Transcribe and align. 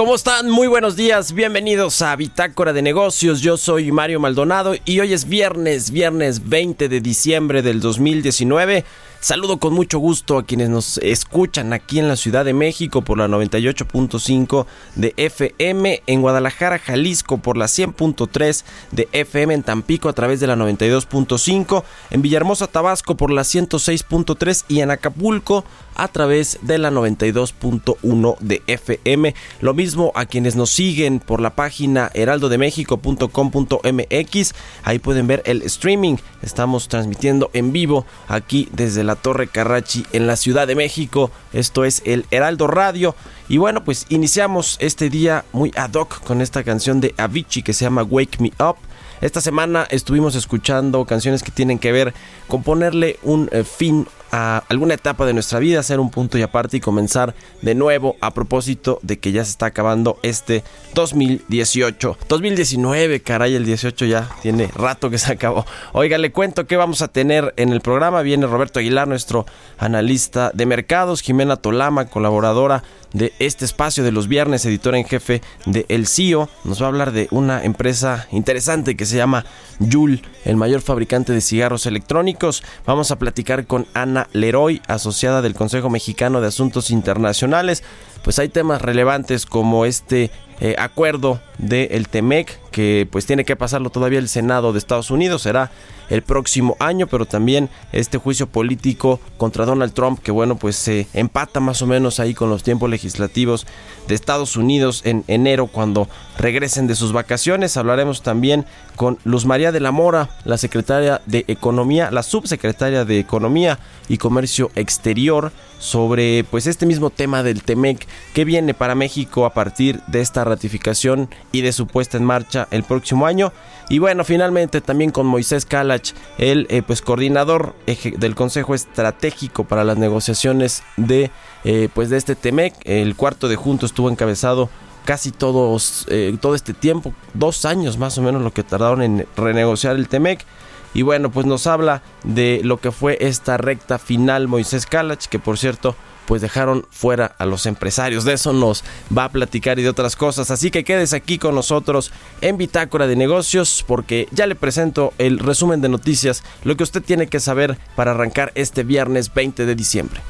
¿Cómo 0.00 0.14
están? 0.14 0.48
Muy 0.48 0.66
buenos 0.66 0.96
días, 0.96 1.34
bienvenidos 1.34 2.00
a 2.00 2.16
Bitácora 2.16 2.72
de 2.72 2.80
Negocios. 2.80 3.42
Yo 3.42 3.58
soy 3.58 3.92
Mario 3.92 4.18
Maldonado 4.18 4.74
y 4.86 4.98
hoy 5.00 5.12
es 5.12 5.28
viernes, 5.28 5.90
viernes 5.90 6.48
20 6.48 6.88
de 6.88 7.02
diciembre 7.02 7.60
del 7.60 7.80
2019. 7.80 8.86
Saludo 9.20 9.58
con 9.58 9.74
mucho 9.74 9.98
gusto 9.98 10.38
a 10.38 10.46
quienes 10.46 10.70
nos 10.70 10.96
escuchan 10.96 11.74
aquí 11.74 11.98
en 11.98 12.08
la 12.08 12.16
Ciudad 12.16 12.46
de 12.46 12.54
México 12.54 13.02
por 13.02 13.18
la 13.18 13.28
98.5 13.28 14.64
de 14.94 15.12
FM, 15.18 16.02
en 16.06 16.22
Guadalajara, 16.22 16.78
Jalisco 16.78 17.36
por 17.36 17.58
la 17.58 17.66
100.3 17.66 18.64
de 18.92 19.06
FM, 19.12 19.52
en 19.52 19.62
Tampico 19.62 20.08
a 20.08 20.14
través 20.14 20.40
de 20.40 20.46
la 20.46 20.56
92.5, 20.56 21.84
en 22.08 22.22
Villahermosa, 22.22 22.68
Tabasco 22.68 23.18
por 23.18 23.30
la 23.30 23.42
106.3 23.42 24.64
y 24.68 24.80
en 24.80 24.90
Acapulco 24.90 25.66
a 26.00 26.08
través 26.08 26.58
de 26.62 26.78
la 26.78 26.90
92.1 26.90 28.38
de 28.40 28.62
FM. 28.66 29.34
Lo 29.60 29.74
mismo 29.74 30.10
a 30.14 30.24
quienes 30.24 30.56
nos 30.56 30.70
siguen 30.70 31.20
por 31.20 31.42
la 31.42 31.50
página 31.50 32.10
heraldodemexico.com.mx. 32.14 34.54
Ahí 34.82 34.98
pueden 34.98 35.26
ver 35.26 35.42
el 35.44 35.60
streaming. 35.62 36.16
Estamos 36.40 36.88
transmitiendo 36.88 37.50
en 37.52 37.72
vivo 37.72 38.06
aquí 38.28 38.66
desde 38.72 39.04
la 39.04 39.14
Torre 39.14 39.48
Carrachi 39.48 40.06
en 40.12 40.26
la 40.26 40.36
Ciudad 40.36 40.66
de 40.66 40.74
México. 40.74 41.30
Esto 41.52 41.84
es 41.84 42.00
el 42.06 42.24
Heraldo 42.30 42.66
Radio. 42.66 43.14
Y 43.50 43.58
bueno, 43.58 43.84
pues 43.84 44.06
iniciamos 44.08 44.78
este 44.80 45.10
día 45.10 45.44
muy 45.52 45.70
ad 45.76 45.92
hoc 45.92 46.22
con 46.22 46.40
esta 46.40 46.64
canción 46.64 47.02
de 47.02 47.14
Avicii 47.18 47.62
que 47.62 47.74
se 47.74 47.84
llama 47.84 48.04
Wake 48.04 48.40
Me 48.40 48.52
Up. 48.58 48.76
Esta 49.20 49.42
semana 49.42 49.86
estuvimos 49.90 50.34
escuchando 50.34 51.04
canciones 51.04 51.42
que 51.42 51.50
tienen 51.50 51.78
que 51.78 51.92
ver 51.92 52.14
con 52.48 52.62
ponerle 52.62 53.18
un 53.22 53.50
eh, 53.52 53.64
fin 53.64 54.06
a 54.32 54.62
alguna 54.68 54.94
etapa 54.94 55.26
de 55.26 55.32
nuestra 55.32 55.58
vida, 55.58 55.80
hacer 55.80 56.00
un 56.00 56.10
punto 56.10 56.38
y 56.38 56.42
aparte 56.42 56.76
y 56.76 56.80
comenzar 56.80 57.34
de 57.62 57.74
nuevo 57.74 58.16
a 58.20 58.32
propósito 58.32 58.98
de 59.02 59.18
que 59.18 59.32
ya 59.32 59.44
se 59.44 59.50
está 59.50 59.66
acabando 59.66 60.18
este 60.22 60.62
2018. 60.94 62.18
2019, 62.28 63.20
caray, 63.20 63.54
el 63.54 63.64
18 63.64 64.04
ya 64.06 64.28
tiene 64.42 64.68
rato 64.68 65.10
que 65.10 65.18
se 65.18 65.32
acabó. 65.32 65.66
Oiga, 65.92 66.18
le 66.18 66.32
cuento 66.32 66.66
que 66.66 66.76
vamos 66.76 67.02
a 67.02 67.08
tener 67.08 67.54
en 67.56 67.70
el 67.70 67.80
programa. 67.80 68.22
Viene 68.22 68.46
Roberto 68.46 68.78
Aguilar, 68.78 69.08
nuestro 69.08 69.46
analista 69.78 70.50
de 70.54 70.66
mercados, 70.66 71.22
Jimena 71.22 71.56
Tolama, 71.56 72.06
colaboradora 72.06 72.82
de 73.12 73.32
este 73.38 73.64
espacio 73.64 74.04
de 74.04 74.12
los 74.12 74.28
viernes, 74.28 74.64
editora 74.64 74.98
en 74.98 75.04
jefe 75.04 75.42
de 75.66 75.86
El 75.88 76.06
CIO. 76.06 76.48
Nos 76.64 76.80
va 76.80 76.86
a 76.86 76.88
hablar 76.88 77.12
de 77.12 77.28
una 77.30 77.64
empresa 77.64 78.26
interesante 78.30 78.96
que 78.96 79.06
se 79.06 79.16
llama 79.16 79.44
Yul, 79.78 80.22
el 80.44 80.56
mayor 80.56 80.80
fabricante 80.80 81.32
de 81.32 81.40
cigarros 81.40 81.86
electrónicos. 81.86 82.62
Vamos 82.86 83.10
a 83.10 83.18
platicar 83.18 83.66
con 83.66 83.86
Ana 83.94 84.28
Leroy, 84.32 84.82
asociada 84.86 85.42
del 85.42 85.54
Consejo 85.54 85.90
Mexicano 85.90 86.40
de 86.40 86.48
Asuntos 86.48 86.90
Internacionales. 86.90 87.82
Pues 88.22 88.38
hay 88.38 88.48
temas 88.48 88.82
relevantes 88.82 89.46
como 89.46 89.84
este 89.84 90.30
eh, 90.60 90.74
acuerdo 90.78 91.40
del 91.58 92.08
TEMEC 92.08 92.58
que 92.70 93.08
pues 93.10 93.26
tiene 93.26 93.44
que 93.44 93.56
pasarlo 93.56 93.90
todavía 93.90 94.18
el 94.18 94.28
Senado 94.28 94.72
de 94.72 94.78
Estados 94.78 95.10
Unidos, 95.10 95.42
será 95.42 95.70
el 96.10 96.22
próximo 96.22 96.76
año, 96.80 97.06
pero 97.06 97.24
también 97.24 97.70
este 97.92 98.18
juicio 98.18 98.46
político 98.46 99.20
contra 99.38 99.64
Donald 99.64 99.94
Trump 99.94 100.20
que 100.20 100.30
bueno 100.30 100.56
pues 100.56 100.76
se 100.76 101.06
empata 101.14 101.60
más 101.60 101.80
o 101.82 101.86
menos 101.86 102.20
ahí 102.20 102.34
con 102.34 102.50
los 102.50 102.62
tiempos 102.62 102.90
legislativos 102.90 103.66
de 104.06 104.14
Estados 104.14 104.56
Unidos 104.56 105.02
en 105.04 105.24
enero 105.28 105.66
cuando 105.66 106.08
regresen 106.40 106.86
de 106.86 106.94
sus 106.94 107.12
vacaciones. 107.12 107.76
Hablaremos 107.76 108.22
también 108.22 108.66
con 108.96 109.18
Luz 109.24 109.46
María 109.46 109.72
de 109.72 109.80
la 109.80 109.92
Mora, 109.92 110.30
la 110.44 110.58
secretaria 110.58 111.20
de 111.26 111.44
Economía, 111.48 112.10
la 112.10 112.22
subsecretaria 112.22 113.04
de 113.04 113.18
Economía 113.18 113.78
y 114.08 114.18
Comercio 114.18 114.70
Exterior 114.74 115.52
sobre 115.78 116.44
pues 116.44 116.66
este 116.66 116.84
mismo 116.84 117.10
tema 117.10 117.42
del 117.42 117.62
TEMEC 117.62 118.06
que 118.34 118.44
viene 118.44 118.74
para 118.74 118.94
México 118.94 119.46
a 119.46 119.54
partir 119.54 120.00
de 120.08 120.20
esta 120.20 120.44
ratificación 120.44 121.30
y 121.52 121.62
de 121.62 121.72
su 121.72 121.86
puesta 121.86 122.18
en 122.18 122.24
marcha 122.24 122.68
el 122.70 122.82
próximo 122.82 123.26
año. 123.26 123.52
Y 123.88 123.98
bueno, 123.98 124.24
finalmente 124.24 124.80
también 124.80 125.10
con 125.10 125.26
Moisés 125.26 125.64
Kalach, 125.64 126.12
el 126.38 126.66
eh, 126.70 126.82
pues 126.82 127.02
coordinador 127.02 127.74
del 128.18 128.34
Consejo 128.34 128.74
Estratégico 128.74 129.64
para 129.64 129.84
las 129.84 129.98
negociaciones 129.98 130.82
de 130.96 131.30
eh, 131.64 131.88
pues 131.92 132.10
de 132.10 132.18
este 132.18 132.34
TEMEC. 132.34 132.74
El 132.84 133.16
cuarto 133.16 133.48
de 133.48 133.56
junto 133.56 133.86
estuvo 133.86 134.10
encabezado 134.10 134.70
casi 135.04 135.30
todos 135.30 136.06
eh, 136.08 136.36
todo 136.40 136.54
este 136.54 136.74
tiempo, 136.74 137.14
dos 137.34 137.64
años 137.64 137.98
más 137.98 138.18
o 138.18 138.22
menos 138.22 138.42
lo 138.42 138.52
que 138.52 138.62
tardaron 138.62 139.02
en 139.02 139.26
renegociar 139.36 139.96
el 139.96 140.08
TEMEC. 140.08 140.44
Y 140.92 141.02
bueno, 141.02 141.30
pues 141.30 141.46
nos 141.46 141.66
habla 141.66 142.02
de 142.24 142.60
lo 142.64 142.80
que 142.80 142.90
fue 142.90 143.16
esta 143.20 143.56
recta 143.56 143.98
final 143.98 144.48
Moisés 144.48 144.86
Kalach, 144.86 145.26
que 145.26 145.38
por 145.38 145.56
cierto, 145.56 145.94
pues 146.26 146.42
dejaron 146.42 146.86
fuera 146.90 147.34
a 147.38 147.46
los 147.46 147.66
empresarios. 147.66 148.24
De 148.24 148.32
eso 148.32 148.52
nos 148.52 148.84
va 149.16 149.24
a 149.24 149.28
platicar 149.30 149.78
y 149.78 149.82
de 149.82 149.88
otras 149.88 150.16
cosas. 150.16 150.50
Así 150.50 150.70
que 150.70 150.84
quedes 150.84 151.12
aquí 151.12 151.38
con 151.38 151.54
nosotros 151.54 152.12
en 152.40 152.56
Bitácora 152.56 153.06
de 153.06 153.16
Negocios, 153.16 153.84
porque 153.86 154.28
ya 154.30 154.46
le 154.46 154.54
presento 154.54 155.12
el 155.18 155.38
resumen 155.38 155.80
de 155.80 155.88
noticias, 155.88 156.42
lo 156.64 156.76
que 156.76 156.84
usted 156.84 157.02
tiene 157.02 157.26
que 157.28 157.40
saber 157.40 157.78
para 157.96 158.12
arrancar 158.12 158.52
este 158.54 158.82
viernes 158.82 159.32
20 159.34 159.66
de 159.66 159.74
diciembre. 159.74 160.20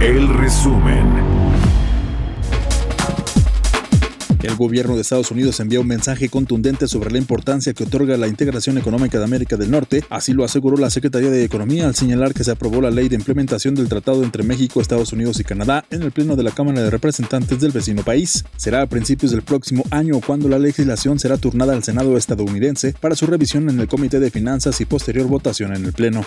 El 0.00 0.28
resumen. 0.28 1.17
El 4.42 4.54
gobierno 4.54 4.94
de 4.94 5.02
Estados 5.02 5.30
Unidos 5.30 5.58
envía 5.60 5.80
un 5.80 5.86
mensaje 5.86 6.28
contundente 6.28 6.86
sobre 6.86 7.10
la 7.10 7.18
importancia 7.18 7.72
que 7.74 7.84
otorga 7.84 8.16
la 8.16 8.28
integración 8.28 8.78
económica 8.78 9.18
de 9.18 9.24
América 9.24 9.56
del 9.56 9.70
Norte, 9.70 10.04
así 10.10 10.32
lo 10.32 10.44
aseguró 10.44 10.76
la 10.76 10.90
Secretaría 10.90 11.30
de 11.30 11.44
Economía 11.44 11.86
al 11.86 11.96
señalar 11.96 12.34
que 12.34 12.44
se 12.44 12.52
aprobó 12.52 12.80
la 12.80 12.90
ley 12.90 13.08
de 13.08 13.16
implementación 13.16 13.74
del 13.74 13.88
tratado 13.88 14.22
entre 14.22 14.44
México, 14.44 14.80
Estados 14.80 15.12
Unidos 15.12 15.40
y 15.40 15.44
Canadá 15.44 15.84
en 15.90 16.02
el 16.02 16.12
pleno 16.12 16.36
de 16.36 16.44
la 16.44 16.52
Cámara 16.52 16.82
de 16.82 16.90
Representantes 16.90 17.60
del 17.60 17.72
vecino 17.72 18.02
país. 18.02 18.44
Será 18.56 18.82
a 18.82 18.86
principios 18.86 19.32
del 19.32 19.42
próximo 19.42 19.84
año 19.90 20.20
cuando 20.24 20.48
la 20.48 20.58
legislación 20.58 21.18
será 21.18 21.36
turnada 21.36 21.72
al 21.72 21.82
Senado 21.82 22.16
estadounidense 22.16 22.94
para 23.00 23.16
su 23.16 23.26
revisión 23.26 23.68
en 23.68 23.80
el 23.80 23.88
Comité 23.88 24.20
de 24.20 24.30
Finanzas 24.30 24.80
y 24.80 24.84
posterior 24.84 25.26
votación 25.26 25.74
en 25.74 25.84
el 25.84 25.92
Pleno. 25.92 26.24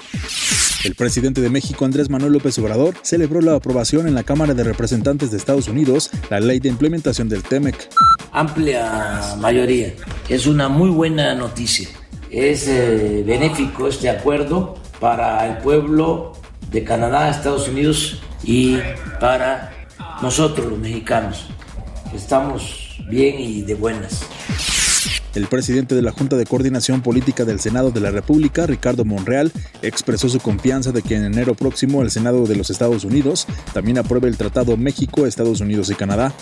El 0.84 0.96
presidente 0.96 1.42
de 1.42 1.50
México, 1.50 1.86
Andrés 1.86 2.10
Manuel 2.10 2.34
López 2.34 2.58
Obrador, 2.58 2.96
celebró 3.04 3.40
la 3.40 3.56
aprobación 3.56 4.08
en 4.08 4.16
la 4.16 4.24
Cámara 4.24 4.56
de 4.56 4.64
Representantes 4.64 5.30
de 5.30 5.38
Estados 5.38 5.68
Unidos 5.68 6.10
la 6.30 6.40
ley 6.40 6.60
de 6.60 6.70
implementación 6.70 7.30
del 7.30 7.44
TEMEC. 7.44 7.90
Amplia 8.32 9.36
mayoría. 9.40 9.94
Es 10.30 10.48
una 10.48 10.70
muy 10.70 10.90
buena 10.90 11.36
noticia. 11.36 11.90
Es 12.30 12.68
eh, 12.68 13.24
benéfico 13.26 13.88
este 13.88 14.10
acuerdo 14.10 14.76
para 15.00 15.48
el 15.48 15.58
pueblo 15.58 16.34
de 16.72 16.84
Canadá, 16.84 17.30
Estados 17.30 17.68
Unidos 17.68 18.22
y 18.44 18.78
para 19.20 19.72
nosotros 20.22 20.68
los 20.68 20.80
mexicanos. 20.80 21.48
Estamos 22.14 22.98
bien 23.10 23.40
y 23.40 23.62
de 23.64 23.76
buenas. 23.76 24.22
El 25.34 25.48
presidente 25.48 25.96
de 25.96 26.02
la 26.02 26.12
Junta 26.12 26.36
de 26.36 26.46
Coordinación 26.46 27.02
Política 27.02 27.46
del 27.46 27.62
Senado 27.62 27.92
de 27.92 28.02
la 28.02 28.12
República, 28.12 28.68
Ricardo 28.68 29.06
Monreal, 29.06 29.52
expresó 29.82 30.28
su 30.28 30.40
confianza 30.40 30.92
de 30.92 31.02
que 31.02 31.16
en 31.16 31.24
enero 31.24 31.56
próximo 31.56 32.02
el 32.02 32.12
Senado 32.12 32.46
de 32.46 32.58
los 32.58 32.70
Estados 32.70 33.06
Unidos 33.06 33.48
también 33.74 33.98
apruebe 33.98 34.28
el 34.28 34.36
Tratado 34.36 34.76
México, 34.76 35.26
Estados 35.26 35.62
Unidos 35.62 35.90
y 35.90 35.96
Canadá. 35.96 36.34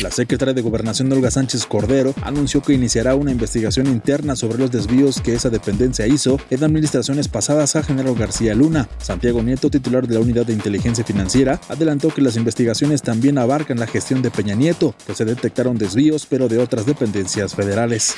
La 0.00 0.10
secretaria 0.10 0.54
de 0.54 0.62
Gobernación 0.62 1.12
Olga 1.12 1.30
Sánchez 1.30 1.66
Cordero 1.66 2.14
anunció 2.22 2.62
que 2.62 2.72
iniciará 2.72 3.14
una 3.14 3.32
investigación 3.32 3.86
interna 3.86 4.34
sobre 4.34 4.56
los 4.56 4.70
desvíos 4.70 5.20
que 5.20 5.34
esa 5.34 5.50
dependencia 5.50 6.06
hizo 6.06 6.38
en 6.48 6.64
administraciones 6.64 7.28
pasadas 7.28 7.76
a 7.76 7.82
General 7.82 8.14
García 8.14 8.54
Luna. 8.54 8.88
Santiago 8.98 9.42
Nieto, 9.42 9.68
titular 9.68 10.06
de 10.06 10.14
la 10.14 10.20
Unidad 10.20 10.46
de 10.46 10.54
Inteligencia 10.54 11.04
Financiera, 11.04 11.60
adelantó 11.68 12.08
que 12.08 12.22
las 12.22 12.36
investigaciones 12.36 13.02
también 13.02 13.36
abarcan 13.36 13.78
la 13.78 13.86
gestión 13.86 14.22
de 14.22 14.30
Peña 14.30 14.54
Nieto, 14.54 14.94
que 15.06 15.14
se 15.14 15.26
detectaron 15.26 15.76
desvíos 15.76 16.24
pero 16.24 16.48
de 16.48 16.58
otras 16.58 16.86
dependencias 16.86 17.54
federales. 17.54 18.14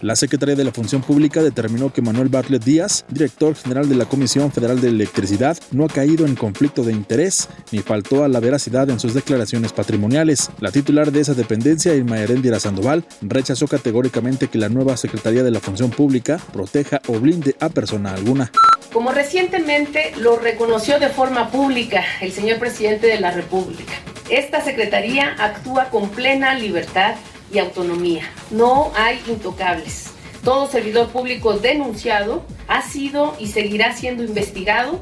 La 0.00 0.16
Secretaría 0.16 0.54
de 0.54 0.64
la 0.64 0.72
Función 0.72 1.02
Pública 1.02 1.42
determinó 1.42 1.92
que 1.92 2.02
Manuel 2.02 2.28
Bartlett 2.28 2.64
Díaz, 2.64 3.04
director 3.08 3.54
general 3.54 3.88
de 3.88 3.94
la 3.94 4.04
Comisión 4.04 4.52
Federal 4.52 4.80
de 4.80 4.88
Electricidad, 4.88 5.56
no 5.72 5.84
ha 5.84 5.88
caído 5.88 6.26
en 6.26 6.34
conflicto 6.34 6.82
de 6.82 6.92
interés 6.92 7.48
ni 7.72 7.80
faltó 7.80 8.24
a 8.24 8.28
la 8.28 8.40
veracidad 8.40 8.88
en 8.90 9.00
sus 9.00 9.14
declaraciones 9.14 9.72
patrimoniales. 9.72 10.50
La 10.60 10.70
titular 10.70 11.12
de 11.12 11.20
esa 11.20 11.34
dependencia, 11.34 11.94
Irma 11.94 12.18
Herendira 12.18 12.60
Sandoval, 12.60 13.04
rechazó 13.22 13.66
categóricamente 13.66 14.48
que 14.48 14.58
la 14.58 14.68
nueva 14.68 14.96
Secretaría 14.96 15.42
de 15.42 15.50
la 15.50 15.60
Función 15.60 15.90
Pública 15.90 16.38
proteja 16.52 17.00
o 17.08 17.18
blinde 17.18 17.56
a 17.60 17.68
persona 17.68 18.12
alguna. 18.12 18.50
Como 18.92 19.12
recientemente 19.12 20.12
lo 20.18 20.36
reconoció 20.36 20.98
de 20.98 21.08
forma 21.08 21.50
pública 21.50 22.02
el 22.20 22.32
señor 22.32 22.58
presidente 22.58 23.06
de 23.06 23.20
la 23.20 23.30
República, 23.30 23.92
esta 24.30 24.64
Secretaría 24.64 25.34
actúa 25.38 25.90
con 25.90 26.08
plena 26.10 26.54
libertad 26.54 27.14
y 27.52 27.58
autonomía. 27.58 28.24
No 28.50 28.92
hay 28.96 29.20
intocables. 29.28 30.10
Todo 30.44 30.70
servidor 30.70 31.08
público 31.08 31.54
denunciado 31.58 32.44
ha 32.68 32.82
sido 32.82 33.34
y 33.38 33.48
seguirá 33.48 33.94
siendo 33.96 34.22
investigado. 34.22 35.00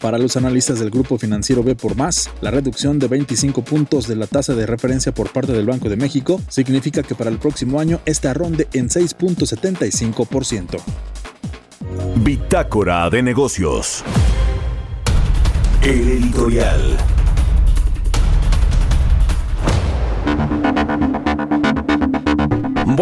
Para 0.00 0.18
los 0.18 0.36
analistas 0.36 0.80
del 0.80 0.90
grupo 0.90 1.16
financiero 1.16 1.62
B 1.62 1.76
por 1.76 1.96
más, 1.96 2.28
la 2.40 2.50
reducción 2.50 2.98
de 2.98 3.06
25 3.06 3.62
puntos 3.62 4.08
de 4.08 4.16
la 4.16 4.26
tasa 4.26 4.52
de 4.54 4.66
referencia 4.66 5.14
por 5.14 5.30
parte 5.30 5.52
del 5.52 5.66
Banco 5.66 5.88
de 5.88 5.96
México 5.96 6.40
significa 6.48 7.04
que 7.04 7.14
para 7.14 7.30
el 7.30 7.38
próximo 7.38 7.78
año 7.78 8.00
esta 8.04 8.34
ronde 8.34 8.66
en 8.72 8.88
6.75%. 8.88 10.80
Bitácora 12.16 13.08
de 13.10 13.22
negocios. 13.22 14.02
El 15.82 16.08
editorial. 16.08 16.98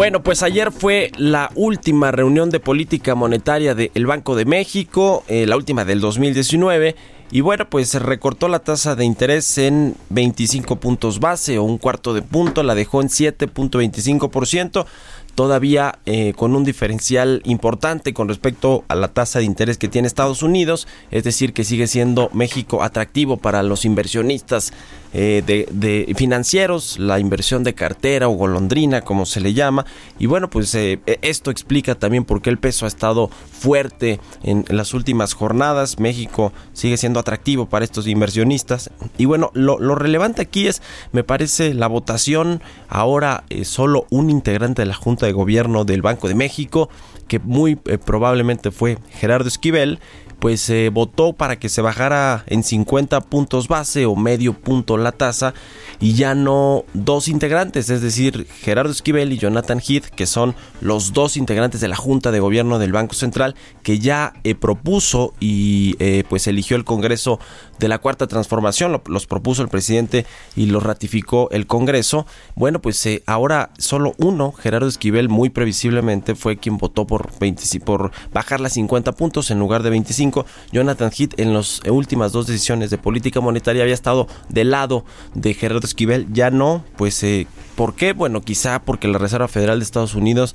Bueno, 0.01 0.23
pues 0.23 0.41
ayer 0.41 0.71
fue 0.71 1.11
la 1.15 1.51
última 1.53 2.09
reunión 2.09 2.49
de 2.49 2.59
política 2.59 3.13
monetaria 3.13 3.75
del 3.75 4.07
Banco 4.07 4.35
de 4.35 4.45
México, 4.45 5.23
eh, 5.27 5.45
la 5.45 5.55
última 5.55 5.85
del 5.85 6.01
2019. 6.01 6.95
Y 7.29 7.41
bueno, 7.41 7.69
pues 7.69 7.89
se 7.89 7.99
recortó 7.99 8.47
la 8.47 8.57
tasa 8.57 8.95
de 8.95 9.05
interés 9.05 9.59
en 9.59 9.95
25 10.09 10.77
puntos 10.77 11.19
base 11.19 11.59
o 11.59 11.63
un 11.63 11.77
cuarto 11.77 12.15
de 12.15 12.23
punto, 12.23 12.63
la 12.63 12.73
dejó 12.73 13.03
en 13.03 13.09
7.25% 13.09 14.87
todavía 15.35 15.99
eh, 16.05 16.33
con 16.35 16.55
un 16.55 16.63
diferencial 16.63 17.41
importante 17.45 18.13
con 18.13 18.27
respecto 18.27 18.83
a 18.87 18.95
la 18.95 19.07
tasa 19.07 19.39
de 19.39 19.45
interés 19.45 19.77
que 19.77 19.87
tiene 19.87 20.07
Estados 20.07 20.43
Unidos, 20.43 20.87
es 21.09 21.23
decir, 21.23 21.53
que 21.53 21.63
sigue 21.63 21.87
siendo 21.87 22.29
México 22.33 22.83
atractivo 22.83 23.37
para 23.37 23.63
los 23.63 23.85
inversionistas 23.85 24.73
eh, 25.13 25.43
de, 25.45 26.13
financieros, 26.15 26.97
la 26.97 27.19
inversión 27.19 27.65
de 27.65 27.73
cartera 27.73 28.29
o 28.29 28.31
golondrina, 28.31 29.01
como 29.01 29.25
se 29.25 29.41
le 29.41 29.53
llama. 29.53 29.85
Y 30.19 30.25
bueno, 30.25 30.49
pues 30.49 30.73
eh, 30.75 31.01
e, 31.05 31.19
esto 31.21 31.51
explica 31.51 31.95
también 31.95 32.23
por 32.23 32.41
qué 32.41 32.49
el 32.49 32.57
peso 32.57 32.85
ha 32.85 32.87
estado 32.87 33.27
fuerte 33.27 34.21
en, 34.43 34.63
las 34.69 34.93
últimas 34.93 35.33
jornadas. 35.33 35.99
México 35.99 36.53
sigue 36.73 36.95
siendo 36.95 37.19
atractivo 37.19 37.67
para 37.67 37.83
estos 37.83 38.07
inversionistas. 38.07 38.89
Y 39.17 39.25
bueno, 39.25 39.51
lo, 39.53 39.77
relevante 39.95 40.41
aquí 40.41 40.67
es, 40.67 40.81
me 41.11 41.23
parece, 41.23 41.73
la 41.73 41.87
votación. 41.87 42.61
Ahora 42.87 43.43
solo 43.63 44.05
un 44.09 44.29
integrante 44.29 44.83
de 44.83 44.85
la 44.85 44.93
Junta 44.93 45.25
de 45.25 45.33
Gobierno 45.33 45.83
del 45.83 46.01
Banco 46.01 46.27
de 46.27 46.35
México, 46.35 46.89
que 47.27 47.39
muy 47.39 47.75
probablemente 47.75 48.71
fue 48.71 48.97
Gerardo 49.09 49.47
Esquivel, 49.47 49.99
pues 50.41 50.59
se 50.59 50.89
votó 50.89 51.33
para 51.33 51.59
que 51.59 51.69
se 51.69 51.83
bajara 51.83 52.43
en 52.47 52.63
50 52.63 53.21
puntos 53.21 53.67
base 53.67 54.07
o 54.07 54.15
medio 54.15 54.53
punto 54.53 54.97
la 54.97 55.11
tasa 55.11 55.53
y 55.99 56.15
ya 56.15 56.33
no 56.33 56.83
dos 56.95 57.27
integrantes, 57.27 57.91
es 57.91 58.01
decir, 58.01 58.47
Gerardo 58.47 58.91
Esquivel 58.91 59.31
y 59.31 59.37
Jonathan 59.37 59.79
Heath, 59.79 60.05
que 60.05 60.25
son 60.25 60.55
los 60.81 61.13
dos 61.13 61.37
integrantes 61.37 61.79
de 61.79 61.87
la 61.87 61.95
Junta 61.95 62.31
de 62.31 62.39
Gobierno 62.39 62.79
del 62.79 62.91
Banco 62.91 63.13
Central, 63.13 63.53
que 63.83 63.99
ya 63.99 64.33
eh, 64.43 64.55
propuso 64.55 65.35
y 65.39 65.95
eh, 65.99 66.23
pues 66.27 66.47
eligió 66.47 66.75
el 66.75 66.85
Congreso 66.85 67.39
de 67.81 67.87
la 67.87 67.97
Cuarta 67.97 68.27
Transformación, 68.27 69.01
los 69.07 69.27
propuso 69.27 69.63
el 69.63 69.67
presidente 69.67 70.25
y 70.55 70.67
los 70.67 70.83
ratificó 70.83 71.49
el 71.51 71.67
Congreso. 71.67 72.27
Bueno, 72.55 72.79
pues 72.79 73.03
eh, 73.07 73.23
ahora 73.25 73.71
solo 73.79 74.13
uno, 74.17 74.51
Gerardo 74.53 74.87
Esquivel, 74.87 75.27
muy 75.29 75.49
previsiblemente 75.49 76.35
fue 76.35 76.57
quien 76.57 76.77
votó 76.77 77.07
por, 77.07 77.31
20, 77.39 77.79
por 77.79 78.11
bajar 78.31 78.61
las 78.61 78.73
50 78.73 79.13
puntos 79.13 79.49
en 79.51 79.59
lugar 79.59 79.81
de 79.81 79.89
25 79.89 80.45
Jonathan 80.71 81.11
Heath 81.11 81.39
en 81.39 81.53
las 81.53 81.81
últimas 81.89 82.31
dos 82.31 82.45
decisiones 82.45 82.91
de 82.91 82.99
política 82.99 83.41
monetaria 83.41 83.81
había 83.81 83.95
estado 83.95 84.27
del 84.47 84.71
lado 84.71 85.03
de 85.33 85.55
Gerardo 85.55 85.85
Esquivel, 85.85 86.27
ya 86.31 86.51
no, 86.51 86.85
pues 86.97 87.23
eh, 87.23 87.47
¿por 87.81 87.95
qué? 87.95 88.13
Bueno, 88.13 88.41
quizá 88.41 88.83
porque 88.83 89.07
la 89.07 89.17
Reserva 89.17 89.47
Federal 89.47 89.79
de 89.79 89.85
Estados 89.85 90.13
Unidos 90.13 90.53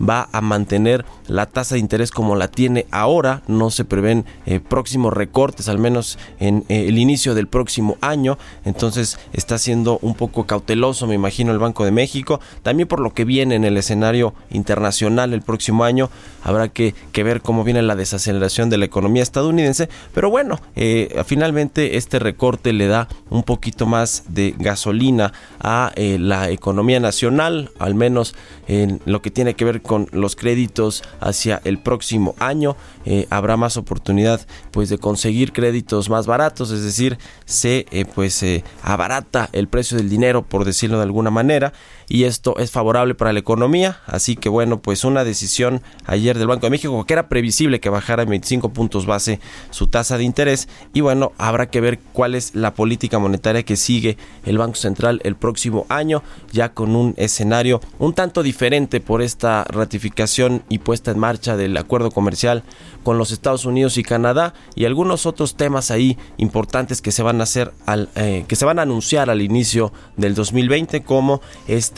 va 0.00 0.28
a 0.30 0.40
mantener 0.40 1.04
la 1.26 1.46
tasa 1.46 1.74
de 1.74 1.80
interés 1.80 2.12
como 2.12 2.36
la 2.36 2.46
tiene 2.46 2.86
ahora, 2.92 3.42
no 3.48 3.70
se 3.70 3.84
prevén 3.84 4.24
eh, 4.46 4.60
próximos 4.60 5.12
recortes, 5.12 5.68
al 5.68 5.80
menos 5.80 6.20
en 6.38 6.64
eh, 6.68 6.86
el 6.86 6.98
inicio 6.98 7.34
del 7.34 7.48
próximo 7.48 7.96
año, 8.00 8.38
entonces 8.64 9.18
está 9.32 9.58
siendo 9.58 9.98
un 10.02 10.14
poco 10.14 10.46
cauteloso, 10.46 11.08
me 11.08 11.16
imagino, 11.16 11.50
el 11.50 11.58
Banco 11.58 11.84
de 11.84 11.90
México, 11.90 12.38
también 12.62 12.86
por 12.86 13.00
lo 13.00 13.12
que 13.12 13.24
viene 13.24 13.56
en 13.56 13.64
el 13.64 13.76
escenario 13.76 14.32
internacional 14.50 15.34
el 15.34 15.42
próximo 15.42 15.82
año, 15.82 16.10
habrá 16.44 16.68
que, 16.68 16.94
ver 17.12 17.42
cómo 17.42 17.64
viene 17.64 17.82
la 17.82 17.96
desaceleración 17.96 18.70
de 18.70 18.78
la 18.78 18.84
economía 18.84 19.24
estadounidense, 19.24 19.88
pero 20.14 20.30
bueno, 20.30 20.60
eh, 20.76 21.20
finalmente 21.26 21.96
este 21.96 22.20
recorte 22.20 22.72
le 22.72 22.86
da 22.86 23.08
un 23.30 23.42
poquito 23.42 23.86
más 23.86 24.22
de 24.28 24.54
gasolina 24.56 25.32
a 25.58 25.90
la 25.96 26.50
economía 26.50 26.67
nacional, 26.72 27.70
al 27.78 27.94
menos 27.94 28.34
en 28.66 29.00
lo 29.04 29.22
que 29.22 29.30
tiene 29.30 29.54
que 29.54 29.64
ver 29.64 29.82
con 29.82 30.08
los 30.12 30.36
créditos 30.36 31.02
hacia 31.20 31.60
el 31.64 31.78
próximo 31.78 32.34
año. 32.38 32.76
Eh, 33.04 33.26
habrá 33.30 33.56
más 33.56 33.76
oportunidad 33.76 34.46
pues 34.70 34.88
de 34.88 34.98
conseguir 34.98 35.52
créditos 35.52 36.10
más 36.10 36.26
baratos, 36.26 36.70
es 36.70 36.82
decir, 36.82 37.18
se 37.44 37.86
eh, 37.90 38.04
pues 38.04 38.44
abarata 38.82 39.48
el 39.52 39.68
precio 39.68 39.96
del 39.96 40.08
dinero 40.08 40.42
por 40.42 40.64
decirlo 40.64 40.98
de 40.98 41.04
alguna 41.04 41.30
manera 41.30 41.72
y 42.08 42.24
esto 42.24 42.56
es 42.58 42.70
favorable 42.70 43.14
para 43.14 43.32
la 43.32 43.38
economía, 43.38 44.00
así 44.06 44.36
que 44.36 44.48
bueno, 44.48 44.80
pues 44.80 45.04
una 45.04 45.24
decisión 45.24 45.82
ayer 46.06 46.38
del 46.38 46.48
Banco 46.48 46.66
de 46.66 46.70
México 46.70 47.04
que 47.04 47.12
era 47.12 47.28
previsible 47.28 47.80
que 47.80 47.90
bajara 47.90 48.22
en 48.22 48.30
25 48.30 48.70
puntos 48.70 49.06
base 49.06 49.40
su 49.70 49.88
tasa 49.88 50.16
de 50.16 50.24
interés. 50.24 50.68
Y 50.92 51.00
bueno, 51.02 51.32
habrá 51.38 51.70
que 51.70 51.80
ver 51.80 51.98
cuál 52.12 52.34
es 52.34 52.54
la 52.54 52.74
política 52.74 53.18
monetaria 53.18 53.62
que 53.62 53.76
sigue 53.76 54.16
el 54.44 54.58
Banco 54.58 54.76
Central 54.76 55.20
el 55.24 55.36
próximo 55.36 55.86
año, 55.88 56.22
ya 56.52 56.72
con 56.72 56.96
un 56.96 57.14
escenario 57.16 57.80
un 57.98 58.14
tanto 58.14 58.42
diferente 58.42 59.00
por 59.00 59.22
esta 59.22 59.64
ratificación 59.64 60.62
y 60.68 60.78
puesta 60.78 61.10
en 61.10 61.18
marcha 61.18 61.56
del 61.56 61.76
acuerdo 61.76 62.10
comercial 62.10 62.62
con 63.02 63.18
los 63.18 63.30
Estados 63.30 63.64
Unidos 63.64 63.96
y 63.96 64.02
Canadá 64.02 64.54
y 64.74 64.84
algunos 64.84 65.26
otros 65.26 65.56
temas 65.56 65.90
ahí 65.90 66.18
importantes 66.36 67.00
que 67.00 67.12
se 67.12 67.22
van 67.22 67.40
a 67.40 67.44
hacer 67.44 67.72
al, 67.86 68.08
eh, 68.16 68.44
que 68.46 68.56
se 68.56 68.64
van 68.64 68.78
a 68.78 68.82
anunciar 68.82 69.30
al 69.30 69.40
inicio 69.40 69.92
del 70.16 70.34
2020 70.34 71.02
como 71.02 71.40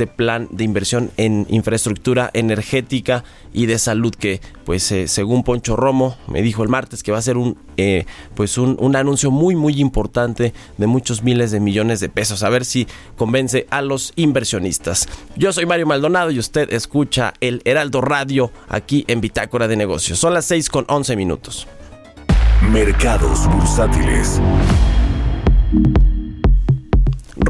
este 0.00 0.06
plan 0.06 0.48
de 0.50 0.64
inversión 0.64 1.10
en 1.18 1.46
infraestructura 1.50 2.30
energética 2.32 3.22
y 3.52 3.66
de 3.66 3.78
salud 3.78 4.14
que 4.14 4.40
pues 4.64 4.90
eh, 4.92 5.08
según 5.08 5.44
Poncho 5.44 5.76
Romo 5.76 6.16
me 6.26 6.40
dijo 6.40 6.62
el 6.62 6.70
martes 6.70 7.02
que 7.02 7.12
va 7.12 7.18
a 7.18 7.22
ser 7.22 7.36
un 7.36 7.58
eh, 7.76 8.06
pues 8.34 8.56
un, 8.56 8.78
un, 8.80 8.96
anuncio 8.96 9.30
muy 9.30 9.56
muy 9.56 9.78
importante 9.78 10.54
de 10.78 10.86
muchos 10.86 11.22
miles 11.22 11.50
de 11.50 11.60
millones 11.60 12.00
de 12.00 12.08
pesos 12.08 12.42
a 12.42 12.48
ver 12.48 12.64
si 12.64 12.86
convence 13.18 13.66
a 13.68 13.82
los 13.82 14.14
inversionistas 14.16 15.06
yo 15.36 15.52
soy 15.52 15.66
Mario 15.66 15.86
Maldonado 15.86 16.30
y 16.30 16.38
usted 16.38 16.72
escucha 16.72 17.34
el 17.42 17.60
Heraldo 17.66 18.00
Radio 18.00 18.52
aquí 18.70 19.04
en 19.06 19.20
Bitácora 19.20 19.68
de 19.68 19.76
Negocios 19.76 20.18
son 20.18 20.32
las 20.32 20.46
6 20.46 20.70
con 20.70 20.86
11 20.88 21.14
minutos. 21.16 21.68
Mercados 22.72 23.46
bursátiles. 23.48 24.40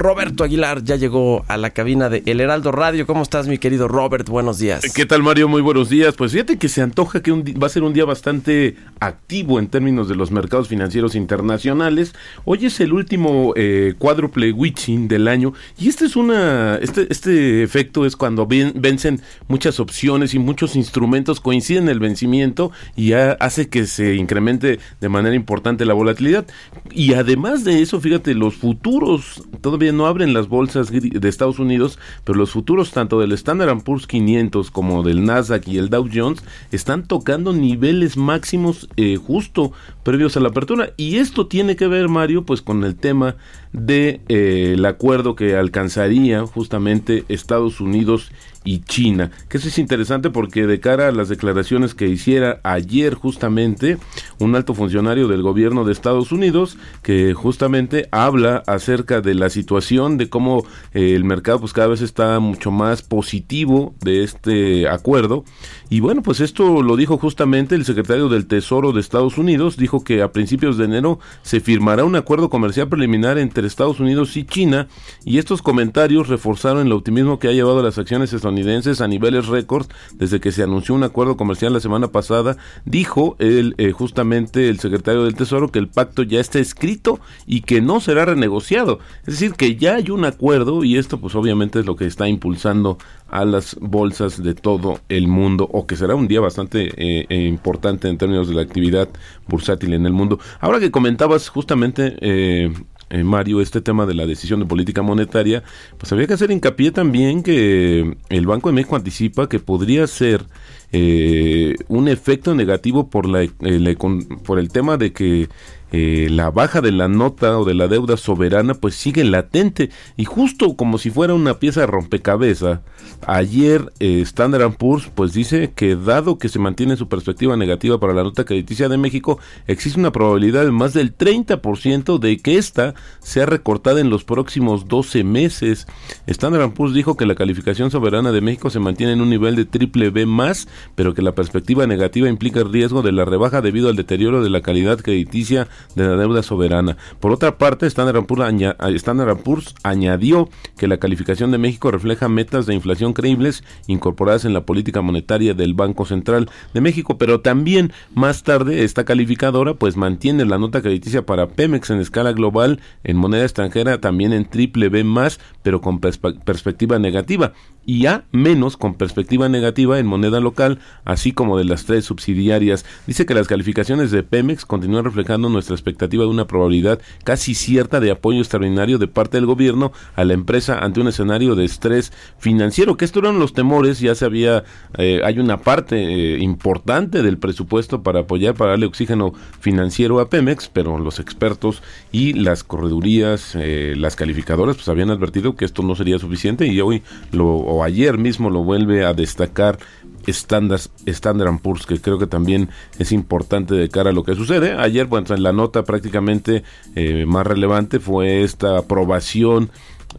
Roberto 0.01 0.45
Aguilar 0.45 0.83
ya 0.83 0.97
llegó 0.97 1.45
a 1.47 1.59
la 1.59 1.71
cabina 1.71 2.09
de 2.09 2.23
El 2.25 2.41
Heraldo 2.41 2.73
Radio. 2.73 3.07
¿Cómo 3.07 3.23
estás, 3.23 3.49
mi 3.49 3.59
querido 3.59 3.87
Robert? 3.87 4.27
Buenos 4.31 4.59
días. 4.59 4.83
¿Qué 4.95 5.05
tal, 5.05 5.23
Mario? 5.23 5.47
Muy 5.47 5.61
buenos 5.61 5.91
días. 5.91 6.15
Pues 6.17 6.33
fíjate 6.33 6.57
que 6.57 6.71
se 6.71 6.81
antoja 6.81 7.21
que 7.21 7.31
va 7.33 7.67
a 7.67 7.69
ser 7.69 7.83
un 7.83 7.93
día 7.93 8.07
bastante 8.07 8.77
activo 8.99 9.59
en 9.59 9.69
términos 9.69 10.09
de 10.09 10.15
los 10.15 10.31
mercados 10.31 10.69
financieros 10.69 11.15
internacionales. 11.15 12.15
Hoy 12.47 12.65
es 12.65 12.81
el 12.81 12.95
último 12.95 13.53
eh, 13.57 13.93
cuádruple 13.99 14.53
witching 14.53 15.07
del 15.07 15.29
año 15.29 15.53
y 15.79 15.91
este 15.91 16.07
es 16.07 16.17
una 16.17 16.77
este 16.77 17.07
este 17.11 17.63
efecto 17.63 18.07
es 18.07 18.17
cuando 18.17 18.47
vencen 18.47 19.21
muchas 19.49 19.81
opciones 19.81 20.33
y 20.33 20.39
muchos 20.39 20.77
instrumentos 20.77 21.41
coinciden 21.41 21.85
en 21.85 21.89
el 21.91 22.01
vencimiento 22.01 22.73
y 22.97 23.13
hace 23.13 23.69
que 23.69 23.85
se 23.85 24.15
incremente 24.15 24.79
de 24.99 25.09
manera 25.11 25.37
importante 25.37 25.85
la 25.85 25.93
volatilidad. 25.93 26.47
Y 26.91 27.13
además 27.13 27.65
de 27.65 27.83
eso, 27.83 28.01
fíjate, 28.01 28.33
los 28.35 28.55
futuros 28.55 29.43
todavía 29.61 29.90
no 29.93 30.07
abren 30.07 30.35
las 30.35 30.49
bolsas 30.49 30.91
de 30.91 31.29
Estados 31.29 31.59
Unidos, 31.59 31.99
pero 32.25 32.39
los 32.39 32.51
futuros 32.51 32.91
tanto 32.91 33.21
del 33.21 33.33
Standard 33.33 33.83
Poor's 33.83 34.07
500 34.07 34.71
como 34.71 35.03
del 35.03 35.25
Nasdaq 35.25 35.69
y 35.69 35.79
el 35.79 35.91
Dow 35.91 36.09
Jones 36.13 36.43
están 36.73 37.07
tocando 37.07 37.53
niveles 37.53 38.17
máximos 38.17 38.89
eh, 38.97 39.17
justo 39.17 39.73
previos 40.03 40.37
a 40.37 40.41
la 40.41 40.49
apertura. 40.49 40.93
Y 40.97 41.17
esto 41.17 41.47
tiene 41.47 41.77
que 41.77 41.89
ver, 41.89 42.09
Mario, 42.09 42.45
pues 42.45 42.63
con 42.63 42.85
el 42.85 42.97
tema 42.97 43.37
de 43.73 44.21
eh, 44.29 44.73
el 44.75 44.85
acuerdo 44.85 45.35
que 45.35 45.57
alcanzaría 45.57 46.45
justamente 46.47 47.25
Estados 47.29 47.81
Unidos 47.81 48.33
y 48.65 48.81
China. 48.81 49.31
Que 49.49 49.57
eso 49.57 49.69
es 49.69 49.79
interesante 49.79 50.31
porque 50.31 50.67
de 50.67 50.81
cara 50.81 51.09
a 51.09 51.13
las 51.13 51.29
declaraciones 51.29 51.95
que 51.95 52.09
hiciera 52.09 52.61
ayer 52.63 53.15
justamente 53.15 53.99
un 54.39 54.55
alto 54.55 54.75
funcionario 54.75 55.29
del 55.29 55.43
gobierno 55.43 55.85
de 55.85 55.93
Estados 55.93 56.31
Unidos 56.31 56.77
que 57.03 57.33
justamente 57.33 58.09
habla 58.11 58.63
acerca 58.67 59.21
de 59.21 59.35
la 59.35 59.49
situación 59.49 60.19
de 60.19 60.29
cómo 60.29 60.65
eh, 60.93 61.15
el 61.15 61.25
mercado 61.25 61.61
pues 61.61 61.73
cada 61.73 61.89
vez 61.89 62.03
está 62.03 62.39
mucho 62.39 62.71
más 62.71 63.03
positivo 63.03 63.95
de 64.01 64.25
este 64.25 64.89
acuerdo 64.89 65.45
y 65.91 66.01
bueno 66.01 66.23
pues 66.23 66.41
esto 66.41 66.83
lo 66.83 66.97
dijo 66.97 67.19
justamente 67.19 67.75
el 67.75 67.85
secretario 67.85 68.29
del 68.29 68.47
Tesoro 68.47 68.93
de 68.93 69.01
Estados 69.01 69.37
Unidos 69.37 69.77
dijo 69.77 70.05
que 70.05 70.23
a 70.23 70.33
principios 70.33 70.79
de 70.79 70.85
enero 70.85 71.19
se 71.43 71.61
firmará 71.61 72.05
un 72.05 72.17
acuerdo 72.17 72.49
comercial 72.49 72.89
preliminar 72.89 73.37
entre 73.37 73.67
Estados 73.67 74.01
Unidos 74.01 74.37
y 74.37 74.45
China 74.45 74.89
y 75.25 75.39
estos 75.39 75.61
comentarios 75.61 76.29
reforzaron 76.29 76.87
el 76.87 76.93
optimismo 76.93 77.39
que 77.39 77.49
ha 77.49 77.53
llevado 77.53 77.83
las 77.83 77.99
acciones 77.99 78.33
estadounidenses 78.33 78.51
estadounidenses 78.51 79.01
a 79.01 79.09
niveles 79.09 79.47
récords 79.47 79.89
desde 80.15 80.41
que 80.41 80.53
se 80.53 80.63
anunció 80.63 80.95
un 80.95 81.05
acuerdo 81.05 81.37
comercial 81.37 81.73
la 81.73 81.81
semana 81.81 82.09
pasada. 82.09 82.57
Dijo 82.85 83.37
el, 83.39 83.75
eh, 83.79 83.93
justamente 83.93 84.69
el 84.69 84.81
secretario 84.81 85.25
del 85.25 85.35
Tesoro 85.35 85.71
que 85.71 85.79
el 85.79 85.89
pacto 85.89 86.23
ya 86.23 86.41
está 86.41 86.59
escrito 86.59 87.21
y 87.47 87.63
que 87.63 87.81
no 87.81 88.01
será 88.01 88.25
renegociado. 88.25 88.99
Es 89.21 89.35
decir, 89.35 89.53
que 89.55 89.77
ya 89.77 89.97
hay 89.97 90.11
un 90.11 90.25
acuerdo 90.25 90.85
y 90.85 90.97
esto 90.97 91.21
pues 91.21 91.35
obviamente 91.35 91.81
es 91.81 91.87
lo 91.87 91.97
que 91.97 92.07
está 92.07 92.29
impulsando 92.29 92.99
a 93.31 93.45
las 93.45 93.77
bolsas 93.81 94.43
de 94.43 94.55
todo 94.55 95.01
el 95.09 95.29
mundo 95.29 95.69
o 95.73 95.87
que 95.87 95.97
será 95.97 96.15
un 96.15 96.29
día 96.29 96.41
bastante 96.41 96.93
eh, 96.97 97.27
eh, 97.29 97.47
importante 97.47 98.09
en 98.09 98.19
términos 98.19 98.49
de 98.49 98.55
la 98.55 98.63
actividad 98.63 99.09
bursátil 99.49 99.95
en 99.95 100.07
el 100.07 100.13
mundo. 100.13 100.39
Ahora 100.61 100.81
que 100.81 100.91
comentabas 100.91 101.49
justamente 101.49 102.17
eh, 102.21 102.73
eh, 103.11 103.25
Mario, 103.25 103.61
este 103.61 103.81
tema 103.81 104.07
de 104.07 104.15
la 104.15 104.25
decisión 104.25 104.61
de 104.61 104.67
política 104.67 105.03
monetaria, 105.03 105.65
pues 105.99 106.13
habría 106.13 106.29
que 106.29 106.35
hacer 106.35 106.53
hincapié 106.53 106.93
también 106.93 107.43
que 107.43 108.17
el 108.29 108.47
Banco 108.47 108.69
de 108.69 108.75
México 108.77 108.95
anticipa 108.95 109.49
que 109.49 109.59
podría 109.59 110.07
ser 110.07 110.45
eh, 110.93 111.75
un 111.89 112.07
efecto 112.07 112.55
negativo 112.55 113.11
por, 113.11 113.29
la, 113.29 113.43
eh, 113.43 113.97
por 114.45 114.61
el 114.61 114.69
tema 114.71 114.97
de 114.97 115.13
que 115.13 115.49
eh, 115.93 116.29
la 116.31 116.51
baja 116.51 116.81
de 116.81 116.93
la 116.93 117.09
nota 117.09 117.59
o 117.59 117.65
de 117.65 117.75
la 117.75 117.89
deuda 117.89 118.17
soberana 118.17 118.75
pues 118.75 118.95
sigue 118.95 119.25
latente. 119.25 119.91
Y 120.17 120.25
justo 120.25 120.77
como 120.77 120.99
si 120.99 121.11
fuera 121.11 121.35
una 121.35 121.59
pieza 121.59 121.81
de 121.81 121.87
rompecabezas 121.87 122.81
ayer 123.27 123.93
eh, 124.01 124.21
Standard 124.23 124.77
Poor's 124.77 125.11
pues 125.15 125.33
dice 125.33 125.73
que 125.75 125.97
dado 125.97 126.39
que 126.39 126.49
se 126.49 126.59
mantiene 126.59 126.97
su 126.97 127.09
perspectiva 127.09 127.57
negativa 127.57 127.99
para 127.99 128.15
la 128.15 128.23
nota 128.23 128.45
crediticia 128.45 128.89
de 128.89 128.97
México 128.97 129.39
existe 129.67 129.99
una 129.99 130.13
probabilidad 130.13 130.65
de 130.65 130.71
más 130.71 130.95
del 130.95 131.17
30% 131.17 132.19
de 132.19 132.39
que 132.39 132.57
esta 132.57 132.95
sea 133.21 133.47
recortada 133.47 134.01
en 134.01 134.11
los 134.11 134.25
próximos 134.25 134.89
12 134.89 135.25
meses. 135.25 135.87
Standard 136.27 136.73
Poor's 136.73 136.95
dijo 136.95 137.17
que 137.17 137.27
la 137.27 137.35
calificación 137.35 137.91
soberana 137.91 138.33
de 138.33 138.41
México 138.41 138.71
se 138.71 138.81
mantiene 138.81 139.13
en 139.13 139.21
un 139.21 139.31
nivel 139.31 139.57
de 139.57 139.65
triple 139.65 140.11
B 140.11 140.27
más 140.27 140.69
pero 140.95 141.15
que 141.15 141.23
la 141.23 141.35
perspectiva 141.35 141.87
negativa 141.87 142.29
implica 142.29 142.61
el 142.61 142.73
riesgo 142.73 143.03
de 143.03 143.13
la 143.13 143.25
rebaja 143.25 143.61
debido 143.61 143.89
al 143.89 143.97
deterioro 143.97 144.43
de 144.43 144.51
la 144.51 144.63
calidad 144.63 145.01
crediticia 145.01 145.69
de 145.95 146.07
la 146.07 146.17
deuda 146.17 146.43
soberana. 146.43 146.97
Por 147.21 147.33
otra 147.33 147.59
parte, 147.59 147.87
Standard 147.87 148.27
Poor's, 148.27 149.75
añadió 149.83 150.49
que 150.77 150.89
la 150.89 150.99
calificación 150.99 151.51
de 151.51 151.59
México 151.59 151.91
refleja 151.91 152.29
metas 152.29 152.67
de 152.67 152.75
inflación 152.75 153.13
creíbles 153.13 153.65
incorporadas 153.87 154.45
en 154.45 154.53
la 154.53 154.65
política 154.65 155.03
monetaria 155.03 155.55
del 155.55 155.75
Banco 155.75 156.05
Central 156.05 156.51
de 156.75 156.81
México, 156.81 157.19
pero 157.19 157.41
también 157.41 157.93
más 158.15 158.43
tarde 158.43 158.85
esta 158.85 159.05
calificadora 159.05 159.75
pues 159.75 159.97
mantiene 159.97 160.45
la 160.45 160.59
nota 160.59 160.83
crediticia 160.83 161.27
para 161.27 161.49
Pemex 161.49 161.91
en 161.91 162.01
escala 162.01 162.33
global 162.33 162.81
en 163.05 163.17
moneda 163.17 163.45
extranjera 163.45 164.01
también 164.01 164.33
en 164.33 164.45
triple 164.45 164.89
B 164.89 165.05
más, 165.05 165.41
pero 165.63 165.81
con 165.81 166.01
perspectiva 166.01 166.99
negativa 166.99 167.53
y 167.87 168.07
A 168.07 168.25
menos 168.33 168.77
con 168.77 168.95
perspectiva 168.95 169.49
negativa 169.49 169.99
en 169.99 170.07
moneda 170.07 170.41
local, 170.41 170.79
así 171.05 171.33
como 171.33 171.59
de 171.59 171.65
las 171.65 171.85
tres 171.85 172.05
subsidiarias. 172.05 172.85
Dice 173.07 173.27
que 173.27 173.35
las 173.35 173.49
calificaciones 173.49 174.11
de 174.11 174.23
Pemex 174.23 174.65
continúan 174.65 175.05
reflejando 175.05 175.49
nuestra 175.49 175.75
expectativa 175.75 176.25
de 176.25 176.31
una 176.31 176.47
probabilidad 176.47 177.01
casi 177.25 177.55
cierta 177.55 178.01
de 178.01 178.11
apoyo 178.11 178.39
extraordinario 178.39 178.99
de 178.99 179.09
parte 179.09 179.37
del 179.37 179.47
gobierno 179.47 179.93
a 180.15 180.25
la 180.25 180.35
empresa 180.35 180.79
ante 180.79 181.01
un 181.01 181.09
escenario 181.09 181.55
de 181.55 181.65
estrés 181.65 182.13
financiero, 182.39 182.97
que 182.97 183.05
estos 183.05 183.23
eran 183.23 183.39
los 183.39 183.53
temores, 183.53 184.01
ya 184.01 184.15
se 184.15 184.25
había, 184.25 184.65
eh, 184.97 185.21
hay 185.25 185.39
una 185.39 185.59
parte 185.59 185.97
eh, 185.97 186.39
importante 186.39 187.23
del 187.23 187.39
presupuesto 187.39 188.03
para 188.03 188.21
apoyar, 188.21 188.55
para 188.55 188.71
darle 188.71 188.87
oxígeno 188.87 189.33
financiero 189.61 190.21
a 190.21 190.29
Pemex, 190.29 190.69
pero 190.69 190.99
los 190.99 191.19
expertos 191.19 191.83
y 192.13 192.35
las 192.35 192.65
corredurías, 192.65 193.55
eh, 193.55 193.95
las 193.97 194.17
calificadoras, 194.17 194.77
pues 194.77 194.89
habían 194.89 195.11
advertido 195.11 195.57
que 195.57 195.65
esto 195.65 195.83
no 195.83 195.95
sería 195.95 196.19
suficiente 196.19 196.67
y 196.67 196.81
hoy 196.81 197.03
lo 197.33 197.80
ayer 197.85 198.19
mismo 198.19 198.51
lo 198.51 198.65
vuelve 198.65 199.05
a 199.05 199.13
destacar 199.13 199.79
Standard, 200.27 200.81
Standard 201.07 201.59
Poor's, 201.61 201.87
que 201.87 202.01
creo 202.01 202.19
que 202.19 202.27
también 202.27 202.69
es 202.99 203.13
importante 203.13 203.75
de 203.75 203.89
cara 203.89 204.11
a 204.11 204.13
lo 204.13 204.23
que 204.23 204.35
sucede. 204.35 204.73
Ayer, 204.73 205.07
bueno, 205.07 205.35
en 205.35 205.43
la 205.43 205.53
nota 205.53 205.85
prácticamente 205.85 206.63
eh, 206.95 207.25
más 207.27 207.47
relevante 207.47 208.01
fue 208.01 208.43
esta 208.43 208.79
aprobación 208.79 209.71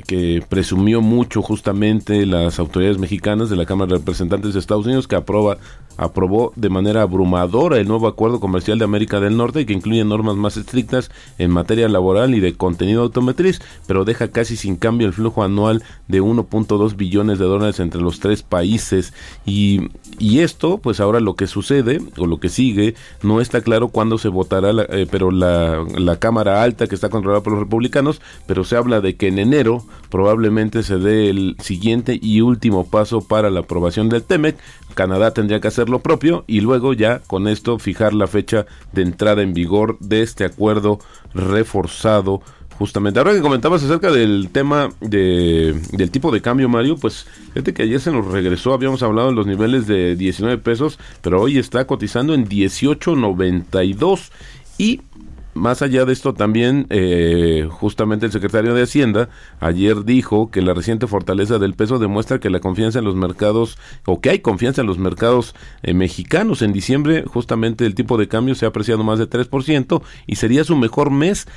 que 0.07 0.43
presumió 0.47 1.01
mucho 1.01 1.41
justamente 1.41 2.25
las 2.25 2.59
autoridades 2.59 2.97
mexicanas 2.97 3.49
de 3.49 3.55
la 3.55 3.65
Cámara 3.65 3.91
de 3.91 3.97
Representantes 3.99 4.53
de 4.53 4.59
Estados 4.59 4.85
Unidos 4.85 5.07
que 5.07 5.15
aprueba 5.15 5.57
aprobó 5.97 6.51
de 6.55 6.69
manera 6.69 7.01
abrumadora 7.01 7.77
el 7.77 7.87
nuevo 7.87 8.07
acuerdo 8.07 8.39
comercial 8.39 8.79
de 8.79 8.85
América 8.85 9.19
del 9.19 9.37
Norte 9.37 9.65
que 9.65 9.73
incluye 9.73 10.03
normas 10.03 10.35
más 10.35 10.57
estrictas 10.57 11.11
en 11.37 11.51
materia 11.51 11.87
laboral 11.89 12.33
y 12.33 12.39
de 12.39 12.53
contenido 12.53 13.03
automotriz, 13.03 13.61
pero 13.87 14.05
deja 14.05 14.29
casi 14.29 14.55
sin 14.55 14.77
cambio 14.77 15.07
el 15.07 15.13
flujo 15.13 15.43
anual 15.43 15.83
de 16.07 16.21
1.2 16.21 16.95
billones 16.95 17.39
de 17.39 17.45
dólares 17.45 17.79
entre 17.79 18.01
los 18.01 18.19
tres 18.19 18.41
países. 18.41 19.13
Y, 19.45 19.89
y, 20.17 20.39
esto, 20.39 20.77
pues 20.77 20.99
ahora 20.99 21.19
lo 21.19 21.35
que 21.35 21.47
sucede 21.47 22.01
o 22.17 22.25
lo 22.25 22.39
que 22.39 22.49
sigue, 22.49 22.95
no 23.21 23.41
está 23.41 23.61
claro 23.61 23.89
cuándo 23.89 24.17
se 24.17 24.29
votará, 24.29 24.71
eh, 24.89 25.07
pero 25.09 25.31
la, 25.31 25.85
la 25.97 26.17
Cámara 26.17 26.63
Alta 26.63 26.87
que 26.87 26.95
está 26.95 27.09
controlada 27.09 27.43
por 27.43 27.53
los 27.53 27.61
republicanos, 27.61 28.21
pero 28.47 28.63
se 28.63 28.75
habla 28.75 29.01
de 29.01 29.15
que 29.15 29.27
en 29.27 29.39
enero 29.39 29.80
probablemente 30.09 30.83
se 30.83 30.97
dé 30.97 31.29
el 31.29 31.55
siguiente 31.59 32.19
y 32.21 32.41
último 32.41 32.85
paso 32.85 33.21
para 33.21 33.49
la 33.49 33.61
aprobación 33.61 34.09
del 34.09 34.23
TEMEC, 34.23 34.57
Canadá 34.93 35.33
tendría 35.33 35.59
que 35.59 35.67
hacer 35.67 35.89
lo 35.89 35.99
propio 35.99 36.43
y 36.47 36.61
luego 36.61 36.93
ya 36.93 37.19
con 37.19 37.47
esto 37.47 37.79
fijar 37.79 38.13
la 38.13 38.27
fecha 38.27 38.65
de 38.91 39.01
entrada 39.03 39.41
en 39.41 39.53
vigor 39.53 39.97
de 39.99 40.21
este 40.21 40.45
acuerdo 40.45 40.99
reforzado 41.33 42.41
justamente. 42.81 43.19
Ahora 43.19 43.33
que 43.33 43.41
comentabas 43.41 43.83
acerca 43.83 44.11
del 44.11 44.49
tema 44.51 44.89
de, 45.01 45.79
del 45.91 46.09
tipo 46.09 46.31
de 46.31 46.41
cambio, 46.41 46.67
Mario, 46.67 46.97
pues 46.97 47.27
fíjate 47.53 47.75
que 47.75 47.83
ayer 47.83 47.99
se 47.99 48.11
nos 48.11 48.25
regresó, 48.25 48.73
habíamos 48.73 49.03
hablado 49.03 49.29
en 49.29 49.35
los 49.35 49.45
niveles 49.45 49.85
de 49.85 50.15
19 50.15 50.57
pesos, 50.57 50.97
pero 51.21 51.39
hoy 51.41 51.59
está 51.59 51.85
cotizando 51.85 52.33
en 52.33 52.47
18.92 52.47 54.31
y 54.79 55.01
más 55.53 55.81
allá 55.81 56.05
de 56.05 56.13
esto, 56.13 56.33
también 56.33 56.87
eh, 56.89 57.67
justamente 57.69 58.25
el 58.25 58.31
secretario 58.31 58.73
de 58.73 58.83
Hacienda 58.83 59.29
ayer 59.59 60.03
dijo 60.05 60.49
que 60.49 60.61
la 60.61 60.73
reciente 60.73 61.07
fortaleza 61.07 61.59
del 61.59 61.73
peso 61.73 61.99
demuestra 61.99 62.39
que 62.39 62.49
la 62.49 62.59
confianza 62.59 62.99
en 62.99 63.05
los 63.05 63.15
mercados, 63.15 63.77
o 64.05 64.21
que 64.21 64.29
hay 64.29 64.39
confianza 64.39 64.81
en 64.81 64.87
los 64.87 64.97
mercados 64.97 65.55
eh, 65.83 65.93
mexicanos. 65.93 66.61
En 66.61 66.73
diciembre, 66.73 67.23
justamente 67.27 67.85
el 67.85 67.95
tipo 67.95 68.17
de 68.17 68.27
cambio 68.27 68.55
se 68.55 68.65
ha 68.65 68.69
apreciado 68.69 69.03
más 69.03 69.19
de 69.19 69.29
3% 69.29 70.01
y 70.27 70.35
sería 70.35 70.63
su 70.63 70.75
mejor 70.75 71.11
mes 71.11 71.47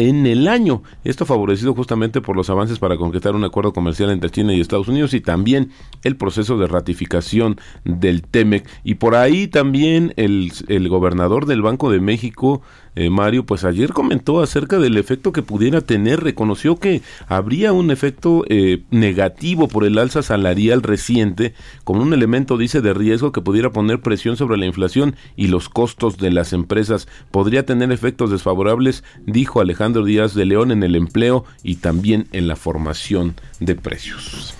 en 0.00 0.26
el 0.26 0.48
año. 0.48 0.82
Esto 1.04 1.26
favorecido 1.26 1.74
justamente 1.74 2.22
por 2.22 2.34
los 2.34 2.48
avances 2.48 2.78
para 2.78 2.96
concretar 2.96 3.34
un 3.34 3.44
acuerdo 3.44 3.74
comercial 3.74 4.10
entre 4.10 4.30
China 4.30 4.54
y 4.54 4.60
Estados 4.60 4.88
Unidos 4.88 5.12
y 5.12 5.20
también 5.20 5.72
el 6.04 6.16
proceso 6.16 6.56
de 6.56 6.66
ratificación 6.66 7.60
del 7.84 8.22
TEMEC. 8.22 8.66
Y 8.82 8.94
por 8.94 9.14
ahí 9.14 9.46
también 9.46 10.14
el, 10.16 10.52
el 10.68 10.88
gobernador 10.88 11.44
del 11.44 11.60
Banco 11.60 11.90
de 11.90 12.00
México 12.00 12.62
eh, 12.96 13.08
Mario, 13.08 13.46
pues 13.46 13.64
ayer 13.64 13.92
comentó 13.92 14.42
acerca 14.42 14.78
del 14.78 14.96
efecto 14.96 15.32
que 15.32 15.42
pudiera 15.42 15.80
tener, 15.80 16.22
reconoció 16.22 16.76
que 16.76 17.02
habría 17.28 17.72
un 17.72 17.90
efecto 17.90 18.44
eh, 18.48 18.82
negativo 18.90 19.68
por 19.68 19.84
el 19.84 19.96
alza 19.96 20.22
salarial 20.22 20.82
reciente, 20.82 21.54
como 21.84 22.02
un 22.02 22.12
elemento, 22.12 22.58
dice, 22.58 22.80
de 22.80 22.92
riesgo 22.92 23.30
que 23.32 23.40
pudiera 23.40 23.70
poner 23.70 24.00
presión 24.00 24.36
sobre 24.36 24.58
la 24.58 24.66
inflación 24.66 25.14
y 25.36 25.46
los 25.48 25.68
costos 25.68 26.18
de 26.18 26.30
las 26.30 26.52
empresas. 26.52 27.06
Podría 27.30 27.64
tener 27.64 27.92
efectos 27.92 28.30
desfavorables, 28.30 29.04
dijo 29.24 29.60
Alejandro 29.60 29.89
Díaz 29.92 30.34
de 30.34 30.46
León, 30.46 30.70
en 30.70 30.82
el 30.82 30.94
empleo 30.94 31.44
y 31.62 31.76
también 31.76 32.28
en 32.32 32.48
la 32.48 32.56
formación 32.56 33.34
de 33.58 33.74
precios. 33.74 34.54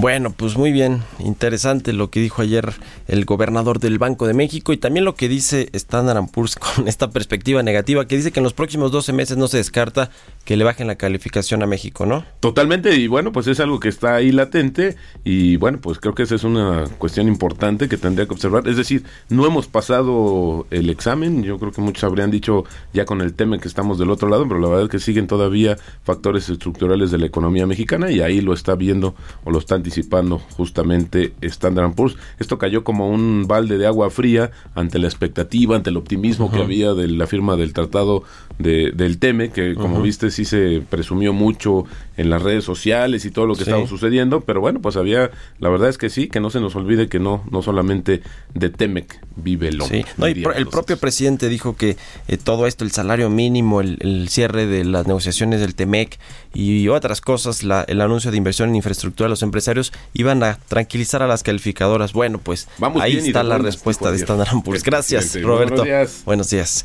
Bueno, 0.00 0.30
pues 0.34 0.56
muy 0.56 0.72
bien, 0.72 1.02
interesante 1.18 1.92
lo 1.92 2.08
que 2.08 2.20
dijo 2.20 2.40
ayer 2.40 2.72
el 3.06 3.26
gobernador 3.26 3.80
del 3.80 3.98
Banco 3.98 4.26
de 4.26 4.32
México 4.32 4.72
y 4.72 4.78
también 4.78 5.04
lo 5.04 5.14
que 5.14 5.28
dice 5.28 5.68
Standard 5.74 6.24
Poor's 6.32 6.56
con 6.74 6.88
esta 6.88 7.10
perspectiva 7.10 7.62
negativa 7.62 8.08
que 8.08 8.16
dice 8.16 8.32
que 8.32 8.40
en 8.40 8.44
los 8.44 8.54
próximos 8.54 8.92
12 8.92 9.12
meses 9.12 9.36
no 9.36 9.46
se 9.46 9.58
descarta 9.58 10.10
que 10.46 10.56
le 10.56 10.64
bajen 10.64 10.86
la 10.86 10.94
calificación 10.94 11.62
a 11.62 11.66
México, 11.66 12.06
¿no? 12.06 12.24
Totalmente, 12.40 12.94
y 12.96 13.08
bueno, 13.08 13.30
pues 13.30 13.46
es 13.46 13.60
algo 13.60 13.78
que 13.78 13.90
está 13.90 14.14
ahí 14.14 14.32
latente 14.32 14.96
y 15.22 15.56
bueno, 15.56 15.80
pues 15.82 15.98
creo 15.98 16.14
que 16.14 16.22
esa 16.22 16.34
es 16.34 16.44
una 16.44 16.84
cuestión 16.96 17.28
importante 17.28 17.86
que 17.86 17.98
tendría 17.98 18.26
que 18.26 18.32
observar. 18.32 18.66
Es 18.68 18.78
decir, 18.78 19.04
no 19.28 19.44
hemos 19.44 19.66
pasado 19.66 20.66
el 20.70 20.88
examen, 20.88 21.42
yo 21.42 21.58
creo 21.58 21.72
que 21.72 21.82
muchos 21.82 22.04
habrían 22.04 22.30
dicho 22.30 22.64
ya 22.94 23.04
con 23.04 23.20
el 23.20 23.34
tema 23.34 23.58
que 23.58 23.68
estamos 23.68 23.98
del 23.98 24.08
otro 24.08 24.30
lado, 24.30 24.48
pero 24.48 24.60
la 24.60 24.68
verdad 24.68 24.84
es 24.84 24.90
que 24.90 24.98
siguen 24.98 25.26
todavía 25.26 25.76
factores 26.04 26.48
estructurales 26.48 27.10
de 27.10 27.18
la 27.18 27.26
economía 27.26 27.66
mexicana 27.66 28.10
y 28.10 28.22
ahí 28.22 28.40
lo 28.40 28.54
está 28.54 28.74
viendo 28.76 29.14
o 29.44 29.50
lo 29.50 29.58
está 29.58 29.74
anticipando 29.90 30.38
justamente 30.38 31.32
Standard 31.40 31.94
Poor's. 31.94 32.16
Esto 32.38 32.58
cayó 32.58 32.84
como 32.84 33.10
un 33.10 33.46
balde 33.48 33.76
de 33.76 33.86
agua 33.86 34.08
fría 34.10 34.52
ante 34.74 35.00
la 35.00 35.08
expectativa, 35.08 35.74
ante 35.74 35.90
el 35.90 35.96
optimismo 35.96 36.50
que 36.50 36.62
había 36.62 36.94
de 36.94 37.08
la 37.08 37.26
firma 37.26 37.56
del 37.56 37.72
tratado 37.72 38.22
de, 38.60 38.92
del 38.94 39.18
TEME, 39.18 39.50
que 39.50 39.74
como 39.74 40.02
viste 40.02 40.30
sí 40.30 40.44
se 40.44 40.82
presumió 40.88 41.32
mucho 41.32 41.84
en 42.16 42.28
las 42.28 42.42
redes 42.42 42.64
sociales 42.64 43.24
y 43.24 43.30
todo 43.30 43.46
lo 43.46 43.54
que 43.54 43.62
estaba 43.62 43.86
sucediendo, 43.86 44.42
pero 44.42 44.60
bueno, 44.60 44.80
pues 44.80 44.96
había, 44.96 45.30
la 45.58 45.70
verdad 45.70 45.88
es 45.88 45.96
que 45.96 46.10
sí, 46.10 46.28
que 46.28 46.40
no 46.40 46.50
se 46.50 46.60
nos 46.60 46.76
olvide 46.76 47.08
que 47.08 47.18
no, 47.18 47.42
no 47.50 47.62
solamente 47.62 48.22
de 48.52 48.68
Temec 48.68 49.18
vive 49.36 49.68
el 49.68 49.80
hombre. 49.80 50.04
Sí. 50.04 50.44
el 50.54 50.66
propio 50.66 50.98
presidente 50.98 51.48
dijo 51.48 51.76
que 51.76 51.96
eh, 52.28 52.36
todo 52.36 52.66
esto, 52.66 52.84
el 52.84 52.90
salario 52.90 53.30
mínimo, 53.30 53.80
el, 53.80 53.96
el, 54.00 54.28
cierre 54.28 54.66
de 54.66 54.84
las 54.84 55.06
negociaciones 55.06 55.60
del 55.60 55.74
Temec 55.74 56.18
y 56.52 56.88
otras 56.88 57.22
cosas, 57.22 57.64
la, 57.64 57.82
el 57.88 58.02
anuncio 58.02 58.30
de 58.30 58.36
inversión 58.36 58.68
en 58.68 58.76
infraestructura 58.76 59.26
de 59.26 59.30
los 59.30 59.42
empresarios, 59.42 59.92
iban 60.12 60.42
a 60.42 60.58
tranquilizar 60.68 61.22
a 61.22 61.26
las 61.26 61.42
calificadoras. 61.42 62.12
Bueno, 62.12 62.38
pues 62.38 62.68
ahí 63.00 63.16
está 63.16 63.42
la 63.42 63.56
respuesta 63.56 64.10
de 64.10 64.18
Standard 64.18 64.62
Poor's. 64.62 64.82
Gracias, 64.82 65.40
Roberto. 65.40 65.76
Buenos 65.76 65.86
días. 65.86 66.22
Buenos 66.26 66.50
días. 66.50 66.84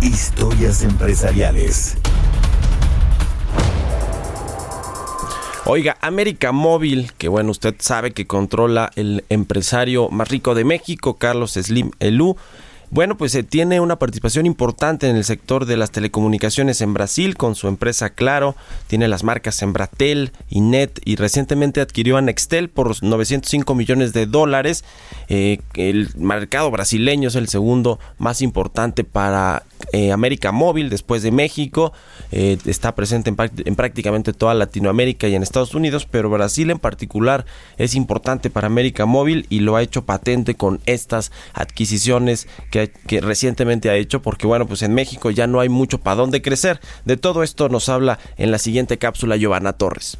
Historias 0.00 0.82
empresariales. 0.82 1.96
Oiga, 5.66 5.96
América 6.00 6.52
Móvil, 6.52 7.12
que 7.18 7.26
bueno, 7.26 7.50
usted 7.50 7.74
sabe 7.80 8.12
que 8.12 8.26
controla 8.26 8.90
el 8.94 9.24
empresario 9.28 10.08
más 10.08 10.28
rico 10.28 10.54
de 10.54 10.64
México, 10.64 11.18
Carlos 11.18 11.54
Slim 11.54 11.90
Elú, 11.98 12.36
bueno, 12.90 13.16
pues 13.16 13.32
se 13.32 13.42
tiene 13.42 13.80
una 13.80 13.98
participación 13.98 14.46
importante 14.46 15.08
en 15.08 15.16
el 15.16 15.24
sector 15.24 15.66
de 15.66 15.76
las 15.76 15.90
telecomunicaciones 15.90 16.80
en 16.80 16.94
Brasil 16.94 17.36
con 17.36 17.54
su 17.54 17.68
empresa 17.68 18.10
Claro, 18.10 18.56
tiene 18.86 19.08
las 19.08 19.24
marcas 19.24 19.60
Embratel, 19.62 20.32
Inet 20.48 21.00
y 21.04 21.16
recientemente 21.16 21.80
adquirió 21.80 22.16
a 22.16 22.22
Nextel 22.22 22.68
por 22.68 23.02
905 23.02 23.74
millones 23.74 24.12
de 24.12 24.26
dólares. 24.26 24.84
Eh, 25.28 25.60
el 25.74 26.08
mercado 26.16 26.70
brasileño 26.70 27.28
es 27.28 27.34
el 27.34 27.48
segundo 27.48 27.98
más 28.18 28.40
importante 28.40 29.04
para 29.04 29.64
eh, 29.92 30.12
América 30.12 30.52
Móvil 30.52 30.88
después 30.88 31.22
de 31.22 31.30
México. 31.30 31.92
Eh, 32.32 32.58
está 32.64 32.94
presente 32.94 33.30
en, 33.30 33.36
en 33.64 33.76
prácticamente 33.76 34.32
toda 34.32 34.54
Latinoamérica 34.54 35.28
y 35.28 35.34
en 35.34 35.42
Estados 35.42 35.74
Unidos, 35.74 36.06
pero 36.10 36.30
Brasil 36.30 36.70
en 36.70 36.78
particular 36.78 37.44
es 37.76 37.94
importante 37.94 38.50
para 38.50 38.66
América 38.66 39.06
Móvil 39.06 39.46
y 39.50 39.60
lo 39.60 39.76
ha 39.76 39.82
hecho 39.82 40.04
patente 40.04 40.54
con 40.54 40.80
estas 40.86 41.32
adquisiciones 41.54 42.48
que 42.70 42.77
que, 42.86 43.20
recientemente 43.20 43.90
ha 43.90 43.96
hecho, 43.96 44.22
porque 44.22 44.46
bueno, 44.46 44.66
pues 44.66 44.82
en 44.82 44.94
México 44.94 45.30
ya 45.30 45.46
no 45.46 45.60
hay 45.60 45.68
mucho 45.68 45.98
para 45.98 46.16
dónde 46.16 46.42
crecer. 46.42 46.80
De 47.04 47.16
todo 47.16 47.42
esto 47.42 47.68
nos 47.68 47.88
habla 47.88 48.18
en 48.36 48.50
la 48.50 48.58
siguiente 48.58 48.98
cápsula 48.98 49.36
Giovanna 49.36 49.72
Torres. 49.72 50.18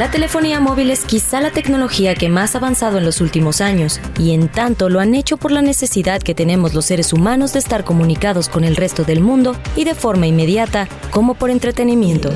La 0.00 0.10
telefonía 0.10 0.60
móvil 0.60 0.90
es 0.90 1.04
quizá 1.04 1.42
la 1.42 1.50
tecnología 1.50 2.14
que 2.14 2.30
más 2.30 2.54
ha 2.54 2.58
avanzado 2.58 2.96
en 2.96 3.04
los 3.04 3.20
últimos 3.20 3.60
años, 3.60 4.00
y 4.18 4.30
en 4.32 4.48
tanto 4.48 4.88
lo 4.88 4.98
han 4.98 5.14
hecho 5.14 5.36
por 5.36 5.52
la 5.52 5.60
necesidad 5.60 6.22
que 6.22 6.34
tenemos 6.34 6.72
los 6.72 6.86
seres 6.86 7.12
humanos 7.12 7.52
de 7.52 7.58
estar 7.58 7.84
comunicados 7.84 8.48
con 8.48 8.64
el 8.64 8.76
resto 8.76 9.04
del 9.04 9.20
mundo 9.20 9.54
y 9.76 9.84
de 9.84 9.94
forma 9.94 10.26
inmediata, 10.26 10.88
como 11.10 11.34
por 11.34 11.50
entretenimiento. 11.50 12.30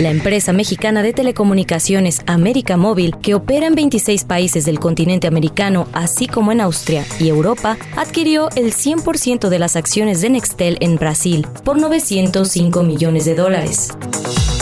La 0.00 0.10
empresa 0.10 0.54
mexicana 0.54 1.02
de 1.02 1.12
telecomunicaciones 1.12 2.22
América 2.24 2.78
Móvil, 2.78 3.14
que 3.18 3.34
opera 3.34 3.66
en 3.66 3.74
26 3.74 4.24
países 4.24 4.64
del 4.64 4.80
continente 4.80 5.26
americano, 5.26 5.86
así 5.92 6.26
como 6.26 6.50
en 6.50 6.62
Austria 6.62 7.04
y 7.20 7.28
Europa, 7.28 7.76
adquirió 7.94 8.48
el 8.56 8.72
100% 8.72 9.50
de 9.50 9.58
las 9.58 9.76
acciones 9.76 10.22
de 10.22 10.30
Nextel 10.30 10.78
en 10.80 10.96
Brasil 10.96 11.46
por 11.62 11.78
905 11.78 12.82
millones 12.84 13.26
de 13.26 13.34
dólares. 13.34 13.90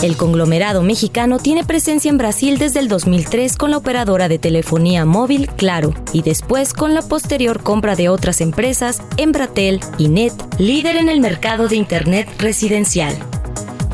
El 0.02 0.16
conglomerado 0.16 0.82
mexicano 0.82 1.38
tiene 1.38 1.62
presencia 1.62 2.10
en 2.10 2.18
Brasil 2.18 2.58
desde 2.58 2.80
el 2.80 2.88
2003 2.88 3.56
con 3.56 3.70
la 3.70 3.76
operadora 3.76 4.28
de 4.28 4.40
telefonía 4.40 5.04
móvil 5.04 5.48
Claro 5.56 5.94
y 6.12 6.22
después 6.22 6.72
con 6.72 6.92
la 6.92 7.02
posterior 7.02 7.62
compra 7.62 7.94
de 7.94 8.08
otras 8.08 8.40
empresas 8.40 9.00
Embratel 9.16 9.78
y 9.98 10.08
Net, 10.08 10.32
líder 10.58 10.96
en 10.96 11.08
el 11.08 11.20
mercado 11.20 11.68
de 11.68 11.76
Internet 11.76 12.28
residencial. 12.38 13.14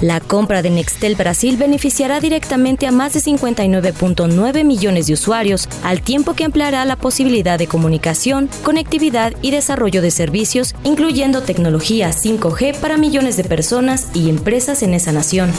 La 0.01 0.21
compra 0.21 0.63
de 0.63 0.71
Nextel 0.71 1.17
Brasil 1.17 1.57
beneficiará 1.57 2.21
directamente 2.21 2.87
a 2.87 2.93
más 2.93 3.15
de 3.15 3.21
59.9 3.21 4.65
millones 4.65 5.09
de 5.09 5.15
usuarios, 5.15 5.69
al 5.83 6.03
tiempo 6.03 6.35
que 6.35 6.45
ampliará 6.45 6.85
la 6.85 6.97
posibilidad 6.97 7.59
de 7.59 7.67
comunicación, 7.67 8.49
conectividad 8.63 9.33
y 9.43 9.51
desarrollo 9.51 10.01
de 10.01 10.13
servicios, 10.13 10.77
incluyendo 10.85 11.43
tecnología 11.43 12.11
5G 12.11 12.77
para 12.77 12.97
millones 12.97 13.37
de 13.37 13.45
personas 13.45 14.09
y 14.15 14.29
empresas 14.29 14.83
en 14.83 14.95
esa 14.95 15.11
nación. 15.11 15.51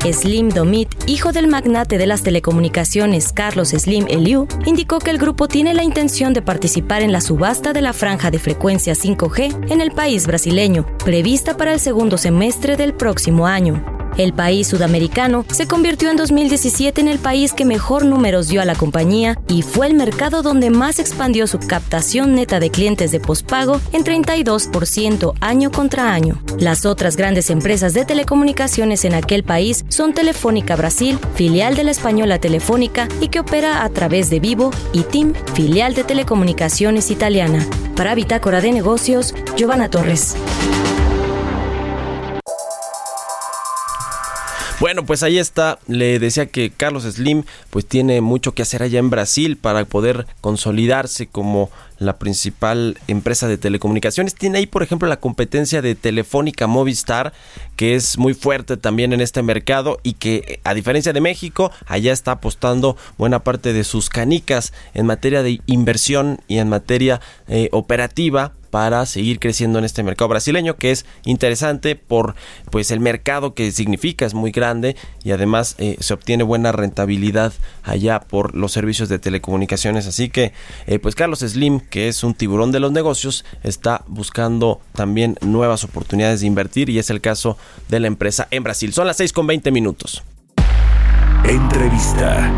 Slim 0.00 0.48
Domit, 0.48 0.88
hijo 1.06 1.32
del 1.32 1.46
magnate 1.46 1.98
de 1.98 2.06
las 2.06 2.22
telecomunicaciones 2.22 3.32
Carlos 3.32 3.68
Slim 3.68 4.06
Eliu, 4.08 4.48
indicó 4.64 4.98
que 4.98 5.10
el 5.10 5.18
grupo 5.18 5.46
tiene 5.46 5.74
la 5.74 5.84
intención 5.84 6.32
de 6.32 6.42
participar 6.42 7.02
en 7.02 7.12
la 7.12 7.20
subasta 7.20 7.72
de 7.72 7.82
la 7.82 7.92
franja 7.92 8.30
de 8.30 8.38
frecuencia 8.38 8.94
5G 8.94 9.70
en 9.70 9.80
el 9.80 9.92
país 9.92 10.26
brasileño, 10.26 10.86
prevista 11.04 11.56
para 11.56 11.72
el 11.72 11.80
segundo 11.80 12.18
semestre 12.18 12.76
del 12.76 12.94
próximo 12.94 13.46
año. 13.46 13.99
El 14.20 14.34
país 14.34 14.66
sudamericano 14.66 15.46
se 15.50 15.66
convirtió 15.66 16.10
en 16.10 16.18
2017 16.18 17.00
en 17.00 17.08
el 17.08 17.18
país 17.18 17.54
que 17.54 17.64
mejor 17.64 18.04
números 18.04 18.48
dio 18.48 18.60
a 18.60 18.66
la 18.66 18.74
compañía 18.74 19.38
y 19.48 19.62
fue 19.62 19.86
el 19.86 19.94
mercado 19.94 20.42
donde 20.42 20.68
más 20.68 20.98
expandió 20.98 21.46
su 21.46 21.58
captación 21.58 22.34
neta 22.34 22.60
de 22.60 22.70
clientes 22.70 23.12
de 23.12 23.20
pospago 23.20 23.80
en 23.92 24.04
32% 24.04 25.32
año 25.40 25.70
contra 25.70 26.12
año. 26.12 26.38
Las 26.58 26.84
otras 26.84 27.16
grandes 27.16 27.48
empresas 27.48 27.94
de 27.94 28.04
telecomunicaciones 28.04 29.06
en 29.06 29.14
aquel 29.14 29.42
país 29.42 29.86
son 29.88 30.12
Telefónica 30.12 30.76
Brasil, 30.76 31.18
filial 31.34 31.74
de 31.74 31.84
la 31.84 31.92
española 31.92 32.38
Telefónica 32.38 33.08
y 33.22 33.28
que 33.28 33.40
opera 33.40 33.84
a 33.84 33.88
través 33.88 34.28
de 34.28 34.38
Vivo, 34.38 34.70
y 34.92 35.04
TIM, 35.04 35.32
filial 35.54 35.94
de 35.94 36.04
telecomunicaciones 36.04 37.10
italiana. 37.10 37.66
Para 37.96 38.14
Bitácora 38.14 38.60
de 38.60 38.72
Negocios, 38.72 39.34
Giovanna 39.56 39.88
Torres. 39.88 40.36
Bueno, 44.80 45.04
pues 45.04 45.22
ahí 45.22 45.38
está. 45.38 45.78
Le 45.88 46.18
decía 46.18 46.46
que 46.46 46.70
Carlos 46.70 47.02
Slim 47.02 47.44
pues 47.68 47.84
tiene 47.84 48.22
mucho 48.22 48.52
que 48.52 48.62
hacer 48.62 48.82
allá 48.82 48.98
en 48.98 49.10
Brasil 49.10 49.58
para 49.58 49.84
poder 49.84 50.26
consolidarse 50.40 51.26
como 51.26 51.70
la 51.98 52.18
principal 52.18 52.96
empresa 53.06 53.46
de 53.46 53.58
telecomunicaciones. 53.58 54.34
Tiene 54.34 54.56
ahí, 54.56 54.66
por 54.66 54.82
ejemplo, 54.82 55.06
la 55.06 55.20
competencia 55.20 55.82
de 55.82 55.94
Telefónica 55.96 56.66
Movistar, 56.66 57.34
que 57.76 57.94
es 57.94 58.16
muy 58.16 58.32
fuerte 58.32 58.78
también 58.78 59.12
en 59.12 59.20
este 59.20 59.42
mercado 59.42 60.00
y 60.02 60.14
que, 60.14 60.60
a 60.64 60.72
diferencia 60.72 61.12
de 61.12 61.20
México, 61.20 61.70
allá 61.84 62.14
está 62.14 62.32
apostando 62.32 62.96
buena 63.18 63.40
parte 63.40 63.74
de 63.74 63.84
sus 63.84 64.08
canicas 64.08 64.72
en 64.94 65.04
materia 65.04 65.42
de 65.42 65.60
inversión 65.66 66.40
y 66.48 66.56
en 66.56 66.70
materia 66.70 67.20
eh, 67.48 67.68
operativa 67.72 68.54
para 68.70 69.04
seguir 69.06 69.38
creciendo 69.38 69.78
en 69.78 69.84
este 69.84 70.02
mercado 70.02 70.28
brasileño 70.28 70.76
que 70.76 70.90
es 70.90 71.04
interesante 71.24 71.96
por 71.96 72.34
pues 72.70 72.90
el 72.90 73.00
mercado 73.00 73.54
que 73.54 73.72
significa 73.72 74.24
es 74.24 74.34
muy 74.34 74.50
grande 74.50 74.96
y 75.24 75.32
además 75.32 75.74
eh, 75.78 75.96
se 76.00 76.14
obtiene 76.14 76.44
buena 76.44 76.72
rentabilidad 76.72 77.52
allá 77.82 78.20
por 78.20 78.54
los 78.54 78.72
servicios 78.72 79.08
de 79.08 79.18
telecomunicaciones. 79.18 80.06
Así 80.06 80.28
que 80.28 80.52
eh, 80.86 80.98
pues 80.98 81.14
Carlos 81.14 81.40
Slim 81.40 81.80
que 81.80 82.08
es 82.08 82.24
un 82.24 82.34
tiburón 82.34 82.72
de 82.72 82.80
los 82.80 82.92
negocios 82.92 83.44
está 83.62 84.04
buscando 84.06 84.80
también 84.94 85.36
nuevas 85.40 85.84
oportunidades 85.84 86.40
de 86.40 86.46
invertir 86.46 86.90
y 86.90 86.98
es 86.98 87.10
el 87.10 87.20
caso 87.20 87.58
de 87.88 88.00
la 88.00 88.06
empresa 88.06 88.48
en 88.50 88.62
Brasil. 88.62 88.92
Son 88.92 89.06
las 89.06 89.16
6 89.16 89.32
con 89.32 89.46
20 89.46 89.70
minutos. 89.70 90.22
Entrevista 91.44 92.52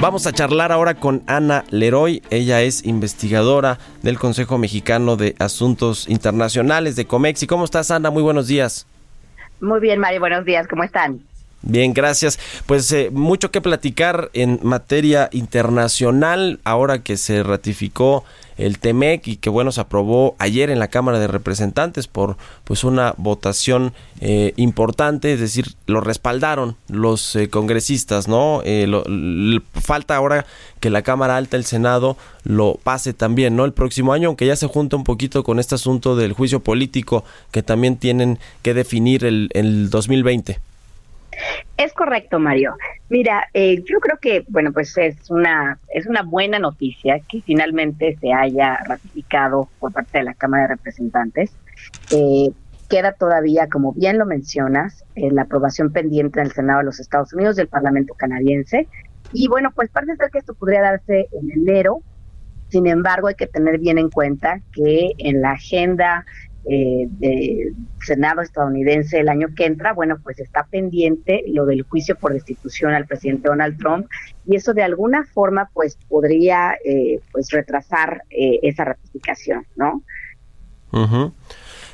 Vamos 0.00 0.28
a 0.28 0.32
charlar 0.32 0.70
ahora 0.70 0.94
con 0.94 1.24
Ana 1.26 1.64
Leroy. 1.70 2.22
Ella 2.30 2.62
es 2.62 2.86
investigadora 2.86 3.78
del 4.02 4.16
Consejo 4.16 4.56
Mexicano 4.56 5.16
de 5.16 5.34
Asuntos 5.40 6.08
Internacionales 6.08 6.94
de 6.94 7.04
Comexi. 7.04 7.48
¿Cómo 7.48 7.64
estás, 7.64 7.90
Ana? 7.90 8.10
Muy 8.12 8.22
buenos 8.22 8.46
días. 8.46 8.86
Muy 9.60 9.80
bien, 9.80 9.98
Mari. 9.98 10.18
Buenos 10.18 10.44
días. 10.44 10.68
¿Cómo 10.68 10.84
están? 10.84 11.20
Bien, 11.62 11.92
gracias. 11.92 12.38
Pues 12.66 12.90
eh, 12.92 13.10
mucho 13.12 13.50
que 13.50 13.60
platicar 13.60 14.30
en 14.32 14.60
materia 14.62 15.28
internacional 15.32 16.60
ahora 16.62 17.02
que 17.02 17.16
se 17.16 17.42
ratificó 17.42 18.24
el 18.58 18.78
TEMEC 18.78 19.26
y 19.28 19.36
que 19.36 19.50
bueno 19.50 19.70
se 19.72 19.80
aprobó 19.80 20.34
ayer 20.38 20.70
en 20.70 20.78
la 20.78 20.88
Cámara 20.88 21.18
de 21.18 21.28
Representantes 21.28 22.08
por 22.08 22.36
pues 22.64 22.84
una 22.84 23.14
votación 23.16 23.92
eh, 24.20 24.52
importante, 24.56 25.32
es 25.32 25.40
decir, 25.40 25.74
lo 25.86 26.00
respaldaron 26.00 26.76
los 26.88 27.36
eh, 27.36 27.48
congresistas, 27.48 28.28
¿no? 28.28 28.62
falta 29.74 30.16
ahora 30.16 30.44
que 30.80 30.90
la 30.90 31.02
Cámara 31.02 31.36
Alta, 31.36 31.56
el 31.56 31.64
Senado, 31.64 32.16
lo 32.44 32.78
pase 32.82 33.12
también, 33.12 33.56
¿no? 33.56 33.64
El 33.64 33.72
próximo 33.72 34.12
año, 34.12 34.28
aunque 34.28 34.46
ya 34.46 34.56
se 34.56 34.66
junta 34.66 34.96
un 34.96 35.04
poquito 35.04 35.42
con 35.44 35.58
este 35.58 35.74
asunto 35.74 36.14
del 36.16 36.32
juicio 36.32 36.60
político 36.60 37.24
que 37.50 37.62
también 37.62 37.96
tienen 37.96 38.38
que 38.62 38.74
definir 38.74 39.24
el, 39.24 39.50
el 39.54 39.90
2020. 39.90 40.67
Es 41.76 41.92
correcto, 41.92 42.38
Mario. 42.38 42.76
Mira, 43.08 43.48
eh, 43.54 43.82
yo 43.84 44.00
creo 44.00 44.18
que, 44.20 44.44
bueno, 44.48 44.72
pues 44.72 44.96
es 44.98 45.30
una, 45.30 45.78
es 45.94 46.06
una 46.06 46.22
buena 46.22 46.58
noticia 46.58 47.20
que 47.28 47.40
finalmente 47.42 48.16
se 48.20 48.32
haya 48.32 48.78
ratificado 48.86 49.68
por 49.78 49.92
parte 49.92 50.18
de 50.18 50.24
la 50.24 50.34
Cámara 50.34 50.64
de 50.64 50.68
Representantes. 50.74 51.52
Eh, 52.10 52.50
queda 52.88 53.12
todavía, 53.12 53.68
como 53.68 53.92
bien 53.92 54.18
lo 54.18 54.26
mencionas, 54.26 55.04
la 55.14 55.42
aprobación 55.42 55.92
pendiente 55.92 56.40
del 56.40 56.52
Senado 56.52 56.78
de 56.78 56.86
los 56.86 57.00
Estados 57.00 57.32
Unidos, 57.32 57.56
del 57.56 57.68
Parlamento 57.68 58.14
canadiense. 58.14 58.88
Y 59.32 59.48
bueno, 59.48 59.70
pues 59.74 59.90
parece 59.90 60.16
ser 60.16 60.30
que 60.30 60.38
esto 60.38 60.54
podría 60.54 60.80
darse 60.80 61.28
en 61.32 61.50
enero. 61.50 62.00
Sin 62.70 62.86
embargo, 62.86 63.28
hay 63.28 63.34
que 63.34 63.46
tener 63.46 63.78
bien 63.78 63.98
en 63.98 64.10
cuenta 64.10 64.60
que 64.72 65.12
en 65.18 65.40
la 65.40 65.52
agenda 65.52 66.24
eh, 66.68 67.06
del 67.10 67.74
Senado 68.04 68.42
estadounidense 68.42 69.20
el 69.20 69.28
año 69.28 69.48
que 69.56 69.64
entra, 69.64 69.92
bueno, 69.92 70.18
pues 70.22 70.38
está 70.38 70.64
pendiente 70.64 71.42
lo 71.48 71.64
del 71.66 71.82
juicio 71.82 72.16
por 72.16 72.32
destitución 72.32 72.92
al 72.92 73.06
presidente 73.06 73.48
Donald 73.48 73.78
Trump 73.78 74.06
y 74.46 74.56
eso 74.56 74.74
de 74.74 74.82
alguna 74.82 75.24
forma 75.24 75.70
pues 75.72 75.98
podría 76.08 76.76
eh, 76.84 77.20
pues 77.32 77.50
retrasar 77.50 78.22
eh, 78.30 78.58
esa 78.62 78.84
ratificación, 78.84 79.66
¿no? 79.76 80.02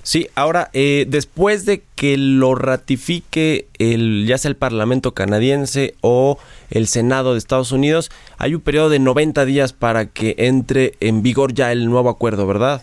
Sí, 0.05 0.29
ahora, 0.35 0.69
eh, 0.75 1.07
después 1.09 1.65
de 1.65 1.83
que 1.95 2.19
lo 2.19 2.55
ratifique 2.55 3.69
el, 3.79 4.27
ya 4.27 4.37
sea 4.37 4.51
el 4.51 4.57
Parlamento 4.57 5.15
canadiense 5.15 5.95
o 6.03 6.39
el 6.71 6.89
Senado 6.89 7.33
de 7.33 7.39
Estados 7.39 7.73
Unidos, 7.73 8.11
hay 8.37 8.55
un 8.55 8.61
periodo 8.61 8.91
de 8.91 8.99
90 8.99 9.47
días 9.47 9.73
para 9.73 10.05
que 10.05 10.35
entre 10.37 10.93
en 11.01 11.23
vigor 11.23 11.55
ya 11.55 11.73
el 11.73 11.89
nuevo 11.89 12.11
acuerdo, 12.11 12.47
¿verdad? 12.47 12.83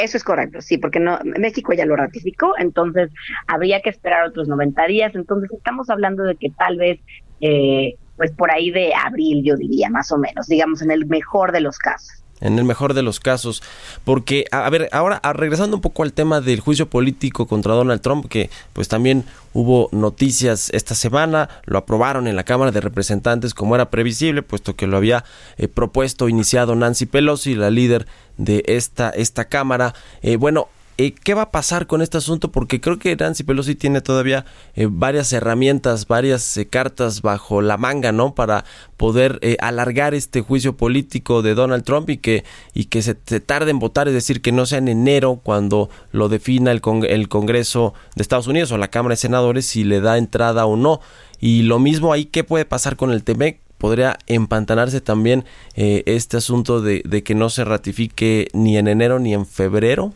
Eso 0.00 0.16
es 0.16 0.24
correcto, 0.24 0.60
sí, 0.62 0.78
porque 0.78 0.98
no, 0.98 1.18
México 1.24 1.72
ya 1.72 1.84
lo 1.84 1.94
ratificó, 1.94 2.54
entonces 2.58 3.10
habría 3.46 3.80
que 3.82 3.90
esperar 3.90 4.26
otros 4.26 4.48
90 4.48 4.86
días, 4.86 5.14
entonces 5.14 5.50
estamos 5.52 5.90
hablando 5.90 6.22
de 6.22 6.36
que 6.36 6.50
tal 6.50 6.78
vez, 6.78 7.00
eh, 7.40 7.96
pues 8.16 8.32
por 8.32 8.50
ahí 8.50 8.70
de 8.70 8.94
abril, 8.94 9.42
yo 9.44 9.56
diría, 9.56 9.90
más 9.90 10.10
o 10.10 10.18
menos, 10.18 10.46
digamos, 10.46 10.80
en 10.80 10.90
el 10.90 11.06
mejor 11.06 11.52
de 11.52 11.60
los 11.60 11.78
casos 11.78 12.20
en 12.40 12.58
el 12.58 12.64
mejor 12.64 12.94
de 12.94 13.02
los 13.02 13.20
casos. 13.20 13.62
Porque, 14.04 14.46
a 14.50 14.68
ver, 14.70 14.88
ahora 14.92 15.20
regresando 15.32 15.76
un 15.76 15.82
poco 15.82 16.02
al 16.02 16.12
tema 16.12 16.40
del 16.40 16.60
juicio 16.60 16.88
político 16.88 17.46
contra 17.46 17.74
Donald 17.74 18.00
Trump, 18.00 18.26
que 18.28 18.50
pues 18.72 18.88
también 18.88 19.24
hubo 19.52 19.88
noticias 19.92 20.70
esta 20.70 20.94
semana, 20.94 21.48
lo 21.64 21.78
aprobaron 21.78 22.26
en 22.26 22.36
la 22.36 22.44
Cámara 22.44 22.72
de 22.72 22.80
Representantes 22.80 23.54
como 23.54 23.74
era 23.74 23.90
previsible, 23.90 24.42
puesto 24.42 24.74
que 24.74 24.86
lo 24.86 24.96
había 24.96 25.24
eh, 25.58 25.68
propuesto, 25.68 26.28
iniciado 26.28 26.74
Nancy 26.74 27.06
Pelosi, 27.06 27.54
la 27.54 27.70
líder 27.70 28.06
de 28.40 28.64
esta, 28.66 29.10
esta 29.10 29.44
Cámara. 29.44 29.94
Eh, 30.22 30.36
bueno, 30.36 30.68
eh, 31.02 31.14
¿Qué 31.14 31.32
va 31.32 31.42
a 31.42 31.50
pasar 31.50 31.86
con 31.86 32.02
este 32.02 32.18
asunto? 32.18 32.52
Porque 32.52 32.78
creo 32.78 32.98
que 32.98 33.16
Nancy 33.16 33.42
Pelosi 33.42 33.74
tiene 33.74 34.02
todavía 34.02 34.44
eh, 34.74 34.86
varias 34.90 35.32
herramientas, 35.32 36.06
varias 36.06 36.58
eh, 36.58 36.68
cartas 36.68 37.22
bajo 37.22 37.62
la 37.62 37.78
manga, 37.78 38.12
¿no? 38.12 38.34
Para 38.34 38.66
poder 38.98 39.40
alargar 39.60 40.12
este 40.12 40.42
juicio 40.42 40.76
político 40.76 41.40
de 41.40 41.54
Donald 41.54 41.84
Trump 41.84 42.10
y 42.10 42.18
que, 42.18 42.44
y 42.74 42.84
que 42.84 43.00
se, 43.00 43.14
tarde 43.14 43.70
en 43.70 43.78
votar, 43.78 44.08
es 44.08 44.14
decir, 44.14 44.42
que 44.42 44.52
no 44.52 44.66
sea 44.66 44.76
en 44.76 44.88
enero 44.88 45.40
cuando 45.42 45.88
lo 46.12 46.28
defina 46.28 46.70
el, 46.70 46.82
el 47.08 47.28
Congreso 47.30 47.94
de 48.14 48.20
Estados 48.20 48.46
Unidos 48.46 48.70
o 48.70 48.76
la 48.76 48.88
Cámara 48.88 49.14
de 49.14 49.16
Senadores 49.16 49.64
si 49.64 49.84
le 49.84 50.02
da 50.02 50.18
entrada 50.18 50.66
o 50.66 50.76
no. 50.76 51.00
Y 51.40 51.62
lo 51.62 51.78
mismo 51.78 52.12
ahí, 52.12 52.26
¿qué 52.26 52.44
puede 52.44 52.66
pasar 52.66 52.96
con 52.96 53.10
el 53.10 53.24
TEMEC? 53.24 53.58
Podría 53.80 54.16
empantanarse 54.28 55.00
también 55.00 55.44
este 55.74 56.36
asunto 56.36 56.80
de, 56.80 57.02
de, 57.04 57.24
que 57.24 57.34
no 57.34 57.50
se 57.50 57.64
ratifique 57.64 58.46
ni 58.52 58.76
en 58.76 58.86
enero 58.86 59.18
ni 59.18 59.34
en 59.34 59.46
febrero? 59.46 60.12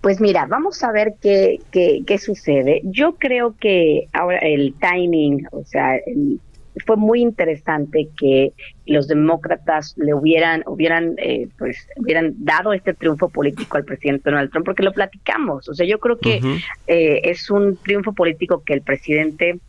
Pues 0.00 0.20
mira, 0.20 0.46
vamos 0.46 0.82
a 0.82 0.90
ver 0.90 1.14
qué, 1.20 1.60
qué, 1.70 2.18
sucede. 2.18 2.80
Yo 2.84 3.14
creo 3.14 3.54
que 3.58 4.08
ahora 4.12 4.38
el 4.38 4.74
timing, 4.80 5.46
o 5.52 5.64
sea, 5.64 5.98
fue 6.84 6.96
muy 6.96 7.20
interesante 7.20 8.08
que 8.18 8.52
los 8.86 9.06
demócratas 9.06 9.94
le 9.98 10.14
hubieran 10.14 10.64
hubieran 10.66 11.14
eh, 11.18 11.48
pues 11.58 11.86
hubieran 11.96 12.34
dado 12.38 12.72
este 12.72 12.94
triunfo 12.94 13.28
político 13.28 13.76
al 13.76 13.84
presidente 13.84 14.30
Donald 14.30 14.50
Trump 14.50 14.64
porque 14.64 14.82
lo 14.82 14.92
platicamos 14.92 15.68
o 15.68 15.74
sea 15.74 15.86
yo 15.86 16.00
creo 16.00 16.18
que 16.18 16.40
eh, 16.86 17.20
es 17.24 17.50
un 17.50 17.76
triunfo 17.76 18.14
político 18.14 18.62
que 18.64 18.72
el 18.72 18.80
presidente 18.80 19.60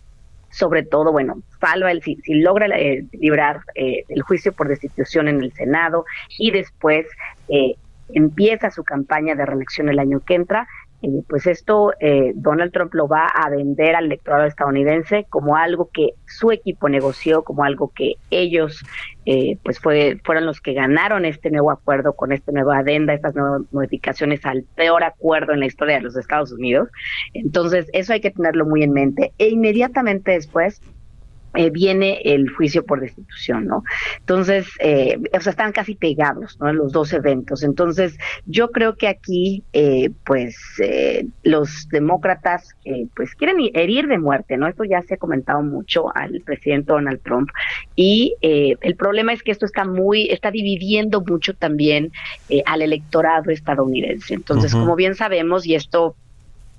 sobre 0.54 0.84
todo 0.84 1.12
bueno 1.12 1.42
salva 1.60 1.92
el 1.92 2.02
si, 2.02 2.18
logra 2.28 2.68
eh, 2.68 3.06
librar 3.12 3.62
el 3.76 4.22
juicio 4.22 4.54
por 4.54 4.68
destitución 4.68 5.28
en 5.28 5.42
el 5.42 5.52
senado 5.54 6.06
y 6.38 6.52
después 6.52 7.08
empieza 8.10 8.72
su 8.72 8.84
campaña 8.84 9.36
de 9.36 9.46
reelección 9.46 9.90
el 9.90 10.00
año 10.00 10.20
que 10.20 10.36
entra, 10.36 10.68
eh, 11.04 11.22
pues 11.28 11.48
esto 11.48 11.92
eh, 12.00 12.32
Donald 12.34 12.72
Trump 12.72 12.94
lo 12.94 13.10
va 13.10 13.28
a 13.28 13.50
vender 13.50 13.94
al 13.94 14.06
electorado 14.06 14.46
estadounidense 14.46 15.26
como 15.30 15.58
algo 15.58 15.90
que 15.92 16.12
su 16.26 16.54
equipo 16.54 16.88
negoció, 16.88 17.44
como 17.44 17.66
algo 17.66 17.92
que 17.94 18.14
ellos 18.32 18.82
eh, 19.26 19.58
pues 19.64 19.80
fue, 19.80 20.18
fueron 20.24 20.46
los 20.46 20.62
que 20.62 20.72
ganaron 20.72 21.26
este 21.26 21.52
nuevo 21.52 21.72
acuerdo 21.72 22.14
con 22.14 22.32
esta 22.32 22.54
nueva 22.54 22.78
adenda, 22.78 23.14
estas 23.14 23.36
nuevas 23.36 23.64
modificaciones 23.74 24.46
al 24.46 24.64
peor 24.76 25.04
acuerdo 25.04 25.52
en 25.52 25.60
la 25.60 25.66
historia 25.66 25.96
de 25.96 26.04
los 26.04 26.16
Estados 26.16 26.54
Unidos. 26.54 26.88
Entonces 27.34 27.90
eso 27.92 28.14
hay 28.14 28.22
que 28.22 28.32
tenerlo 28.32 28.66
muy 28.66 28.84
en 28.84 28.94
mente. 28.94 29.34
E 29.40 29.50
inmediatamente 29.50 30.32
después 30.32 30.82
eh, 31.56 31.70
viene 31.70 32.20
el 32.24 32.50
juicio 32.50 32.84
por 32.84 33.00
destitución, 33.00 33.68
¿no? 33.68 33.84
Entonces, 34.20 34.68
eh, 34.80 35.20
o 35.32 35.40
sea, 35.40 35.52
están 35.52 35.72
casi 35.72 35.94
pegados, 35.94 36.60
¿no? 36.60 36.74
Los 36.74 36.92
dos 36.92 37.14
eventos. 37.14 37.64
Entonces, 37.64 38.18
yo 38.46 38.72
creo 38.72 38.96
que 38.96 39.08
aquí, 39.08 39.64
eh, 39.72 40.10
pues, 40.26 40.58
los 41.44 41.88
demócratas, 41.90 42.70
pues, 43.16 43.36
quieren 43.36 43.58
herir 43.74 44.08
de 44.08 44.18
muerte, 44.18 44.58
¿no? 44.58 44.68
Esto 44.68 44.84
ya 44.84 45.02
se 45.04 45.14
ha 45.14 45.18
comentado 45.18 45.62
mucho 45.62 46.16
al 46.16 46.42
presidente 46.42 46.92
Donald 46.92 47.22
Trump. 47.22 47.50
Y 47.96 48.36
el 48.42 48.96
problema 48.96 49.34
es 49.34 49.44
que 49.44 49.52
esto 49.52 49.66
está 49.66 49.86
muy, 49.86 50.30
está 50.30 50.50
dividiendo 50.50 51.22
mucho 51.22 51.54
también 51.54 52.12
al 52.66 52.82
electorado 52.82 53.52
estadounidense. 53.52 54.34
Entonces, 54.34 54.74
como 54.74 54.96
bien 54.96 55.16
sabemos, 55.16 55.66
y 55.66 55.76
esto 55.76 56.16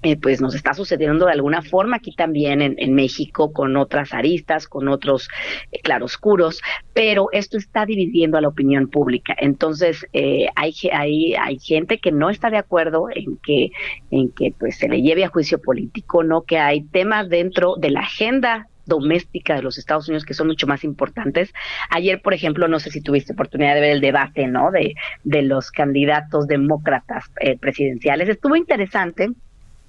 eh, 0.04 0.18
pues 0.20 0.42
nos 0.42 0.54
está 0.54 0.74
sucediendo 0.74 1.24
de 1.24 1.32
alguna 1.32 1.62
forma 1.62 1.96
aquí 1.96 2.14
también 2.14 2.60
en, 2.60 2.94
México 2.94 3.54
con 3.54 3.74
otras 3.78 4.12
aristas, 4.12 4.68
con 4.68 4.88
otros 4.88 5.30
eh, 5.72 5.80
claroscuros, 5.82 6.60
pero 6.92 7.28
esto 7.32 7.56
está 7.56 7.86
dividiendo 7.86 8.36
a 8.36 8.42
la 8.42 8.48
opinión 8.48 8.88
pública. 8.88 9.34
Entonces 9.38 10.06
eh, 10.12 10.46
hay, 10.56 10.74
hay, 10.92 11.34
hay 11.36 11.58
gente 11.58 11.98
que 12.00 12.12
no 12.12 12.28
está 12.28 12.50
de 12.50 12.58
acuerdo 12.58 13.06
en 13.14 13.38
que, 13.38 13.70
en 14.10 14.30
que 14.30 14.52
pues 14.58 14.76
se 14.76 14.90
le 14.90 15.00
lleve 15.00 15.24
a 15.24 15.28
juicio 15.28 15.58
político, 15.58 16.22
no 16.22 16.42
que 16.42 16.58
hay 16.58 16.82
temas 16.82 17.30
dentro 17.30 17.76
de 17.76 17.90
la 17.90 18.00
agenda 18.00 18.68
doméstica 18.84 19.54
de 19.54 19.62
los 19.62 19.78
Estados 19.78 20.06
Unidos 20.08 20.26
que 20.26 20.34
son 20.34 20.48
mucho 20.48 20.66
más 20.66 20.84
importantes. 20.84 21.50
Ayer, 21.88 22.20
por 22.20 22.34
ejemplo, 22.34 22.68
no 22.68 22.78
sé 22.78 22.90
si 22.90 23.00
tuviste 23.00 23.32
oportunidad 23.32 23.74
de 23.74 23.80
ver 23.80 23.92
el 23.92 24.02
debate, 24.02 24.48
¿no? 24.48 24.70
De, 24.70 24.94
de 25.22 25.40
los 25.40 25.70
candidatos 25.70 26.46
demócratas 26.46 27.24
presidenciales. 27.58 28.28
Estuvo 28.28 28.54
interesante 28.54 29.30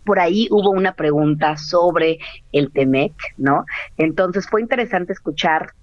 por 0.05 0.19
ahí 0.19 0.47
hubo 0.51 0.69
una 0.71 0.93
pregunta 0.93 1.57
sobre 1.57 2.19
el 2.51 2.71
TEMEC, 2.71 3.13
¿no? 3.37 3.65
Entonces 3.97 4.47
fue 4.47 4.61
interesante 4.61 5.13
escuchar 5.13 5.73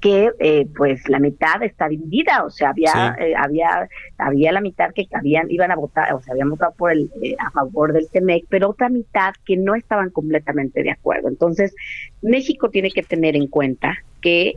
que 0.00 0.30
eh, 0.38 0.66
pues 0.76 1.08
la 1.08 1.18
mitad 1.18 1.62
está 1.62 1.88
dividida, 1.88 2.44
o 2.44 2.50
sea, 2.50 2.70
había 2.70 3.16
eh, 3.18 3.34
había 3.36 3.88
había 4.18 4.52
la 4.52 4.60
mitad 4.60 4.92
que 4.92 5.06
habían 5.12 5.50
iban 5.50 5.70
a 5.70 5.76
votar, 5.76 6.12
o 6.12 6.20
sea, 6.20 6.32
habían 6.32 6.50
votado 6.50 6.72
por 6.76 6.92
el 6.92 7.10
eh, 7.22 7.36
a 7.38 7.50
favor 7.50 7.92
del 7.92 8.08
TEMEC, 8.08 8.44
pero 8.48 8.70
otra 8.70 8.88
mitad 8.88 9.32
que 9.46 9.56
no 9.56 9.74
estaban 9.74 10.10
completamente 10.10 10.82
de 10.82 10.90
acuerdo. 10.90 11.28
Entonces, 11.28 11.74
México 12.22 12.70
tiene 12.70 12.90
que 12.90 13.02
tener 13.02 13.34
en 13.34 13.46
cuenta 13.46 13.96
que 14.20 14.56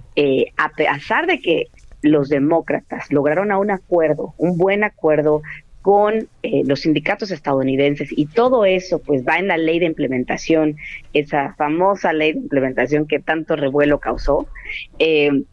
a 0.58 0.70
pesar 0.70 1.28
de 1.28 1.40
que 1.40 1.68
los 2.02 2.30
demócratas 2.30 3.12
lograron 3.12 3.52
a 3.52 3.60
un 3.60 3.70
acuerdo, 3.70 4.34
un 4.38 4.58
buen 4.58 4.84
acuerdo 4.84 5.44
con 5.82 6.28
eh, 6.44 6.64
los 6.66 6.82
sindicatos 6.82 7.32
estadounidenses 7.32 8.10
y 8.12 8.28
todo 8.28 8.66
eso 8.66 9.00
pues 9.00 9.26
va 9.26 9.40
en 9.40 9.48
la 9.48 9.58
ley 9.58 9.80
de 9.80 9.86
implementación, 9.86 10.78
esa 11.14 11.56
famosa 11.56 12.14
ley 12.14 12.34
de 12.34 12.40
implementación 12.40 13.08
que 13.08 13.20
tanto 13.20 13.56
revuelo 13.56 14.00
causó. 14.00 14.48
Eh, 15.00 15.44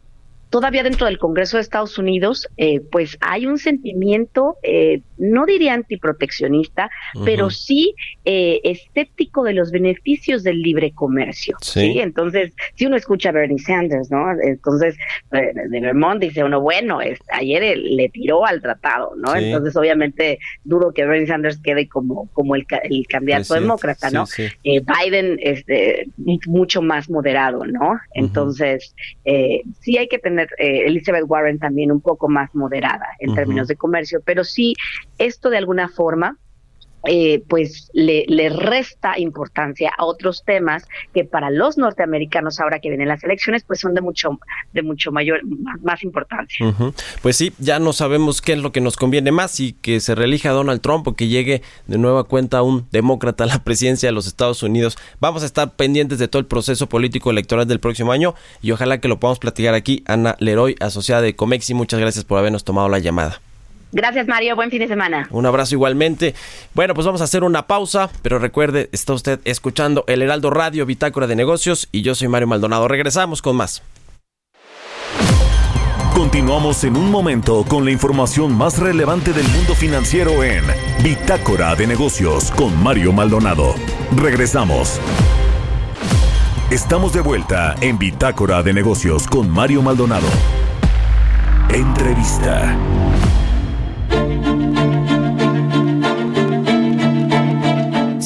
todavía 0.49 0.83
dentro 0.83 1.05
del 1.05 1.19
Congreso 1.19 1.57
de 1.57 1.61
Estados 1.61 1.97
Unidos, 1.97 2.47
eh, 2.57 2.81
pues 2.91 3.17
hay 3.21 3.45
un 3.45 3.57
sentimiento, 3.57 4.57
eh, 4.63 5.01
no 5.17 5.45
diría 5.45 5.73
antiproteccionista, 5.73 6.89
pero 7.23 7.49
sí 7.49 7.93
eh, 8.25 8.59
escéptico 8.63 9.43
de 9.43 9.53
los 9.53 9.71
beneficios 9.71 10.43
del 10.43 10.61
libre 10.61 10.91
comercio. 10.91 11.57
Sí. 11.61 11.99
Entonces, 11.99 12.53
si 12.75 12.85
uno 12.85 12.95
escucha 12.95 13.29
a 13.29 13.33
Bernie 13.33 13.59
Sanders, 13.59 14.09
¿no? 14.09 14.25
Entonces, 14.41 14.97
de 15.31 15.79
Vermont 15.79 16.21
dice 16.21 16.43
uno, 16.43 16.61
bueno, 16.61 17.01
es, 17.01 17.19
ayer 17.31 17.77
le 17.77 18.09
tiró 18.09 18.45
al 18.45 18.61
tratado, 18.61 19.13
¿no? 19.17 19.35
Entonces, 19.35 19.75
obviamente, 19.75 20.39
duro 20.63 20.93
que 20.93 21.05
Bernie 21.05 21.27
Sanders 21.27 21.59
quede 21.59 21.87
como, 21.87 22.27
como 22.33 22.55
el, 22.55 22.65
el 22.83 23.05
candidato 23.07 23.53
demócrata, 23.53 24.09
¿no? 24.09 24.25
Biden 24.63 25.37
es 25.41 25.59
este, 25.59 26.07
mucho 26.47 26.81
más 26.81 27.09
moderado, 27.09 27.65
¿no? 27.65 27.99
Entonces, 28.13 28.95
sí 29.81 29.97
hay 29.97 30.07
que 30.07 30.17
tener 30.17 30.38
eh, 30.57 30.85
Elizabeth 30.85 31.25
Warren 31.27 31.59
también 31.59 31.91
un 31.91 32.01
poco 32.01 32.27
más 32.29 32.53
moderada 32.55 33.07
en 33.19 33.33
términos 33.33 33.67
de 33.67 33.75
comercio, 33.75 34.21
pero 34.25 34.43
sí 34.43 34.75
esto 35.17 35.49
de 35.49 35.57
alguna 35.57 35.89
forma 35.89 36.37
eh, 37.05 37.41
pues 37.47 37.89
le, 37.93 38.25
resta 38.49 39.17
importancia 39.17 39.91
a 39.97 40.03
otros 40.03 40.43
temas 40.45 40.85
que 41.13 41.23
para 41.23 41.49
los 41.49 41.77
norteamericanos 41.77 42.59
ahora 42.59 42.79
que 42.79 42.89
vienen 42.89 43.07
las 43.07 43.23
elecciones 43.23 43.63
pues 43.63 43.79
son 43.79 43.93
de 43.93 44.01
mucho 44.01 44.37
de 44.73 44.81
mucho 44.81 45.11
mayor 45.11 45.41
más, 45.81 46.03
importancia. 46.03 46.75
Pues 47.21 47.37
sí 47.37 47.53
ya 47.57 47.79
no 47.79 47.93
sabemos 47.93 48.41
qué 48.41 48.53
es 48.53 48.59
lo 48.59 48.71
que 48.71 48.81
nos 48.81 48.97
conviene 48.97 49.31
más 49.31 49.59
y 49.59 49.73
que 49.73 49.99
se 50.01 50.13
reelija 50.13 50.49
Donald 50.49 50.81
Trump 50.81 51.07
o 51.07 51.15
que 51.15 51.27
llegue 51.27 51.61
de 51.87 51.97
nueva 51.97 52.25
cuenta 52.25 52.61
un 52.63 52.87
demócrata 52.91 53.45
a 53.45 53.47
la 53.47 53.63
presidencia 53.63 54.09
de 54.09 54.13
los 54.13 54.27
Estados 54.27 54.61
Unidos. 54.63 54.97
Vamos 55.19 55.43
a 55.43 55.45
estar 55.45 55.75
pendientes 55.75 56.19
de 56.19 56.27
todo 56.27 56.41
el 56.41 56.47
proceso 56.47 56.89
político 56.89 57.31
electoral 57.31 57.67
del 57.67 57.79
próximo 57.79 58.11
año 58.11 58.35
y 58.61 58.71
ojalá 58.71 58.99
que 58.99 59.07
lo 59.07 59.19
podamos 59.19 59.39
platicar 59.39 59.73
aquí. 59.73 60.03
Ana 60.05 60.35
Leroy 60.39 60.75
asociada 60.79 61.21
de 61.21 61.35
Comexi 61.35 61.73
muchas 61.73 61.99
gracias 61.99 62.25
por 62.25 62.39
habernos 62.39 62.63
tomado 62.63 62.89
la 62.89 62.99
llamada 62.99 63.41
Gracias, 63.91 64.27
Mario. 64.27 64.55
Buen 64.55 64.69
fin 64.69 64.79
de 64.79 64.87
semana. 64.87 65.27
Un 65.31 65.45
abrazo 65.45 65.75
igualmente. 65.75 66.35
Bueno, 66.73 66.93
pues 66.93 67.05
vamos 67.05 67.21
a 67.21 67.23
hacer 67.23 67.43
una 67.43 67.67
pausa, 67.67 68.09
pero 68.21 68.39
recuerde, 68.39 68.89
está 68.91 69.13
usted 69.13 69.39
escuchando 69.45 70.03
el 70.07 70.21
Heraldo 70.21 70.49
Radio 70.49 70.85
Bitácora 70.85 71.27
de 71.27 71.35
Negocios 71.35 71.87
y 71.91 72.01
yo 72.01 72.15
soy 72.15 72.27
Mario 72.27 72.47
Maldonado. 72.47 72.87
Regresamos 72.87 73.41
con 73.41 73.55
más. 73.55 73.81
Continuamos 76.19 76.83
en 76.83 76.97
un 76.97 77.09
momento 77.09 77.63
con 77.63 77.85
la 77.85 77.91
información 77.91 78.53
más 78.53 78.77
relevante 78.77 79.31
del 79.31 79.47
mundo 79.47 79.73
financiero 79.73 80.43
en 80.43 80.65
Bitácora 81.01 81.75
de 81.75 81.87
Negocios 81.87 82.51
con 82.51 82.77
Mario 82.83 83.13
Maldonado. 83.13 83.73
Regresamos. 84.17 84.99
Estamos 86.69 87.13
de 87.13 87.21
vuelta 87.21 87.73
en 87.79 87.97
Bitácora 87.97 88.61
de 88.61 88.73
Negocios 88.73 89.27
con 89.27 89.49
Mario 89.49 89.81
Maldonado. 89.81 90.27
Entrevista. 91.69 92.77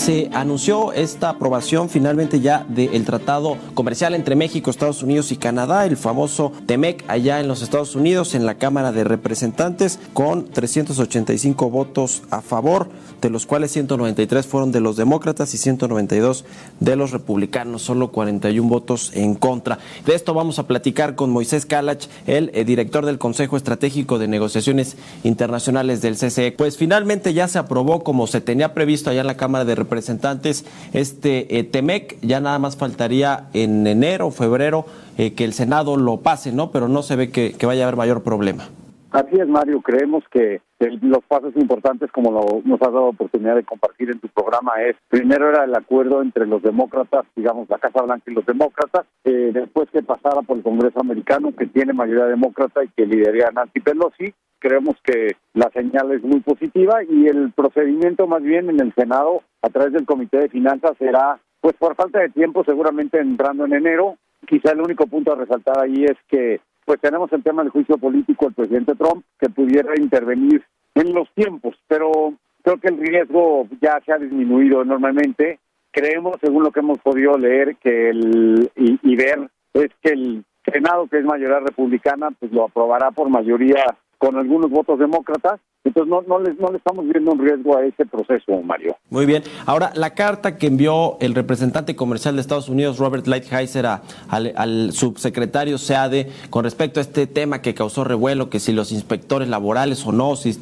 Se 0.04 0.30
anunció 0.34 0.92
esta 0.92 1.30
aprobación 1.30 1.88
finalmente 1.88 2.42
ya 2.42 2.66
del 2.68 3.06
tratado 3.06 3.56
comercial 3.74 4.14
entre 4.16 4.36
México, 4.36 4.70
Estados 4.70 5.02
Unidos 5.02 5.32
y 5.32 5.38
Canadá, 5.38 5.86
el 5.86 5.96
famoso 5.96 6.52
TEMEC 6.66 7.06
allá 7.08 7.40
en 7.40 7.48
los 7.48 7.62
Estados 7.62 7.96
Unidos 7.96 8.36
en 8.36 8.46
la 8.46 8.56
Cámara 8.56 8.92
de 8.92 9.06
Representantes 9.06 10.00
con 10.12 10.44
385 10.50 11.70
votos 11.70 12.24
a 12.32 12.42
favor, 12.42 12.90
de 13.24 13.30
los 13.30 13.46
cuales 13.46 13.72
193 13.72 14.46
fueron 14.46 14.72
de 14.74 14.82
los 14.82 14.98
demócratas 14.98 15.54
y 15.54 15.58
192 15.58 16.44
de 16.82 16.96
los 16.98 17.12
republicanos, 17.12 17.82
solo 17.82 18.12
41 18.12 18.68
votos 18.70 19.12
en 19.16 19.34
contra. 19.34 19.80
De 20.06 20.14
esto 20.14 20.34
vamos 20.34 20.60
a 20.60 20.68
platicar 20.68 21.16
con 21.16 21.32
Moisés 21.32 21.66
Kalach, 21.66 22.06
el 22.28 22.52
eh, 22.54 22.66
director 22.66 23.06
del 23.06 23.18
Consejo 23.18 23.56
Estratégico 23.56 24.20
de 24.20 24.28
Negociaciones 24.28 24.98
Internacionales 25.24 26.02
del 26.02 26.18
CCE. 26.18 26.52
Pues 26.52 26.78
finalmente 26.78 27.34
ya 27.34 27.48
se 27.48 27.60
aprobó 27.60 28.04
como 28.04 28.28
se 28.28 28.42
tenía 28.42 28.74
previsto 28.74 29.10
allá 29.10 29.22
en 29.22 29.28
la 29.28 29.38
Cámara 29.38 29.64
de 29.64 29.76
Representantes 29.76 30.66
este 30.92 31.58
eh, 31.58 31.64
TEMEC. 31.64 32.18
Ya 32.22 32.42
nada 32.42 32.60
más 32.60 32.76
faltaría 32.76 33.48
en 33.54 33.88
enero 33.88 34.28
o 34.28 34.32
febrero 34.32 34.86
eh, 35.18 35.34
que 35.34 35.46
el 35.46 35.54
Senado 35.54 35.96
lo 35.96 36.18
pase, 36.18 36.52
¿no? 36.52 36.72
Pero 36.72 36.90
no 36.90 37.04
se 37.04 37.16
ve 37.16 37.32
que, 37.32 37.56
vaya 37.66 37.84
a 37.84 37.88
haber 37.88 37.98
mayor 37.98 38.24
problema. 38.24 38.68
Así 39.14 39.40
es, 39.40 39.48
Mario. 39.48 39.80
Creemos 39.82 40.24
que 40.32 40.60
los 40.80 41.24
pasos 41.26 41.56
importantes, 41.56 42.12
como 42.12 42.32
lo, 42.32 42.62
nos 42.66 42.82
has 42.82 42.92
dado 42.92 43.06
oportunidad 43.06 43.56
de 43.56 43.64
compartir 43.64 44.10
en 44.10 44.20
tu 44.20 44.28
programa, 44.28 44.82
es 44.82 44.96
primero 45.08 45.50
era 45.50 45.66
el 45.66 45.76
acuerdo 45.76 46.24
entre 46.24 46.48
los 46.48 46.64
demócratas, 46.64 47.24
digamos, 47.36 47.70
la 47.70 47.78
Casa 47.78 48.02
Blanca 48.02 48.24
y 48.26 48.34
los 48.34 48.46
demócratas, 48.48 49.06
eh, 49.24 49.52
después 49.54 49.88
que 49.92 50.02
pasara 50.02 50.42
por 50.42 50.58
el 50.58 50.64
Congreso 50.64 51.00
americano, 51.00 51.54
que 51.56 51.68
tiene 51.68 51.94
mayoría 51.94 52.26
demócrata 52.26 52.84
y 52.84 52.90
que 52.90 53.06
lideraría 53.06 53.52
Nancy 53.52 53.82
Pelosi, 53.82 54.34
creemos 54.58 54.96
que 55.04 55.36
la 55.54 55.70
señal 55.70 56.12
es 56.12 56.24
muy 56.24 56.40
positiva 56.40 57.04
y 57.04 57.28
el 57.28 57.52
procedimiento 57.52 58.26
más 58.26 58.42
bien 58.42 58.68
en 58.72 58.80
el 58.80 58.96
Senado 58.96 59.44
a 59.62 59.70
través 59.70 59.94
del 59.94 60.08
Comité 60.08 60.40
de 60.40 60.50
Finanzas 60.50 60.94
será, 60.98 61.40
pues 61.62 61.76
por 61.78 61.94
falta 61.94 62.20
de 62.20 62.30
tiempo, 62.30 62.64
seguramente 62.64 63.20
entrando 63.20 63.66
en 63.66 63.74
enero. 63.74 64.18
Quizá 64.48 64.72
el 64.72 64.82
único 64.82 65.06
punto 65.06 65.34
a 65.34 65.38
resaltar 65.38 65.80
ahí 65.80 66.04
es 66.04 66.18
que 66.28 66.60
pues 66.86 67.00
tenemos 67.00 67.32
el 67.34 67.44
tema 67.44 67.64
del 67.64 67.72
juicio 67.72 67.98
político 67.98 68.46
del 68.46 68.54
presidente 68.54 68.96
Trump 68.96 69.24
que 69.40 69.50
pudiera 69.50 69.94
intervenir 69.98 70.64
en 70.96 71.14
los 71.14 71.30
tiempos, 71.34 71.76
pero 71.88 72.34
creo 72.64 72.78
que 72.78 72.90
el 72.90 72.98
riesgo 72.98 73.68
ya 73.82 74.00
se 74.06 74.14
ha 74.14 74.18
disminuido 74.18 74.82
enormemente. 74.82 75.60
Creemos, 75.92 76.38
según 76.42 76.64
lo 76.64 76.72
que 76.72 76.80
hemos 76.80 77.00
podido 77.00 77.38
leer 77.38 77.76
que 77.78 78.10
el, 78.10 78.72
y, 78.76 79.16
ver, 79.16 79.50
es 79.74 79.90
que 80.02 80.12
el 80.12 80.44
Senado, 80.72 81.08
que 81.08 81.20
es 81.20 81.26
mayoría 81.26 81.60
republicana, 81.60 82.30
pues 82.40 82.52
lo 82.52 82.66
aprobará 82.66 83.12
por 83.12 83.30
mayoría 83.30 83.86
con 84.18 84.38
algunos 84.38 84.72
votos 84.72 84.98
demócratas. 84.98 85.60
Entonces 85.86 86.10
no, 86.10 86.22
no, 86.22 86.40
les, 86.40 86.58
no 86.60 86.70
le 86.72 86.78
estamos 86.78 87.06
viendo 87.06 87.32
un 87.32 87.40
riesgo 87.40 87.78
a 87.78 87.86
ese 87.86 88.06
proceso, 88.06 88.62
Mario. 88.62 88.96
Muy 89.10 89.26
bien. 89.26 89.44
Ahora, 89.66 89.92
la 89.96 90.12
carta 90.12 90.58
que 90.58 90.68
envió 90.68 91.18
el 91.20 91.36
representante 91.36 91.96
comercial 91.96 92.36
de 92.36 92.42
Estados 92.42 92.70
Unidos, 92.70 93.00
Robert 93.00 93.28
Lighthizer, 93.28 93.86
al, 94.30 94.92
subsecretario 94.94 95.78
SEADE 95.78 96.30
con 96.50 96.64
respecto 96.64 97.00
a 97.00 97.04
este 97.04 97.28
tema 97.28 97.62
que 97.62 97.74
causó 97.74 98.06
revuelo, 98.06 98.50
que 98.50 98.62
si 98.62 98.72
los 98.72 98.94
inspectores 98.94 99.50
laborales 99.50 100.06
o 100.06 100.14
no, 100.14 100.38
si 100.38 100.54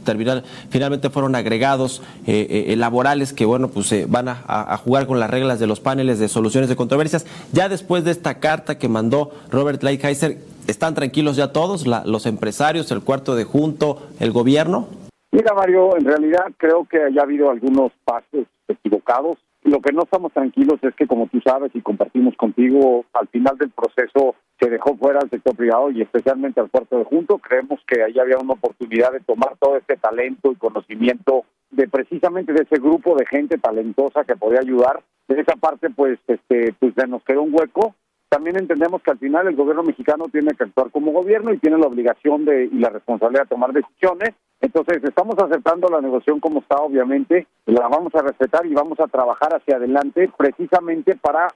finalmente 0.69 1.11
fueron 1.11 1.35
agregados 1.35 2.01
eh, 2.25 2.65
eh, 2.69 2.75
laborales 2.75 3.31
que, 3.31 3.45
bueno, 3.45 3.67
pues 3.67 3.91
eh, 3.91 4.07
van 4.09 4.27
a, 4.27 4.43
a, 4.47 4.77
jugar 4.77 5.05
con 5.05 5.19
las 5.19 5.29
reglas 5.29 5.59
de 5.59 5.67
los 5.67 5.79
paneles 5.79 6.17
de 6.17 6.29
soluciones 6.29 6.67
de 6.67 6.75
controversias. 6.75 7.27
Ya 7.51 7.69
después 7.69 8.03
de 8.03 8.11
esta 8.11 8.39
carta 8.39 8.79
que 8.79 8.89
mandó 8.89 9.31
Robert 9.51 9.83
Lighthizer, 9.83 10.39
¿Están 10.67 10.93
tranquilos 10.93 11.35
ya 11.35 11.51
todos, 11.51 11.87
los 11.87 12.25
empresarios, 12.27 12.91
el 12.91 13.01
cuarto 13.01 13.35
de 13.35 13.45
junto, 13.45 14.07
el 14.19 14.31
gobierno? 14.31 14.87
Mira, 15.31 15.53
Mario, 15.53 15.95
en 15.97 16.05
realidad 16.05 16.51
creo 16.57 16.85
que 16.85 17.01
haya 17.01 17.21
habido 17.21 17.49
algunos 17.49 17.91
pasos 18.03 18.47
equivocados. 18.67 19.37
Lo 19.63 19.79
que 19.79 19.93
no 19.93 20.03
estamos 20.03 20.33
tranquilos 20.33 20.79
es 20.81 20.93
que, 20.95 21.07
como 21.07 21.27
tú 21.27 21.39
sabes 21.39 21.71
y 21.73 21.81
compartimos 21.81 22.35
contigo, 22.35 23.05
al 23.13 23.27
final 23.29 23.57
del 23.57 23.69
proceso 23.69 24.35
se 24.59 24.69
dejó 24.69 24.97
fuera 24.97 25.19
al 25.21 25.29
sector 25.29 25.55
privado 25.55 25.91
y 25.91 26.01
especialmente 26.01 26.59
al 26.59 26.69
cuarto 26.69 26.97
de 26.97 27.05
junto. 27.05 27.37
Creemos 27.37 27.79
que 27.87 28.03
ahí 28.03 28.19
había 28.19 28.39
una 28.39 28.53
oportunidad 28.53 29.11
de 29.13 29.21
tomar 29.21 29.55
todo 29.59 29.77
este 29.77 29.95
talento 29.97 30.51
y 30.51 30.55
conocimiento 30.55 31.45
de 31.69 31.87
precisamente 31.87 32.51
de 32.51 32.63
ese 32.63 32.81
grupo 32.81 33.15
de 33.15 33.25
gente 33.25 33.57
talentosa 33.57 34.25
que 34.25 34.35
podía 34.35 34.59
ayudar. 34.59 35.01
De 35.27 35.39
esa 35.39 35.55
parte, 35.55 35.89
pues, 35.89 36.19
este, 36.27 36.73
pues 36.79 36.93
nos 37.07 37.23
quedó 37.23 37.43
un 37.43 37.53
hueco 37.53 37.95
también 38.31 38.55
entendemos 38.55 39.03
que 39.03 39.11
al 39.11 39.17
final 39.17 39.45
el 39.45 39.57
gobierno 39.57 39.83
mexicano 39.83 40.23
tiene 40.31 40.53
que 40.53 40.63
actuar 40.63 40.89
como 40.89 41.11
gobierno 41.11 41.53
y 41.53 41.57
tiene 41.57 41.77
la 41.77 41.87
obligación 41.87 42.45
de 42.45 42.63
y 42.63 42.79
la 42.79 42.87
responsabilidad 42.87 43.43
de 43.43 43.49
tomar 43.49 43.73
decisiones. 43.73 44.29
Entonces, 44.61 45.03
estamos 45.03 45.35
aceptando 45.39 45.89
la 45.89 46.01
negociación 46.01 46.39
como 46.39 46.59
está, 46.59 46.75
obviamente, 46.75 47.47
la 47.65 47.87
vamos 47.87 48.13
a 48.13 48.21
respetar 48.21 48.65
y 48.65 48.73
vamos 48.73 48.99
a 48.99 49.07
trabajar 49.07 49.55
hacia 49.55 49.77
adelante 49.77 50.29
precisamente 50.37 51.15
para 51.15 51.47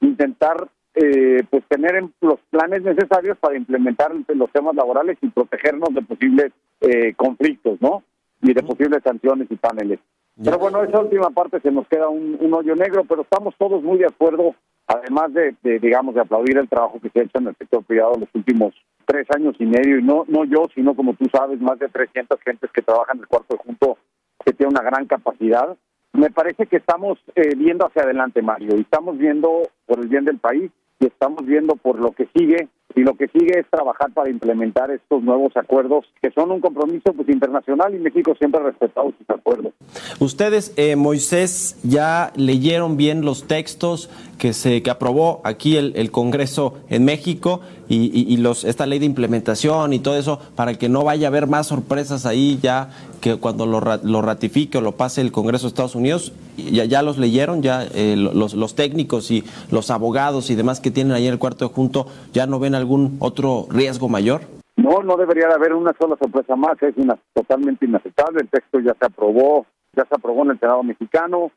intentar 0.00 0.68
eh, 0.94 1.42
pues 1.50 1.64
tener 1.68 2.04
los 2.20 2.38
planes 2.50 2.82
necesarios 2.82 3.36
para 3.38 3.56
implementar 3.56 4.12
los 4.28 4.50
temas 4.52 4.76
laborales 4.76 5.18
y 5.22 5.28
protegernos 5.28 5.92
de 5.92 6.02
posibles 6.02 6.52
eh, 6.80 7.14
conflictos, 7.14 7.80
¿no? 7.80 8.04
Y 8.40 8.54
de 8.54 8.62
posibles 8.62 9.02
sanciones 9.02 9.50
y 9.50 9.56
paneles. 9.56 9.98
Pero 10.42 10.58
bueno, 10.58 10.82
esa 10.82 11.00
última 11.00 11.30
parte 11.30 11.60
se 11.60 11.70
nos 11.70 11.86
queda 11.88 12.08
un, 12.08 12.36
un 12.40 12.54
hoyo 12.54 12.74
negro, 12.76 13.04
pero 13.08 13.22
estamos 13.22 13.54
todos 13.58 13.82
muy 13.82 13.98
de 13.98 14.06
acuerdo 14.06 14.54
además 14.86 15.32
de, 15.32 15.54
digamos, 15.78 16.14
de 16.14 16.20
aplaudir 16.20 16.58
el 16.58 16.68
trabajo 16.68 17.00
que 17.00 17.10
se 17.10 17.20
ha 17.20 17.22
hecho 17.24 17.38
en 17.38 17.48
el 17.48 17.56
sector 17.56 17.84
privado 17.84 18.14
los 18.18 18.28
últimos 18.34 18.74
tres 19.06 19.26
años 19.34 19.54
y 19.58 19.66
medio, 19.66 19.98
y 19.98 20.02
no, 20.02 20.24
no 20.28 20.44
yo, 20.44 20.66
sino 20.74 20.94
como 20.94 21.14
tú 21.14 21.26
sabes, 21.32 21.60
más 21.60 21.78
de 21.78 21.88
300 21.88 22.40
gentes 22.40 22.70
que 22.72 22.82
trabajan 22.82 23.16
en 23.16 23.22
el 23.22 23.28
cuarto 23.28 23.56
junto, 23.58 23.98
que 24.44 24.52
tiene 24.52 24.70
una 24.70 24.82
gran 24.82 25.06
capacidad. 25.06 25.76
Me 26.12 26.30
parece 26.30 26.66
que 26.66 26.76
estamos 26.76 27.18
eh, 27.34 27.54
viendo 27.56 27.86
hacia 27.86 28.02
adelante, 28.02 28.42
Mario, 28.42 28.76
y 28.76 28.82
estamos 28.82 29.16
viendo 29.18 29.62
por 29.86 30.00
el 30.00 30.08
bien 30.08 30.24
del 30.24 30.38
país 30.38 30.70
y 31.00 31.06
estamos 31.06 31.44
viendo 31.46 31.74
por 31.76 31.98
lo 31.98 32.12
que 32.12 32.28
sigue 32.34 32.68
y 32.94 33.00
lo 33.00 33.14
que 33.14 33.26
sigue 33.28 33.58
es 33.58 33.66
trabajar 33.70 34.12
para 34.12 34.30
implementar 34.30 34.90
estos 34.90 35.22
nuevos 35.22 35.56
acuerdos 35.56 36.04
que 36.20 36.30
son 36.30 36.50
un 36.50 36.60
compromiso 36.60 37.12
pues 37.14 37.28
internacional 37.28 37.94
y 37.94 37.98
México 37.98 38.34
siempre 38.38 38.60
ha 38.60 38.64
respetado 38.64 39.12
sus 39.18 39.30
acuerdos. 39.30 39.72
Ustedes, 40.20 40.74
eh, 40.76 40.96
Moisés, 40.96 41.80
ya 41.82 42.32
leyeron 42.36 42.96
bien 42.96 43.24
los 43.24 43.46
textos 43.46 44.10
que 44.38 44.52
se 44.52 44.82
que 44.82 44.90
aprobó 44.90 45.40
aquí 45.44 45.76
el, 45.76 45.94
el 45.96 46.10
Congreso 46.10 46.74
en 46.88 47.04
México 47.04 47.60
y, 47.94 48.32
y, 48.32 48.36
los 48.38 48.64
esta 48.64 48.86
ley 48.86 48.98
de 48.98 49.06
implementación 49.06 49.92
y 49.92 49.98
todo 49.98 50.16
eso 50.16 50.40
para 50.56 50.74
que 50.74 50.88
no 50.88 51.04
vaya 51.04 51.26
a 51.26 51.30
haber 51.30 51.46
más 51.46 51.66
sorpresas 51.66 52.26
ahí 52.26 52.58
ya 52.62 52.90
que 53.20 53.36
cuando 53.36 53.66
lo, 53.66 53.80
lo 54.02 54.22
ratifique 54.22 54.78
o 54.78 54.80
lo 54.80 54.92
pase 54.92 55.20
el 55.20 55.32
Congreso 55.32 55.64
de 55.64 55.68
Estados 55.68 55.94
Unidos 55.94 56.32
ya, 56.56 56.84
ya 56.84 57.02
los 57.02 57.18
leyeron 57.18 57.62
ya 57.62 57.84
eh, 57.94 58.16
los, 58.16 58.54
los 58.54 58.74
técnicos 58.74 59.30
y 59.30 59.44
los 59.70 59.90
abogados 59.90 60.50
y 60.50 60.54
demás 60.54 60.80
que 60.80 60.90
tienen 60.90 61.12
ahí 61.12 61.26
en 61.26 61.34
el 61.34 61.38
cuarto 61.38 61.68
de 61.68 61.74
junto 61.74 62.06
ya 62.32 62.46
no 62.46 62.58
ven 62.58 62.74
algún 62.74 63.16
otro 63.20 63.66
riesgo 63.70 64.08
mayor 64.08 64.42
no 64.76 65.02
no 65.02 65.16
debería 65.16 65.48
de 65.48 65.54
haber 65.54 65.74
una 65.74 65.92
sola 66.00 66.16
sorpresa 66.20 66.56
más 66.56 66.82
es 66.82 66.96
una, 66.96 67.18
totalmente 67.34 67.84
inaceptable 67.84 68.40
el 68.40 68.48
texto 68.48 68.80
ya 68.80 68.94
se 68.98 69.06
aprobó 69.06 69.66
ya 69.94 70.04
se 70.04 70.14
aprobó 70.14 70.42
en 70.44 70.52
el 70.52 70.60
Senado 70.60 70.82
mexicano 70.82 71.50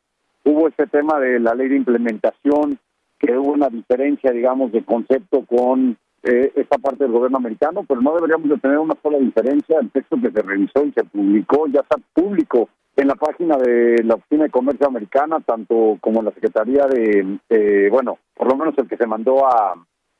hubo 0.46 0.68
este 0.68 0.86
tema 0.86 1.18
de 1.18 1.40
la 1.40 1.54
ley 1.54 1.68
de 1.68 1.76
implementación, 1.76 2.78
que 3.18 3.36
hubo 3.36 3.52
una 3.52 3.68
diferencia, 3.68 4.30
digamos, 4.30 4.72
de 4.72 4.84
concepto 4.84 5.44
con 5.44 5.98
eh, 6.28 6.52
esta 6.56 6.78
parte 6.78 7.04
del 7.04 7.12
gobierno 7.12 7.38
americano, 7.38 7.84
pero 7.86 8.00
no 8.00 8.14
deberíamos 8.14 8.48
de 8.48 8.58
tener 8.58 8.78
una 8.78 8.96
sola 9.00 9.18
diferencia. 9.18 9.78
El 9.80 9.90
texto 9.90 10.16
que 10.20 10.32
se 10.32 10.42
revisó 10.42 10.84
y 10.84 10.92
se 10.92 11.04
publicó 11.04 11.68
ya 11.68 11.80
está 11.80 11.96
público 12.14 12.68
en 12.96 13.08
la 13.08 13.14
página 13.14 13.56
de 13.58 14.02
la 14.02 14.14
Oficina 14.14 14.44
de 14.44 14.50
Comercio 14.50 14.88
Americana, 14.88 15.38
tanto 15.46 15.98
como 16.00 16.22
la 16.22 16.32
Secretaría 16.32 16.86
de, 16.86 17.38
eh, 17.48 17.88
bueno, 17.92 18.18
por 18.34 18.50
lo 18.50 18.56
menos 18.56 18.74
el 18.78 18.88
que 18.88 18.96
se 18.96 19.06
mandó 19.06 19.46
a, 19.46 19.74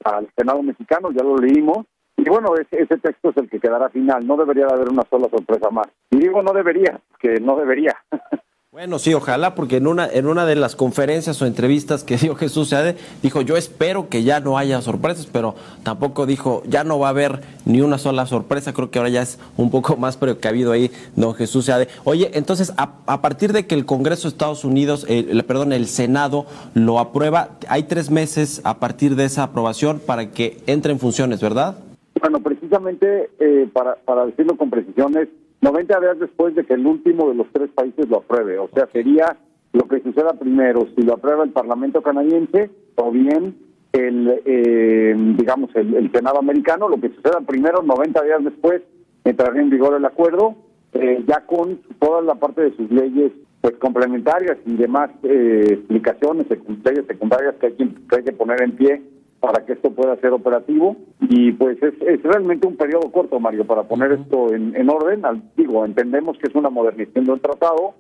al 0.05 0.29
Senado 0.37 0.63
mexicano, 0.63 1.11
ya 1.11 1.25
lo 1.25 1.37
leímos. 1.39 1.87
Y 2.17 2.29
bueno, 2.29 2.55
ese, 2.55 2.83
ese 2.83 2.99
texto 2.99 3.31
es 3.31 3.37
el 3.39 3.51
que 3.51 3.61
quedará 3.61 3.89
final. 3.89 4.27
No 4.27 4.37
debería 4.37 4.67
de 4.67 4.75
haber 4.75 4.89
una 4.89 5.03
sola 5.11 5.29
sorpresa 5.29 5.71
más. 5.71 5.89
Y 6.11 6.19
digo 6.19 6.43
no 6.43 6.53
debería, 6.53 7.01
que 7.19 7.41
no 7.41 7.57
debería. 7.57 7.97
Bueno, 8.77 8.99
sí, 8.99 9.15
ojalá, 9.15 9.55
porque 9.55 9.79
en 9.79 9.87
una, 9.87 10.07
en 10.07 10.27
una 10.27 10.45
de 10.45 10.55
las 10.55 10.77
conferencias 10.77 11.41
o 11.41 11.47
entrevistas 11.47 12.05
que 12.05 12.17
dio 12.19 12.35
Jesús 12.35 12.69
Seade, 12.69 12.95
dijo, 13.23 13.41
yo 13.41 13.57
espero 13.57 14.11
que 14.11 14.23
ya 14.23 14.41
no 14.41 14.59
haya 14.59 14.83
sorpresas, 14.83 15.25
pero 15.33 15.55
tampoco 15.83 16.27
dijo, 16.27 16.63
ya 16.67 16.85
no 16.85 16.99
va 16.99 17.07
a 17.07 17.11
haber 17.11 17.41
ni 17.65 17.81
una 17.81 17.97
sola 17.97 18.27
sorpresa, 18.27 18.75
creo 18.75 18.91
que 18.91 18.99
ahora 18.99 19.09
ya 19.09 19.23
es 19.23 19.39
un 19.57 19.71
poco 19.71 19.97
más 19.99 20.19
precavido 20.19 20.73
ahí 20.73 20.91
don 21.15 21.33
Jesús 21.35 21.65
Seade. 21.65 21.89
Oye, 22.05 22.33
entonces, 22.35 22.75
a, 22.77 22.97
a, 23.07 23.23
partir 23.23 23.55
de 23.55 23.67
que 23.67 23.75
el 23.75 23.87
Congreso 23.87 24.25
de 24.25 24.33
Estados 24.33 24.63
Unidos, 24.63 25.07
eh, 25.09 25.43
perdón, 25.47 25.73
el 25.73 25.87
Senado 25.87 26.45
lo 26.75 26.99
aprueba, 26.99 27.57
hay 27.69 27.85
tres 27.85 28.11
meses 28.11 28.61
a 28.65 28.79
partir 28.79 29.17
de 29.17 29.25
esa 29.25 29.45
aprobación 29.45 30.01
para 30.05 30.33
que 30.33 30.59
entre 30.67 30.93
en 30.93 30.99
funciones, 30.99 31.41
¿verdad? 31.41 31.79
Bueno, 32.21 32.41
precisamente, 32.41 33.31
eh, 33.41 33.71
para, 33.73 33.95
para 34.05 34.27
decirlo 34.27 34.59
con 34.59 34.69
precisión, 34.69 35.17
es 35.17 35.29
90 35.67 36.01
días 36.01 36.19
después 36.21 36.55
de 36.55 36.65
que 36.65 36.75
el 36.75 36.87
último 36.87 37.29
de 37.29 37.35
los 37.35 37.49
tres 37.53 37.69
países 37.75 38.09
lo 38.09 38.19
apruebe. 38.19 38.57
O 38.59 38.69
sea, 38.73 38.87
sería 38.93 39.37
lo 39.73 39.89
que 39.89 40.01
suceda 40.01 40.33
primero, 40.35 40.87
si 40.95 41.03
lo 41.03 41.15
aprueba 41.15 41.43
el 41.43 41.51
Parlamento 41.51 42.03
canadiense 42.03 42.71
o 42.95 43.11
bien 43.11 43.57
el, 43.93 44.41
eh, 44.45 45.15
digamos, 45.37 45.71
el, 45.75 45.95
el, 45.95 46.13
Senado 46.13 46.39
americano, 46.39 46.89
lo 46.89 47.01
que 47.01 47.09
suceda 47.09 47.41
primero, 47.41 47.83
90 47.83 48.23
días 48.23 48.45
después, 48.45 48.83
entraría 49.25 49.63
en 49.63 49.71
vigor 49.71 49.97
el 49.97 50.05
acuerdo, 50.05 50.55
eh, 50.93 51.25
ya 51.27 51.45
con 51.47 51.81
toda 51.99 52.23
la 52.23 52.37
parte 52.37 52.63
de 52.63 52.77
sus 52.77 52.89
leyes 52.91 53.33
pues 53.61 53.75
complementarias 53.79 54.59
y 54.65 54.77
demás 54.77 55.11
eh, 55.25 55.65
explicaciones, 55.69 56.47
leyes 56.49 57.07
secundarias 57.09 57.57
que 57.57 57.67
hay 57.67 57.73
que, 57.73 57.89
que 58.09 58.17
hay 58.17 58.23
que 58.23 58.33
poner 58.33 58.63
en 58.63 58.77
pie 58.77 59.03
para 59.41 59.65
que 59.65 59.75
esto 59.75 59.91
pueda 59.91 60.17
ser 60.17 60.33
operativo 60.33 60.97
y 61.21 61.53
pues 61.53 61.83
es, 61.83 61.95
es 62.01 62.23
realmente 62.23 62.67
un 62.67 62.77
periodo 62.77 63.11
corto, 63.13 63.39
Mario, 63.39 63.67
para 63.67 63.85
poner 63.85 64.13
esto 64.13 64.53
en, 64.53 64.75
en 64.75 64.91
orden. 64.91 65.25
Al, 65.25 65.43
digo, 65.57 65.85
entendemos 65.85 66.39
que 66.39 66.49
es 66.49 66.55
una 66.55 66.71
modernización 66.71 67.27
del 67.27 67.41
tratado 67.41 67.95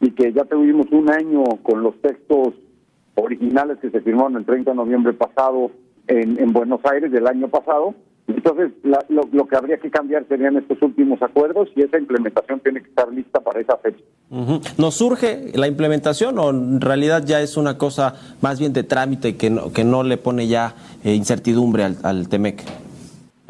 y 0.00 0.10
que 0.12 0.32
ya 0.32 0.44
tuvimos 0.44 0.86
un 0.92 1.10
año 1.10 1.44
con 1.62 1.82
los 1.82 2.00
textos 2.00 2.54
originales 3.14 3.78
que 3.78 3.90
se 3.90 4.00
firmaron 4.00 4.36
el 4.36 4.44
30 4.44 4.70
de 4.70 4.76
noviembre 4.76 5.12
pasado 5.12 5.70
en, 6.06 6.40
en 6.40 6.52
Buenos 6.52 6.80
Aires 6.84 7.10
del 7.10 7.26
año 7.26 7.48
pasado. 7.48 7.94
Entonces, 8.28 8.72
la, 8.82 9.04
lo, 9.08 9.22
lo, 9.32 9.46
que 9.46 9.56
habría 9.56 9.78
que 9.78 9.90
cambiar 9.90 10.26
serían 10.28 10.56
estos 10.56 10.82
últimos 10.82 11.22
acuerdos 11.22 11.68
y 11.76 11.82
esa 11.82 11.98
implementación 11.98 12.58
tiene 12.60 12.82
que 12.82 12.88
estar 12.88 13.12
lista 13.12 13.40
para 13.40 13.60
esa 13.60 13.76
fecha. 13.76 14.02
Uh. 14.30 14.58
¿Nos 14.78 14.94
surge 14.94 15.52
la 15.54 15.68
implementación 15.68 16.38
o 16.38 16.50
en 16.50 16.80
realidad 16.80 17.22
ya 17.24 17.40
es 17.40 17.56
una 17.56 17.78
cosa 17.78 18.14
más 18.40 18.58
bien 18.58 18.72
de 18.72 18.82
trámite 18.82 19.36
que 19.36 19.50
no, 19.50 19.72
que 19.72 19.84
no 19.84 20.02
le 20.02 20.16
pone 20.16 20.48
ya 20.48 20.74
eh, 21.04 21.14
incertidumbre 21.14 21.84
al, 21.84 21.98
al 22.02 22.28
TEMEC? 22.28 22.64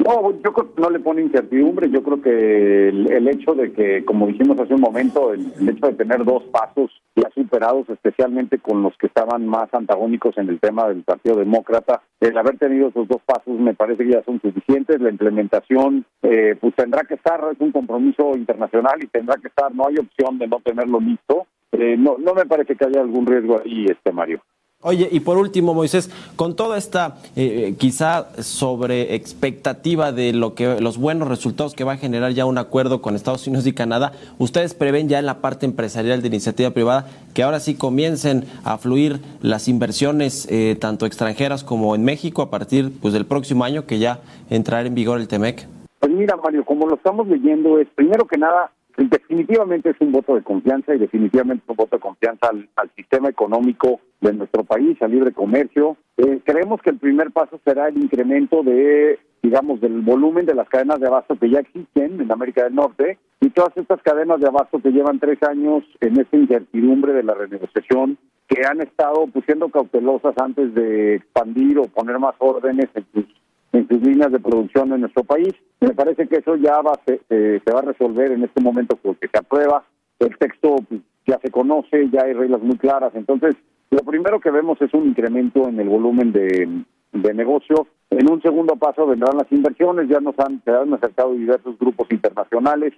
No, 0.07 0.31
yo 0.41 0.53
creo 0.53 0.73
que 0.73 0.81
no 0.81 0.89
le 0.89 1.01
pone 1.01 1.21
incertidumbre. 1.21 1.89
Yo 1.89 2.01
creo 2.01 2.21
que 2.21 2.87
el, 2.87 3.11
el 3.11 3.27
hecho 3.27 3.53
de 3.55 3.73
que, 3.73 4.05
como 4.05 4.27
dijimos 4.27 4.57
hace 4.57 4.73
un 4.73 4.79
momento, 4.79 5.33
el, 5.33 5.51
el, 5.59 5.67
hecho 5.67 5.87
de 5.87 5.95
tener 5.95 6.23
dos 6.23 6.43
pasos 6.45 6.89
ya 7.13 7.29
superados, 7.35 7.89
especialmente 7.89 8.57
con 8.57 8.83
los 8.83 8.97
que 8.97 9.07
estaban 9.07 9.45
más 9.45 9.67
antagónicos 9.73 10.37
en 10.37 10.47
el 10.47 10.61
tema 10.61 10.87
del 10.87 11.03
Partido 11.03 11.35
Demócrata, 11.35 12.03
el 12.21 12.37
haber 12.37 12.57
tenido 12.57 12.87
esos 12.87 13.05
dos 13.09 13.21
pasos 13.25 13.59
me 13.59 13.73
parece 13.73 14.05
que 14.05 14.13
ya 14.13 14.23
son 14.23 14.39
suficientes. 14.39 15.01
La 15.01 15.09
implementación, 15.09 16.05
eh, 16.21 16.55
pues 16.57 16.73
tendrá 16.75 17.03
que 17.03 17.15
estar, 17.15 17.41
es 17.51 17.59
un 17.59 17.73
compromiso 17.73 18.31
internacional 18.37 19.03
y 19.03 19.07
tendrá 19.07 19.35
que 19.35 19.49
estar. 19.49 19.75
No 19.75 19.87
hay 19.89 19.97
opción 19.97 20.37
de 20.37 20.47
no 20.47 20.61
tenerlo 20.63 21.01
listo. 21.01 21.47
Eh, 21.73 21.97
no, 21.97 22.15
no 22.17 22.33
me 22.33 22.45
parece 22.45 22.77
que 22.77 22.85
haya 22.85 23.01
algún 23.01 23.25
riesgo 23.25 23.59
ahí, 23.59 23.87
este 23.89 24.13
Mario. 24.13 24.41
Oye, 24.83 25.09
y 25.11 25.21
por 25.21 25.37
último, 25.37 25.73
Moisés, 25.73 26.11
con 26.35 26.55
toda 26.55 26.77
esta 26.77 27.17
eh, 27.35 27.73
quizá 27.79 28.27
sobre 28.43 29.15
expectativa 29.15 30.11
de 30.11 30.33
lo 30.33 30.53
que 30.53 30.79
los 30.79 30.99
buenos 30.99 31.27
resultados 31.27 31.73
que 31.73 31.83
va 31.83 31.93
a 31.93 31.97
generar 31.97 32.33
ya 32.33 32.45
un 32.45 32.59
acuerdo 32.59 33.01
con 33.01 33.15
Estados 33.15 33.47
Unidos 33.47 33.65
y 33.65 33.73
Canadá, 33.73 34.11
ustedes 34.37 34.75
prevén 34.75 35.09
ya 35.09 35.17
en 35.17 35.25
la 35.25 35.41
parte 35.41 35.65
empresarial 35.65 36.21
de 36.21 36.27
iniciativa 36.27 36.69
privada 36.69 37.07
que 37.33 37.41
ahora 37.41 37.59
sí 37.59 37.75
comiencen 37.75 38.45
a 38.63 38.77
fluir 38.77 39.19
las 39.41 39.67
inversiones 39.67 40.47
eh, 40.51 40.77
tanto 40.79 41.07
extranjeras 41.07 41.63
como 41.63 41.95
en 41.95 42.05
México 42.05 42.43
a 42.43 42.51
partir 42.51 42.91
pues 43.01 43.15
del 43.15 43.25
próximo 43.25 43.63
año 43.63 43.87
que 43.87 43.97
ya 43.97 44.19
entrará 44.51 44.85
en 44.85 44.93
vigor 44.93 45.19
el 45.19 45.27
TEMEC. 45.27 45.67
Pues 45.99 46.11
mira, 46.11 46.35
Mario, 46.37 46.63
como 46.63 46.85
lo 46.85 46.97
estamos 46.97 47.27
leyendo 47.27 47.79
es 47.79 47.87
primero 47.95 48.27
que 48.27 48.37
nada 48.37 48.71
definitivamente 49.05 49.91
es 49.91 49.95
un 49.99 50.11
voto 50.11 50.35
de 50.35 50.41
confianza 50.41 50.95
y 50.95 50.97
definitivamente 50.97 51.63
un 51.67 51.75
voto 51.75 51.97
de 51.97 52.01
confianza 52.01 52.49
al, 52.49 52.91
sistema 52.95 53.29
económico 53.29 54.01
de 54.21 54.33
nuestro 54.33 54.63
país, 54.63 54.99
al 55.01 55.11
libre 55.11 55.31
comercio. 55.31 55.97
Eh, 56.17 56.39
creemos 56.43 56.81
que 56.81 56.89
el 56.89 56.97
primer 56.97 57.31
paso 57.31 57.59
será 57.63 57.89
el 57.89 57.97
incremento 57.97 58.63
de, 58.63 59.19
digamos, 59.43 59.79
del 59.81 60.01
volumen 60.01 60.45
de 60.45 60.55
las 60.55 60.67
cadenas 60.67 60.99
de 60.99 61.07
abasto 61.07 61.37
que 61.37 61.49
ya 61.49 61.59
existen 61.59 62.19
en 62.19 62.31
América 62.31 62.63
del 62.63 62.73
Norte 62.73 63.19
y 63.39 63.49
todas 63.51 63.75
estas 63.77 64.01
cadenas 64.01 64.39
de 64.39 64.47
abasto 64.47 64.79
que 64.79 64.91
llevan 64.91 65.19
tres 65.19 65.41
años 65.43 65.83
en 66.01 66.19
esta 66.19 66.35
incertidumbre 66.35 67.13
de 67.13 67.23
la 67.23 67.35
renegociación, 67.35 68.17
que 68.47 68.65
han 68.65 68.81
estado 68.81 69.27
pues, 69.27 69.45
siendo 69.45 69.69
cautelosas 69.69 70.33
antes 70.37 70.73
de 70.73 71.15
expandir 71.15 71.77
o 71.77 71.83
poner 71.83 72.17
más 72.17 72.33
órdenes 72.39 72.87
en 72.95 73.05
sus 73.13 73.25
en 73.73 73.87
sus 73.87 74.01
líneas 74.01 74.31
de 74.31 74.39
producción 74.39 74.91
en 74.93 75.01
nuestro 75.01 75.23
país. 75.23 75.53
Me 75.79 75.93
parece 75.93 76.27
que 76.27 76.37
eso 76.37 76.55
ya 76.55 76.81
va, 76.81 76.93
se, 77.05 77.21
eh, 77.29 77.61
se 77.63 77.73
va 77.73 77.79
a 77.79 77.83
resolver 77.83 78.31
en 78.31 78.43
este 78.43 78.61
momento 78.61 78.97
porque 79.01 79.27
se 79.27 79.37
aprueba, 79.37 79.83
el 80.19 80.37
texto 80.37 80.75
pues, 80.87 81.01
ya 81.25 81.39
se 81.41 81.51
conoce, 81.51 82.09
ya 82.09 82.23
hay 82.23 82.33
reglas 82.33 82.61
muy 82.61 82.77
claras. 82.77 83.13
Entonces, 83.15 83.55
lo 83.91 83.99
primero 83.99 84.39
que 84.39 84.51
vemos 84.51 84.81
es 84.81 84.93
un 84.93 85.07
incremento 85.07 85.67
en 85.67 85.79
el 85.79 85.89
volumen 85.89 86.31
de, 86.31 86.67
de 87.13 87.33
negocio. 87.33 87.87
En 88.09 88.29
un 88.31 88.41
segundo 88.41 88.75
paso 88.75 89.05
vendrán 89.05 89.37
las 89.37 89.51
inversiones, 89.51 90.07
ya 90.09 90.19
nos 90.19 90.37
han, 90.39 90.61
se 90.63 90.71
han 90.71 90.93
acercado 90.93 91.33
diversos 91.33 91.77
grupos 91.77 92.07
internacionales 92.11 92.93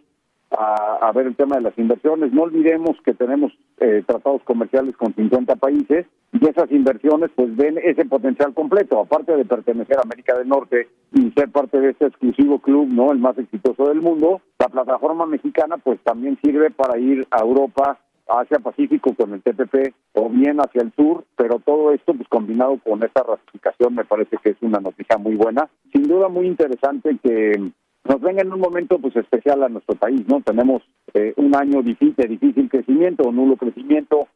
a, 0.52 1.08
a 1.08 1.12
ver 1.12 1.28
el 1.28 1.36
tema 1.36 1.58
de 1.58 1.62
las 1.62 1.78
inversiones. 1.78 2.34
No 2.34 2.44
olvidemos 2.44 2.98
que 3.04 3.14
tenemos 3.14 3.52
eh, 3.80 4.04
tratados 4.06 4.42
comerciales 4.44 4.96
con 4.98 5.14
50 5.14 5.56
países 5.56 6.06
y 6.32 6.48
esas 6.48 6.72
inversiones 6.72 7.32
pues 7.36 7.56
ven 7.56 7.78
ese 7.84 8.06
potencial 8.06 8.54
completo, 8.54 9.00
aparte 9.00 9.36
de 9.36 9.46
pertenecer 9.46 9.98
a 9.98 10.04
América 10.04 10.38
del 10.38 10.48
Norte 10.48 10.88
y 11.14 11.32
ser 11.32 11.50
parte 11.50 11.80
de 11.80 11.92
este 11.92 12.08
exclusivo 12.08 12.60
club, 12.60 12.88
¿no? 12.92 13.12
El 13.12 13.20
más 13.20 13.38
exitoso 13.38 13.86
del 13.86 14.02
mundo, 14.02 14.42
la 14.60 14.68
plataforma 14.68 15.26
mexicana 15.26 15.78
pues 15.78 16.00
también 16.02 16.38
sirve 16.44 16.72
para 16.72 17.00
ir 17.00 17.28
a 17.32 17.42
Europa, 17.42 18.00
Asia 18.28 18.60
Pacífico 18.60 19.16
con 19.16 19.34
el 19.34 19.42
TPP 19.42 19.94
o 20.14 20.30
bien 20.30 20.60
hacia 20.60 20.84
el 20.84 20.94
sur, 20.94 21.24
pero 21.36 21.60
todo 21.60 21.92
esto 21.94 22.14
pues 22.14 22.28
combinado 22.30 22.78
con 22.78 23.04
esta 23.04 23.24
ratificación 23.24 23.96
me 23.96 24.06
parece 24.06 24.38
que 24.44 24.52
es 24.52 24.58
una 24.62 24.80
noticia 24.80 25.18
muy 25.18 25.36
buena. 25.36 25.68
Sin 25.92 26.04
duda 26.04 26.28
muy 26.28 26.46
interesante 26.46 27.18
que 27.24 27.72
nos 28.10 28.20
venga 28.22 28.42
en 28.42 28.52
un 28.52 28.60
momento 28.60 28.98
pues 28.98 29.16
especial 29.16 29.64
a 29.64 29.70
nuestro 29.70 29.96
país, 29.96 30.28
¿no? 30.28 30.42
Tenemos 30.42 30.82
eh, 31.14 31.34
un 31.38 31.56
año 31.56 31.84
difícil, 31.84 32.28
difícil 32.28 32.68
crecimiento 32.68 33.24
o 33.24 33.32
nulo 33.32 33.56
crecimiento. 33.56 34.28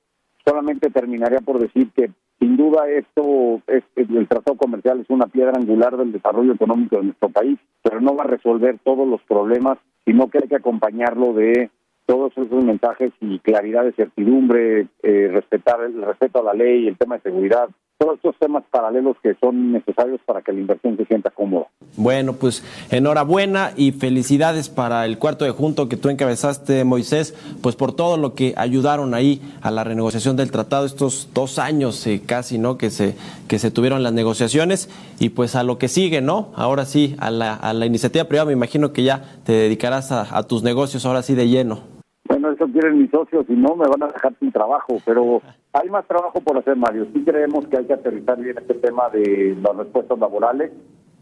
Solamente 0.45 0.91
terminaría 0.91 1.39
por 1.39 1.59
decir 1.59 1.89
que 1.95 2.11
sin 2.39 2.55
duda 2.55 2.87
esto 2.87 3.61
es 3.67 3.83
el 3.95 4.27
tratado 4.27 4.57
comercial 4.57 4.99
es 4.99 5.09
una 5.09 5.25
piedra 5.25 5.53
angular 5.55 5.97
del 5.97 6.11
desarrollo 6.11 6.53
económico 6.53 6.97
de 6.97 7.05
nuestro 7.05 7.29
país, 7.29 7.57
pero 7.81 7.99
no 7.99 8.15
va 8.15 8.25
a 8.25 8.27
resolver 8.27 8.77
todos 8.83 9.07
los 9.07 9.21
problemas, 9.23 9.79
sino 10.05 10.29
que 10.29 10.39
hay 10.39 10.47
que 10.47 10.57
acompañarlo 10.57 11.33
de 11.33 11.71
todos 12.05 12.31
esos 12.37 12.63
mensajes 12.63 13.11
y 13.21 13.39
claridad 13.39 13.85
de 13.85 13.93
certidumbre, 13.93 14.87
eh, 15.01 15.29
respetar 15.31 15.81
el 15.81 16.01
respeto 16.01 16.41
a 16.41 16.43
la 16.43 16.53
ley, 16.53 16.87
el 16.87 16.97
tema 16.97 17.15
de 17.15 17.21
seguridad, 17.21 17.69
todos 17.97 18.15
estos 18.15 18.35
temas 18.39 18.63
paralelos 18.69 19.15
que 19.21 19.35
son 19.39 19.71
necesarios 19.71 20.19
para 20.25 20.41
que 20.41 20.51
la 20.51 20.59
inversión 20.59 20.97
se 20.97 21.05
sienta 21.05 21.29
cómoda. 21.29 21.67
Bueno, 21.95 22.33
pues 22.33 22.63
enhorabuena 22.89 23.71
y 23.75 23.91
felicidades 23.91 24.69
para 24.69 25.05
el 25.05 25.17
cuarto 25.17 25.45
de 25.45 25.51
junto 25.51 25.87
que 25.87 25.97
tú 25.97 26.09
encabezaste, 26.09 26.83
Moisés, 26.83 27.35
pues 27.61 27.75
por 27.75 27.95
todo 27.95 28.17
lo 28.17 28.33
que 28.33 28.53
ayudaron 28.57 29.13
ahí 29.13 29.41
a 29.61 29.71
la 29.71 29.83
renegociación 29.83 30.35
del 30.35 30.51
tratado 30.51 30.85
estos 30.85 31.29
dos 31.33 31.59
años 31.59 32.05
eh, 32.07 32.21
casi, 32.25 32.57
¿no? 32.57 32.77
Que 32.77 32.89
se, 32.89 33.15
que 33.47 33.59
se 33.59 33.71
tuvieron 33.71 34.03
las 34.03 34.13
negociaciones 34.13 34.89
y 35.19 35.29
pues 35.29 35.55
a 35.55 35.63
lo 35.63 35.77
que 35.77 35.87
sigue, 35.87 36.21
¿no? 36.21 36.51
Ahora 36.55 36.85
sí, 36.85 37.15
a 37.19 37.31
la, 37.31 37.53
a 37.53 37.73
la 37.73 37.85
iniciativa 37.85 38.25
privada, 38.25 38.47
me 38.47 38.53
imagino 38.53 38.91
que 38.91 39.03
ya 39.03 39.23
te 39.45 39.53
dedicarás 39.53 40.11
a, 40.11 40.35
a 40.35 40.43
tus 40.43 40.63
negocios 40.63 41.05
ahora 41.05 41.21
sí 41.21 41.35
de 41.35 41.47
lleno. 41.47 41.92
Bueno, 42.33 42.49
eso 42.49 42.65
quieren 42.65 42.97
mis 42.97 43.11
socios 43.11 43.45
y 43.47 43.53
no 43.53 43.75
me 43.75 43.87
van 43.87 44.01
a 44.01 44.07
dejar 44.07 44.33
sin 44.39 44.51
trabajo, 44.51 44.97
pero 45.05 45.39
hay 45.73 45.87
más 45.89 46.07
trabajo 46.07 46.41
por 46.41 46.57
hacer, 46.57 46.75
Mario. 46.75 47.05
Sí 47.13 47.23
creemos 47.23 47.67
que 47.67 47.77
hay 47.77 47.85
que 47.85 47.93
aterrizar 47.93 48.39
bien 48.39 48.57
este 48.57 48.73
tema 48.73 49.07
de 49.09 49.55
las 49.61 49.77
respuestas 49.77 50.17
laborales. 50.17 50.71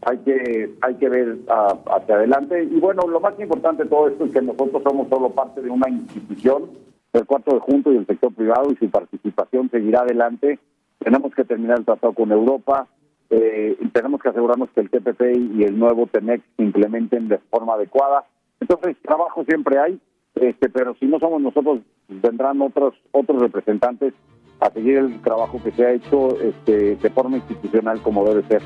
Hay 0.04 0.20
que 0.20 0.74
hay 0.80 0.96
que 0.96 1.10
ver 1.10 1.40
ah, 1.50 1.78
hacia 1.98 2.16
adelante. 2.16 2.64
Y 2.64 2.80
bueno, 2.80 3.02
lo 3.10 3.20
más 3.20 3.38
importante 3.42 3.84
de 3.84 3.90
todo 3.90 4.08
esto 4.08 4.24
es 4.24 4.32
que 4.32 4.42
nosotros 4.42 4.82
somos 4.84 5.10
solo 5.10 5.32
parte 5.32 5.62
de 5.62 5.70
una 5.70 5.90
institución, 5.90 6.70
del 7.12 7.26
cuarto 7.26 7.56
de 7.56 7.60
junto 7.60 7.92
y 7.92 7.98
el 7.98 8.08
sector 8.08 8.34
privado, 8.34 8.72
y 8.72 8.78
su 8.78 8.90
participación 8.90 9.70
seguirá 9.70 10.04
adelante. 10.04 10.60
Tenemos 11.00 11.36
que 11.36 11.44
terminar 11.44 11.80
el 11.80 11.86
tratado 11.86 12.14
con 12.14 12.32
Europa. 12.32 12.88
Eh, 13.30 13.78
tenemos 13.92 14.22
que 14.22 14.30
asegurarnos 14.30 14.70
que 14.70 14.80
el 14.80 14.90
TPP 14.90 15.22
y 15.58 15.64
el 15.66 15.78
nuevo 15.78 16.08
TEMEX 16.08 16.42
se 16.56 16.64
implementen 16.64 17.28
de 17.28 17.38
forma 17.38 17.74
adecuada. 17.74 18.24
Entonces, 18.62 18.96
trabajo 19.02 19.44
siempre 19.44 19.78
hay, 19.78 20.00
este, 20.36 20.70
pero 20.70 20.96
si 21.00 21.06
no 21.06 21.20
somos 21.20 21.42
nosotros, 21.42 21.80
vendrán 22.08 22.62
otros 22.62 22.94
otros 23.12 23.42
representantes 23.42 24.14
a 24.60 24.72
seguir 24.72 24.98
el 24.98 25.22
trabajo 25.22 25.62
que 25.64 25.72
se 25.72 25.86
ha 25.86 25.92
hecho 25.92 26.40
este, 26.40 26.96
de 26.96 27.10
forma 27.10 27.38
institucional 27.38 28.02
como 28.02 28.26
debe 28.26 28.48
ser. 28.48 28.62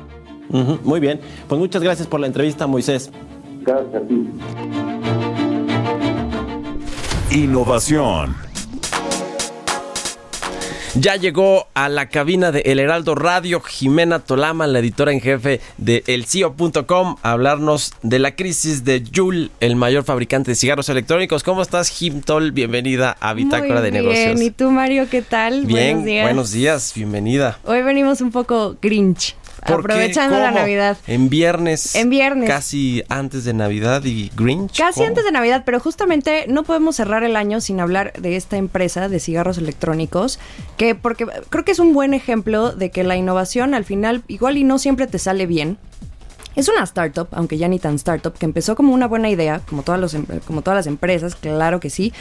Muy 0.84 1.00
bien, 1.00 1.20
pues 1.48 1.58
muchas 1.58 1.82
gracias 1.82 2.06
por 2.06 2.20
la 2.20 2.26
entrevista, 2.26 2.66
Moisés. 2.66 3.10
Gracias 3.62 3.94
a 3.94 4.06
ti. 4.06 4.28
Innovación. 7.32 8.45
Ya 10.98 11.16
llegó 11.16 11.66
a 11.74 11.90
la 11.90 12.08
cabina 12.08 12.52
de 12.52 12.60
El 12.60 12.78
Heraldo 12.78 13.14
Radio 13.14 13.60
Jimena 13.60 14.20
Tolama, 14.20 14.66
la 14.66 14.78
editora 14.78 15.12
en 15.12 15.20
jefe 15.20 15.60
de 15.76 16.02
elcio.com, 16.06 17.16
a 17.22 17.32
hablarnos 17.32 17.92
de 18.02 18.18
la 18.18 18.34
crisis 18.34 18.82
de 18.82 19.04
Joule, 19.14 19.50
el 19.60 19.76
mayor 19.76 20.04
fabricante 20.04 20.52
de 20.52 20.54
cigarros 20.54 20.88
electrónicos. 20.88 21.42
¿Cómo 21.42 21.60
estás, 21.60 21.90
Jim 21.90 22.22
Tol? 22.22 22.52
Bienvenida 22.52 23.14
a 23.20 23.34
Bitácora 23.34 23.82
de 23.82 23.92
Negocios. 23.92 24.36
Bien, 24.36 24.42
¿y 24.42 24.50
tú, 24.50 24.70
Mario, 24.70 25.06
qué 25.10 25.20
tal? 25.20 25.66
Bien, 25.66 25.96
Buenos 25.98 26.04
días. 26.06 26.24
buenos 26.24 26.52
días, 26.52 26.92
bienvenida. 26.94 27.58
Hoy 27.64 27.82
venimos 27.82 28.22
un 28.22 28.30
poco 28.30 28.76
grinch. 28.80 29.36
Aprovechando 29.74 30.38
la. 30.38 30.50
Navidad. 30.50 30.96
En 31.06 31.28
viernes. 31.28 31.94
En 31.94 32.10
viernes. 32.10 32.48
Casi 32.48 33.02
antes 33.08 33.44
de 33.44 33.52
Navidad 33.52 34.04
y 34.04 34.30
Grinch. 34.36 34.78
Casi 34.78 35.00
¿Cómo? 35.00 35.08
antes 35.08 35.24
de 35.24 35.32
Navidad, 35.32 35.62
pero 35.66 35.80
justamente 35.80 36.46
no 36.48 36.62
podemos 36.62 36.96
cerrar 36.96 37.24
el 37.24 37.36
año 37.36 37.60
sin 37.60 37.80
hablar 37.80 38.12
de 38.14 38.36
esta 38.36 38.56
empresa 38.56 39.08
de 39.08 39.20
cigarros 39.20 39.58
electrónicos, 39.58 40.38
que 40.76 40.94
porque 40.94 41.26
creo 41.50 41.64
que 41.64 41.72
es 41.72 41.78
un 41.78 41.92
buen 41.92 42.14
ejemplo 42.14 42.72
de 42.72 42.90
que 42.90 43.04
la 43.04 43.16
innovación 43.16 43.74
al 43.74 43.84
final 43.84 44.22
igual 44.28 44.56
y 44.56 44.64
no 44.64 44.78
siempre 44.78 45.06
te 45.06 45.18
sale 45.18 45.46
bien. 45.46 45.78
Es 46.56 46.68
una 46.70 46.82
startup, 46.84 47.28
aunque 47.32 47.58
ya 47.58 47.68
ni 47.68 47.78
tan 47.78 47.96
startup, 47.96 48.32
que 48.32 48.46
empezó 48.46 48.74
como 48.76 48.94
una 48.94 49.06
buena 49.06 49.28
idea, 49.28 49.60
como 49.68 49.82
todas, 49.82 50.00
los, 50.00 50.14
em- 50.14 50.26
como 50.46 50.62
todas 50.62 50.76
las 50.78 50.86
empresas, 50.86 51.34
claro 51.34 51.80
que 51.80 51.90
sí, 51.90 52.14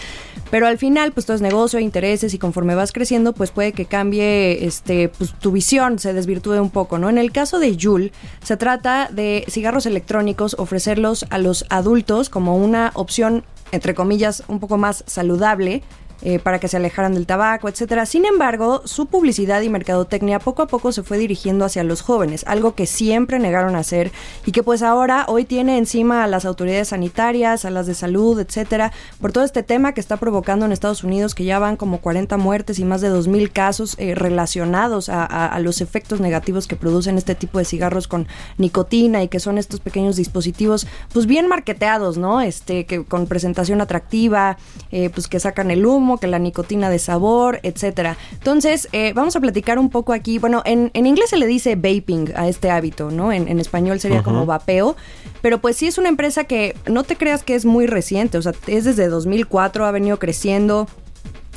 pero 0.52 0.68
al 0.68 0.78
final 0.78 1.14
pues 1.14 1.26
todo 1.26 1.36
es 1.36 1.42
negocio, 1.42 1.80
intereses 1.80 2.34
y 2.34 2.38
conforme 2.38 2.76
vas 2.76 2.92
creciendo 2.92 3.32
pues 3.34 3.52
puede 3.52 3.72
que 3.72 3.86
cambie 3.86 4.66
este, 4.66 5.08
pues, 5.10 5.34
tu 5.40 5.52
visión, 5.54 6.00
se 6.00 6.14
desvirtúe 6.14 6.62
un 6.62 6.70
poco, 6.70 6.98
¿no? 7.00 7.10
En 7.10 7.18
el 7.18 7.32
caso 7.32 7.60
de 7.60 7.78
Juul 7.82 8.12
se 8.44 8.58
trata 8.58 9.10
de 9.10 9.46
cigarros 9.48 9.86
electrónicos, 9.86 10.56
ofrecerlos 10.60 11.26
a 11.30 11.38
los 11.38 11.66
adultos 11.70 12.30
como 12.30 12.58
una 12.58 12.92
opción, 12.94 13.46
entre 13.72 13.96
comillas, 13.96 14.44
un 14.50 14.60
poco 14.60 14.78
más 14.78 15.06
saludable 15.08 15.82
eh, 16.28 16.40
para 16.40 16.60
que 16.60 16.68
se 16.68 16.78
alejaran 16.78 17.14
del 17.14 17.28
tabaco, 17.28 17.70
etcétera. 17.70 18.08
Sin 18.08 18.26
embargo, 18.26 18.82
su 18.86 19.06
publicidad 19.06 19.62
y 19.62 19.70
mercadotecnia 19.70 20.40
poco 20.40 20.64
a 20.64 20.68
poco 20.68 20.92
se 20.92 21.04
fue 21.04 21.20
dirigiendo 21.20 21.66
hacia 21.66 21.84
los 21.84 22.02
jóvenes, 22.02 22.44
algo 22.48 22.74
que 22.74 22.88
siempre 22.88 23.38
negaron 23.38 23.76
a 23.76 23.80
hacer 23.80 24.12
y 24.44 24.52
que 24.52 24.64
pues 24.64 24.82
ahora 24.82 25.26
hoy 25.28 25.46
tiene 25.46 25.78
encima 25.78 26.24
a 26.24 26.28
las 26.28 26.46
autoridades 26.46 26.88
sanitarias, 26.88 27.64
a 27.64 27.70
las 27.70 27.86
de 27.86 27.94
salud, 27.94 28.40
etcétera, 28.40 28.92
por 29.22 29.34
todo 29.34 29.44
este 29.44 29.62
tema 29.62 29.94
que 29.94 30.02
está 30.02 30.18
provocando 30.18 30.66
en 30.66 30.72
Estados 30.72 31.04
Unidos 31.04 31.36
que 31.36 31.46
ya 31.46 31.60
van 31.60 31.78
como 31.78 32.00
40 32.00 32.38
muertes 32.38 32.80
y 32.80 32.86
más 32.86 33.02
de 33.02 33.12
2.000 33.12 33.52
casos 33.52 33.96
eh, 34.00 34.16
relacionados 34.16 35.10
a, 35.10 35.60
los 35.60 35.80
efectos 35.80 36.22
negativos 36.22 36.66
que 36.66 36.76
producen 36.76 37.20
este 37.20 37.36
tipo 37.36 37.60
de 37.60 37.66
cigarros 37.66 38.08
con 38.08 38.28
nicotina 38.58 39.22
y 39.22 39.28
que 39.28 39.40
son 39.40 39.60
estos 39.60 39.80
pequeños 39.80 40.16
dispositivos 40.16 40.88
pues 41.14 41.28
bien 41.28 41.48
marketeados, 41.48 42.18
¿no? 42.18 42.42
Este 42.42 42.88
que 42.88 43.06
con 43.06 43.28
presentación 43.28 43.80
atractiva, 43.80 44.58
eh, 44.92 45.12
pues 45.12 45.28
que 45.28 45.40
sacan 45.40 45.70
el 45.70 45.86
humo, 45.86 46.15
que 46.18 46.28
la 46.28 46.40
nicotina 46.40 46.90
de 46.90 47.00
sabor, 47.00 47.60
etcétera. 47.64 48.18
Entonces, 48.34 48.88
eh, 48.92 49.14
vamos 49.14 49.36
a 49.36 49.40
platicar 49.40 49.80
un 49.80 49.90
poco 49.90 50.14
aquí. 50.14 50.40
Bueno, 50.40 50.62
en, 50.66 50.92
en 50.94 51.06
inglés 51.06 51.30
se 51.30 51.38
le 51.38 51.48
dice 51.48 51.76
vaping 51.76 52.34
a 52.36 52.48
este 52.48 52.70
hábito, 52.72 53.12
¿no? 53.12 53.32
En, 53.32 53.48
en 53.48 53.60
español 53.60 54.00
sería 54.00 54.24
como 54.24 54.46
vapeo. 54.46 54.96
Pero 55.42 55.60
pues 55.60 55.78
sí 55.78 55.88
es 55.88 55.98
una 55.98 56.10
empresa 56.10 56.46
que 56.46 56.76
no 56.88 57.04
te 57.04 57.16
creas 57.16 57.44
que 57.44 57.56
es 57.56 57.66
muy 57.66 57.88
reciente. 57.88 58.38
O 58.38 58.42
sea, 58.42 58.54
es 58.68 58.84
desde 58.84 59.08
2004, 59.08 59.86
ha 59.86 59.92
venido 59.92 60.18
creciendo. 60.18 60.88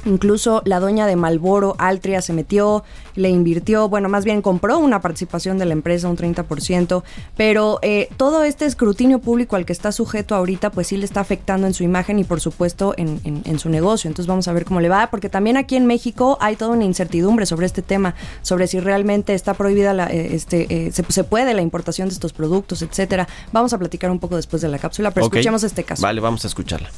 Incluso 0.04 0.62
la 0.64 0.80
doña 0.80 1.06
de 1.06 1.16
Malboro, 1.16 1.74
Altria, 1.78 2.22
se 2.22 2.32
metió, 2.32 2.84
le 3.14 3.28
invirtió, 3.30 3.88
bueno, 3.88 4.08
más 4.08 4.24
bien 4.24 4.42
compró 4.42 4.78
una 4.78 5.00
participación 5.00 5.58
de 5.58 5.64
la 5.66 5.72
empresa, 5.72 6.08
un 6.08 6.16
30%, 6.16 7.02
pero 7.36 7.78
eh, 7.82 8.08
todo 8.16 8.44
este 8.44 8.64
escrutinio 8.64 9.18
público 9.18 9.56
al 9.56 9.66
que 9.66 9.72
está 9.72 9.92
sujeto 9.92 10.34
ahorita, 10.34 10.70
pues 10.70 10.86
sí 10.88 10.96
le 10.96 11.04
está 11.04 11.20
afectando 11.20 11.66
en 11.66 11.74
su 11.74 11.82
imagen 11.84 12.18
y 12.18 12.24
por 12.24 12.40
supuesto 12.40 12.94
en, 12.96 13.20
en- 13.24 13.42
en 13.44 13.58
su 13.58 13.68
negocio. 13.70 14.08
Entonces 14.08 14.26
vamos 14.28 14.48
a 14.48 14.52
ver 14.52 14.64
cómo 14.64 14.80
le 14.80 14.88
va, 14.88 15.08
porque 15.10 15.28
también 15.28 15.56
aquí 15.56 15.76
en 15.76 15.86
México 15.86 16.38
hay 16.40 16.56
toda 16.56 16.70
una 16.72 16.84
incertidumbre 16.84 17.44
sobre 17.46 17.66
este 17.66 17.82
tema, 17.82 18.14
sobre 18.42 18.66
si 18.66 18.80
realmente 18.80 19.34
está 19.34 19.54
prohibida 19.54 19.92
la, 19.94 20.06
eh, 20.06 20.34
este, 20.34 20.86
eh, 20.86 20.92
se, 20.92 21.04
se 21.08 21.24
puede 21.24 21.54
la 21.54 21.62
importación 21.62 22.08
de 22.08 22.14
estos 22.14 22.32
productos, 22.32 22.82
etcétera. 22.82 23.28
Vamos 23.52 23.72
a 23.72 23.78
platicar 23.78 24.10
un 24.10 24.18
poco 24.20 24.36
después 24.36 24.62
de 24.62 24.68
la 24.68 24.78
cápsula, 24.78 25.10
pero 25.10 25.26
escuchemos 25.38 25.64
este 25.64 25.84
caso. 25.84 26.02
Vale, 26.02 26.20
vamos 26.20 26.44
a 26.44 26.48
escucharla. 26.48 26.88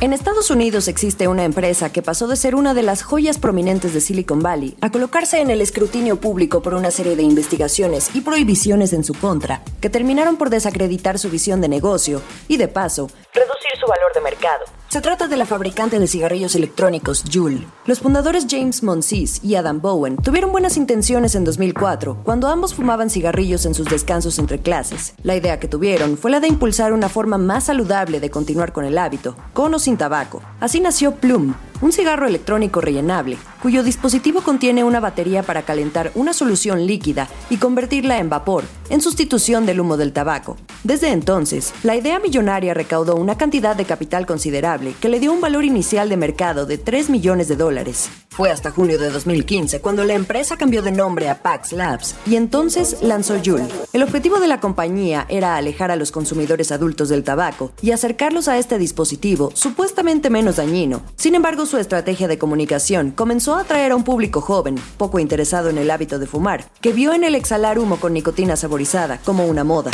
En 0.00 0.12
Estados 0.12 0.52
Unidos 0.52 0.86
existe 0.86 1.26
una 1.26 1.42
empresa 1.42 1.90
que 1.90 2.02
pasó 2.02 2.28
de 2.28 2.36
ser 2.36 2.54
una 2.54 2.72
de 2.72 2.84
las 2.84 3.02
joyas 3.02 3.36
prominentes 3.36 3.94
de 3.94 4.00
Silicon 4.00 4.38
Valley 4.38 4.76
a 4.80 4.92
colocarse 4.92 5.40
en 5.40 5.50
el 5.50 5.60
escrutinio 5.60 6.20
público 6.20 6.62
por 6.62 6.74
una 6.74 6.92
serie 6.92 7.16
de 7.16 7.24
investigaciones 7.24 8.14
y 8.14 8.20
prohibiciones 8.20 8.92
en 8.92 9.02
su 9.02 9.12
contra, 9.12 9.60
que 9.80 9.90
terminaron 9.90 10.36
por 10.36 10.50
desacreditar 10.50 11.18
su 11.18 11.30
visión 11.30 11.60
de 11.60 11.68
negocio 11.68 12.22
y, 12.46 12.58
de 12.58 12.68
paso, 12.68 13.10
reducir 13.34 13.57
su 13.78 13.86
valor 13.86 14.12
de 14.14 14.20
mercado. 14.20 14.64
Se 14.88 15.02
trata 15.02 15.28
de 15.28 15.36
la 15.36 15.44
fabricante 15.44 15.98
de 15.98 16.06
cigarrillos 16.06 16.54
electrónicos 16.54 17.22
Juul. 17.30 17.66
Los 17.84 18.00
fundadores 18.00 18.46
James 18.48 18.82
Monsees 18.82 19.44
y 19.44 19.54
Adam 19.56 19.82
Bowen 19.82 20.16
tuvieron 20.16 20.50
buenas 20.50 20.78
intenciones 20.78 21.34
en 21.34 21.44
2004, 21.44 22.22
cuando 22.24 22.48
ambos 22.48 22.74
fumaban 22.74 23.10
cigarrillos 23.10 23.66
en 23.66 23.74
sus 23.74 23.86
descansos 23.88 24.38
entre 24.38 24.60
clases. 24.60 25.14
La 25.22 25.36
idea 25.36 25.60
que 25.60 25.68
tuvieron 25.68 26.16
fue 26.16 26.30
la 26.30 26.40
de 26.40 26.48
impulsar 26.48 26.94
una 26.94 27.10
forma 27.10 27.36
más 27.36 27.64
saludable 27.64 28.20
de 28.20 28.30
continuar 28.30 28.72
con 28.72 28.86
el 28.86 28.96
hábito, 28.96 29.36
con 29.52 29.74
o 29.74 29.78
sin 29.78 29.98
tabaco. 29.98 30.40
Así 30.58 30.80
nació 30.80 31.16
Plum, 31.16 31.54
un 31.80 31.92
cigarro 31.92 32.26
electrónico 32.26 32.80
rellenable, 32.80 33.38
cuyo 33.62 33.82
dispositivo 33.82 34.42
contiene 34.42 34.84
una 34.84 35.00
batería 35.00 35.42
para 35.42 35.62
calentar 35.62 36.12
una 36.14 36.32
solución 36.32 36.86
líquida 36.86 37.28
y 37.50 37.56
convertirla 37.56 38.18
en 38.18 38.28
vapor, 38.28 38.64
en 38.90 39.00
sustitución 39.00 39.66
del 39.66 39.80
humo 39.80 39.96
del 39.96 40.12
tabaco. 40.12 40.56
Desde 40.84 41.10
entonces, 41.10 41.74
la 41.82 41.96
idea 41.96 42.18
millonaria 42.18 42.74
recaudó 42.74 43.16
una 43.16 43.36
cantidad 43.36 43.76
de 43.76 43.84
capital 43.84 44.26
considerable 44.26 44.94
que 45.00 45.08
le 45.08 45.20
dio 45.20 45.32
un 45.32 45.40
valor 45.40 45.64
inicial 45.64 46.08
de 46.08 46.16
mercado 46.16 46.66
de 46.66 46.78
3 46.78 47.10
millones 47.10 47.48
de 47.48 47.56
dólares. 47.56 48.08
Fue 48.30 48.52
hasta 48.52 48.70
junio 48.70 48.98
de 49.00 49.10
2015 49.10 49.80
cuando 49.80 50.04
la 50.04 50.14
empresa 50.14 50.56
cambió 50.56 50.80
de 50.80 50.92
nombre 50.92 51.28
a 51.28 51.42
Pax 51.42 51.72
Labs 51.72 52.14
y 52.24 52.36
entonces 52.36 52.98
lanzó 53.02 53.36
Juul. 53.44 53.66
El 53.92 54.04
objetivo 54.04 54.38
de 54.38 54.46
la 54.46 54.60
compañía 54.60 55.26
era 55.28 55.56
alejar 55.56 55.90
a 55.90 55.96
los 55.96 56.12
consumidores 56.12 56.70
adultos 56.70 57.08
del 57.08 57.24
tabaco 57.24 57.72
y 57.82 57.90
acercarlos 57.90 58.46
a 58.46 58.56
este 58.56 58.78
dispositivo 58.78 59.50
supuestamente 59.54 60.30
menos 60.30 60.56
dañino. 60.56 61.02
Sin 61.16 61.34
embargo, 61.34 61.66
su 61.68 61.76
estrategia 61.76 62.26
de 62.28 62.38
comunicación 62.38 63.10
comenzó 63.10 63.54
a 63.54 63.60
atraer 63.60 63.92
a 63.92 63.96
un 63.96 64.02
público 64.02 64.40
joven, 64.40 64.76
poco 64.96 65.18
interesado 65.18 65.68
en 65.68 65.76
el 65.76 65.90
hábito 65.90 66.18
de 66.18 66.26
fumar, 66.26 66.64
que 66.80 66.92
vio 66.92 67.12
en 67.12 67.24
el 67.24 67.34
exhalar 67.34 67.78
humo 67.78 68.00
con 68.00 68.14
nicotina 68.14 68.56
saborizada 68.56 69.20
como 69.22 69.46
una 69.46 69.64
moda. 69.64 69.90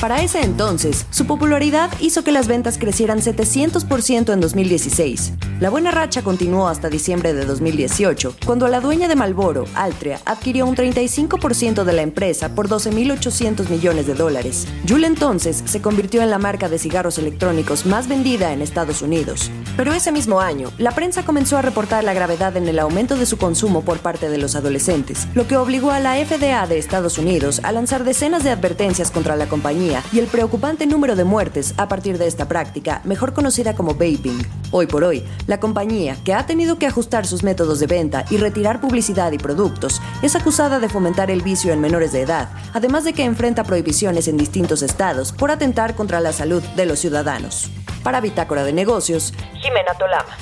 Para 0.00 0.22
ese 0.22 0.42
entonces, 0.42 1.06
su 1.10 1.26
popularidad 1.26 1.90
hizo 1.98 2.22
que 2.22 2.30
las 2.30 2.46
ventas 2.46 2.78
crecieran 2.78 3.18
700% 3.18 4.32
en 4.32 4.40
2016. 4.40 5.32
La 5.58 5.70
buena 5.70 5.90
racha 5.90 6.22
continuó 6.22 6.68
hasta 6.68 6.88
diciembre 6.88 7.34
de 7.34 7.44
2018, 7.44 8.36
cuando 8.46 8.68
la 8.68 8.80
dueña 8.80 9.08
de 9.08 9.16
Malboro, 9.16 9.64
Altria, 9.74 10.20
adquirió 10.24 10.66
un 10.66 10.76
35% 10.76 11.82
de 11.82 11.92
la 11.92 12.02
empresa 12.02 12.50
por 12.54 12.68
12.800 12.68 13.68
millones 13.70 14.06
de 14.06 14.14
dólares. 14.14 14.68
Juul 14.88 15.02
entonces 15.02 15.64
se 15.66 15.82
convirtió 15.82 16.22
en 16.22 16.30
la 16.30 16.38
marca 16.38 16.68
de 16.68 16.78
cigarros 16.78 17.18
electrónicos 17.18 17.84
más 17.84 18.06
vendida 18.06 18.52
en 18.52 18.62
Estados 18.62 19.02
Unidos. 19.02 19.50
Pero 19.76 19.92
ese 19.92 20.12
mismo 20.12 20.40
año, 20.40 20.70
la 20.78 20.92
prensa 20.92 21.24
comenzó 21.24 21.56
a 21.56 21.62
reportar 21.62 22.04
la 22.04 22.14
gravedad 22.14 22.56
en 22.56 22.68
el 22.68 22.78
aumento 22.78 23.16
de 23.16 23.26
su 23.26 23.36
consumo 23.36 23.82
por 23.82 23.98
parte 23.98 24.28
de 24.28 24.38
los 24.38 24.54
adolescentes, 24.54 25.26
lo 25.34 25.48
que 25.48 25.56
obligó 25.56 25.90
a 25.90 25.98
la 25.98 26.14
FDA 26.24 26.68
de 26.68 26.78
Estados 26.78 27.18
Unidos 27.18 27.60
a 27.64 27.72
lanzar 27.72 28.04
decenas 28.04 28.44
de 28.44 28.50
advertencias 28.50 29.10
contra 29.10 29.34
la 29.34 29.48
compañía 29.48 29.87
y 30.12 30.18
el 30.18 30.26
preocupante 30.26 30.86
número 30.86 31.16
de 31.16 31.24
muertes 31.24 31.74
a 31.76 31.88
partir 31.88 32.18
de 32.18 32.26
esta 32.26 32.46
práctica, 32.46 33.00
mejor 33.04 33.32
conocida 33.32 33.74
como 33.74 33.94
vaping. 33.94 34.46
Hoy 34.70 34.86
por 34.86 35.04
hoy, 35.04 35.24
la 35.46 35.60
compañía, 35.60 36.16
que 36.24 36.34
ha 36.34 36.46
tenido 36.46 36.78
que 36.78 36.86
ajustar 36.86 37.26
sus 37.26 37.42
métodos 37.42 37.80
de 37.80 37.86
venta 37.86 38.24
y 38.30 38.36
retirar 38.36 38.80
publicidad 38.80 39.32
y 39.32 39.38
productos, 39.38 40.00
es 40.22 40.36
acusada 40.36 40.78
de 40.78 40.88
fomentar 40.88 41.30
el 41.30 41.42
vicio 41.42 41.72
en 41.72 41.80
menores 41.80 42.12
de 42.12 42.22
edad, 42.22 42.50
además 42.74 43.04
de 43.04 43.14
que 43.14 43.24
enfrenta 43.24 43.64
prohibiciones 43.64 44.28
en 44.28 44.36
distintos 44.36 44.82
estados 44.82 45.32
por 45.32 45.50
atentar 45.50 45.94
contra 45.94 46.20
la 46.20 46.32
salud 46.32 46.62
de 46.76 46.86
los 46.86 46.98
ciudadanos. 46.98 47.70
Para 48.02 48.20
Bitácora 48.20 48.64
de 48.64 48.72
Negocios, 48.72 49.32
Jimena 49.60 49.94
Tolama. 49.98 50.36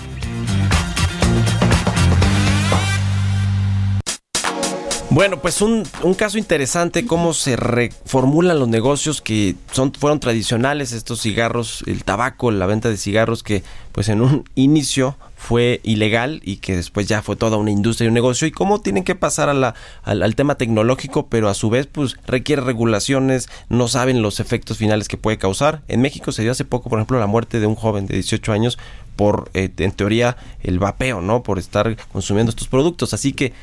Bueno, 5.17 5.41
pues 5.41 5.63
un, 5.63 5.85
un, 6.03 6.13
caso 6.13 6.37
interesante, 6.37 7.07
cómo 7.07 7.33
se 7.33 7.57
reformulan 7.57 8.59
los 8.59 8.69
negocios 8.69 9.23
que 9.23 9.57
son, 9.73 9.95
fueron 9.95 10.21
tradicionales, 10.21 10.93
estos 10.93 11.23
cigarros, 11.23 11.83
el 11.87 12.05
tabaco, 12.05 12.51
la 12.51 12.67
venta 12.67 12.91
de 12.91 12.99
cigarros 12.99 13.43
que 13.43 13.63
pues 13.93 14.11
en 14.11 14.21
un 14.21 14.45
inicio 14.57 15.17
fue 15.35 15.81
ilegal 15.85 16.43
y 16.45 16.59
que 16.59 16.77
después 16.77 17.09
ya 17.09 17.23
fue 17.23 17.35
toda 17.35 17.57
una 17.57 17.71
industria 17.71 18.05
y 18.05 18.09
un 18.09 18.15
negocio 18.15 18.47
y 18.47 18.51
cómo 18.51 18.83
tienen 18.83 19.05
que 19.05 19.15
pasar 19.15 19.49
al, 19.49 19.73
al, 20.03 20.35
tema 20.35 20.57
tecnológico, 20.57 21.29
pero 21.29 21.49
a 21.49 21.55
su 21.55 21.71
vez 21.71 21.87
pues 21.87 22.19
requiere 22.27 22.61
regulaciones, 22.61 23.49
no 23.71 23.89
saben 23.89 24.21
los 24.21 24.39
efectos 24.39 24.77
finales 24.77 25.09
que 25.09 25.17
puede 25.17 25.39
causar. 25.39 25.81
En 25.89 26.03
México 26.03 26.31
se 26.31 26.43
dio 26.43 26.53
hace 26.53 26.67
poco, 26.67 26.91
por 26.91 26.99
ejemplo, 26.99 27.19
la 27.19 27.27
muerte 27.27 27.59
de 27.59 27.67
un 27.67 27.75
joven 27.75 28.07
de 28.07 28.17
18 28.17 28.53
años 28.53 28.79
por, 29.17 29.51
eh, 29.55 29.71
en 29.79 29.93
teoría, 29.93 30.37
el 30.63 30.79
vapeo, 30.79 31.23
¿no? 31.23 31.43
Por 31.43 31.59
estar 31.59 31.97
consumiendo 32.13 32.51
estos 32.51 32.69
productos. 32.69 33.15
Así 33.15 33.33
que 33.33 33.55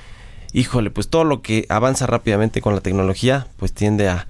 híjole, 0.54 0.92
pues 0.92 1.10
todo 1.10 1.24
lo 1.24 1.42
que 1.42 1.66
avanza 1.70 2.08
rápidamente 2.08 2.62
con 2.62 2.76
la 2.76 2.82
tecnología, 2.82 3.48
pues 3.58 3.74
tiende 3.74 4.08
a, 4.08 4.28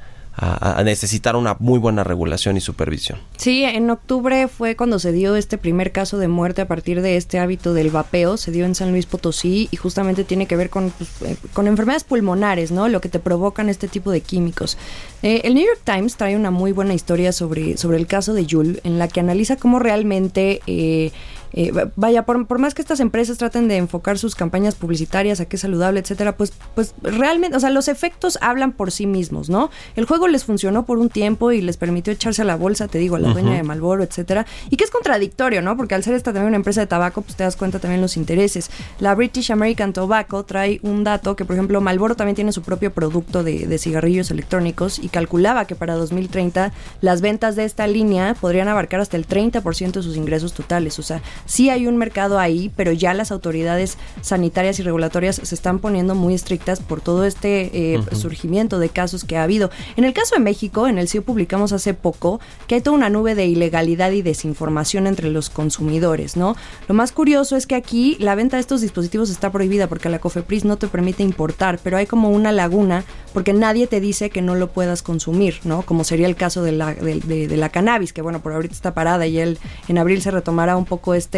necesitar 0.83 1.35
una 1.35 1.55
muy 1.59 1.77
buena 1.77 2.03
regulación 2.03 2.57
y 2.57 2.59
supervisión. 2.59 3.19
Sí, 3.37 3.63
en 3.65 3.87
octubre 3.91 4.47
fue 4.47 4.75
cuando 4.75 4.97
se 4.97 5.11
dio 5.11 5.35
este 5.35 5.59
primer 5.59 5.91
caso 5.91 6.17
de 6.17 6.27
muerte 6.27 6.63
a 6.63 6.67
partir 6.67 7.03
de 7.03 7.17
este 7.17 7.37
hábito 7.37 7.75
del 7.75 7.91
vapeo, 7.91 8.35
se 8.37 8.49
dio 8.49 8.65
en 8.65 8.73
San 8.73 8.89
Luis 8.89 9.05
Potosí 9.05 9.67
y 9.69 9.77
justamente 9.77 10.23
tiene 10.23 10.47
que 10.47 10.55
ver 10.55 10.71
con, 10.71 10.89
pues, 10.89 11.21
eh, 11.21 11.37
con 11.53 11.67
enfermedades 11.67 12.03
pulmonares, 12.03 12.71
¿no? 12.71 12.89
Lo 12.89 12.99
que 12.99 13.09
te 13.09 13.19
provocan 13.19 13.69
este 13.69 13.87
tipo 13.87 14.09
de 14.09 14.21
químicos. 14.21 14.75
Eh, 15.21 15.41
el 15.43 15.53
New 15.53 15.67
York 15.67 15.81
Times 15.83 16.17
trae 16.17 16.35
una 16.35 16.49
muy 16.49 16.71
buena 16.71 16.95
historia 16.95 17.31
sobre, 17.31 17.77
sobre 17.77 17.97
el 17.97 18.07
caso 18.07 18.33
de 18.33 18.47
Juul, 18.49 18.81
en 18.83 18.97
la 18.97 19.07
que 19.07 19.19
analiza 19.19 19.57
cómo 19.57 19.77
realmente... 19.77 20.61
Eh, 20.65 21.11
eh, 21.53 21.71
vaya, 21.95 22.25
por, 22.25 22.47
por, 22.47 22.59
más 22.59 22.73
que 22.73 22.81
estas 22.81 22.99
empresas 22.99 23.37
traten 23.37 23.67
de 23.67 23.77
enfocar 23.77 24.17
sus 24.17 24.35
campañas 24.35 24.75
publicitarias 24.75 25.39
a 25.39 25.45
qué 25.45 25.55
es 25.55 25.61
saludable, 25.61 25.99
etcétera, 25.99 26.35
pues, 26.35 26.53
pues 26.73 26.95
realmente, 27.01 27.55
o 27.55 27.59
sea, 27.59 27.69
los 27.69 27.87
efectos 27.87 28.39
hablan 28.41 28.71
por 28.71 28.91
sí 28.91 29.05
mismos, 29.05 29.49
¿no? 29.49 29.69
El 29.95 30.05
juego 30.05 30.27
les 30.27 30.45
funcionó 30.45 30.85
por 30.85 30.97
un 30.97 31.09
tiempo 31.09 31.51
y 31.51 31.61
les 31.61 31.77
permitió 31.77 32.11
echarse 32.11 32.41
a 32.41 32.45
la 32.45 32.55
bolsa, 32.55 32.87
te 32.87 32.97
digo, 32.97 33.15
a 33.15 33.19
la 33.19 33.27
uh 33.27 33.31
-huh. 33.31 33.33
dueña 33.33 33.53
de 33.55 33.63
Malboro, 33.63 34.03
etcétera, 34.03 34.45
y 34.69 34.77
que 34.77 34.83
es 34.83 34.91
contradictorio, 34.91 35.61
¿no? 35.61 35.77
Porque 35.77 35.95
al 35.95 36.03
ser 36.03 36.15
esta 36.15 36.33
también 36.33 36.47
una 36.47 36.57
empresa 36.57 36.81
de 36.81 36.87
tabaco, 36.87 37.21
pues 37.21 37.35
te 37.35 37.43
das 37.43 37.55
cuenta 37.55 37.79
también 37.79 38.01
los 38.01 38.17
intereses. 38.17 38.71
La 38.99 39.13
British 39.13 39.51
American 39.51 39.93
Tobacco 39.93 40.43
trae 40.45 40.79
un 40.81 41.03
dato 41.03 41.35
que, 41.35 41.45
por 41.45 41.55
ejemplo, 41.55 41.81
Malboro 41.81 42.15
también 42.15 42.35
tiene 42.35 42.51
su 42.51 42.63
propio 42.63 42.91
producto 42.91 43.43
de, 43.43 43.67
de 43.67 43.77
cigarrillos 43.77 44.31
electrónicos 44.31 44.99
y 44.99 45.09
calculaba 45.09 45.65
que 45.65 45.75
para 45.75 45.93
2030 45.93 46.71
las 47.01 47.21
ventas 47.21 47.55
de 47.55 47.65
esta 47.65 47.85
línea 47.87 48.33
podrían 48.33 48.67
abarcar 48.67 48.99
hasta 48.99 49.17
el 49.17 49.27
30% 49.27 49.91
de 49.91 50.03
sus 50.03 50.17
ingresos 50.17 50.53
totales, 50.53 50.97
o 50.99 51.03
sea, 51.03 51.21
sí 51.45 51.69
hay 51.69 51.87
un 51.87 51.97
mercado 51.97 52.39
ahí, 52.39 52.71
pero 52.75 52.91
ya 52.91 53.13
las 53.13 53.31
autoridades 53.31 53.97
sanitarias 54.21 54.79
y 54.79 54.83
regulatorias 54.83 55.41
se 55.43 55.55
están 55.55 55.79
poniendo 55.79 56.15
muy 56.15 56.33
estrictas 56.33 56.79
por 56.79 57.01
todo 57.01 57.25
este 57.25 57.93
eh, 57.93 57.97
uh 57.97 58.01
-huh. 58.03 58.15
surgimiento 58.15 58.79
de 58.79 58.89
casos 58.89 59.23
que 59.23 59.37
ha 59.37 59.43
habido. 59.43 59.69
En 59.95 60.03
el 60.05 60.13
caso 60.13 60.35
de 60.35 60.41
México, 60.41 60.87
en 60.87 60.97
el 60.97 61.07
CIO 61.09 61.23
publicamos 61.23 61.71
hace 61.73 61.93
poco 61.93 62.39
que 62.67 62.75
hay 62.75 62.81
toda 62.81 62.95
una 62.97 63.09
nube 63.09 63.35
de 63.35 63.45
ilegalidad 63.47 64.11
y 64.11 64.21
desinformación 64.21 65.07
entre 65.07 65.29
los 65.29 65.49
consumidores, 65.49 66.37
¿no? 66.37 66.55
Lo 66.87 66.95
más 66.95 67.11
curioso 67.11 67.55
es 67.55 67.67
que 67.67 67.75
aquí 67.75 68.17
la 68.19 68.35
venta 68.35 68.57
de 68.57 68.61
estos 68.61 68.81
dispositivos 68.81 69.29
está 69.29 69.51
prohibida 69.51 69.87
porque 69.87 70.09
la 70.09 70.19
COFEPRIS 70.19 70.65
no 70.65 70.77
te 70.77 70.87
permite 70.87 71.23
importar, 71.23 71.79
pero 71.83 71.97
hay 71.97 72.05
como 72.05 72.29
una 72.29 72.51
laguna 72.51 73.03
porque 73.33 73.53
nadie 73.53 73.87
te 73.87 73.99
dice 73.99 74.29
que 74.29 74.41
no 74.41 74.55
lo 74.55 74.67
puedas 74.71 75.01
consumir, 75.01 75.59
¿no? 75.63 75.81
Como 75.81 76.03
sería 76.03 76.27
el 76.27 76.35
caso 76.35 76.63
de 76.63 76.71
la, 76.71 76.93
de, 76.93 77.19
de, 77.19 77.47
de 77.47 77.57
la 77.57 77.69
cannabis, 77.69 78.13
que 78.13 78.21
bueno, 78.21 78.41
por 78.41 78.53
ahorita 78.53 78.73
está 78.75 78.93
parada 78.93 79.25
y 79.25 79.39
él 79.39 79.57
en 79.87 79.97
abril 79.97 80.21
se 80.21 80.31
retomará 80.31 80.77
un 80.77 80.85
poco 80.85 81.13
este 81.13 81.32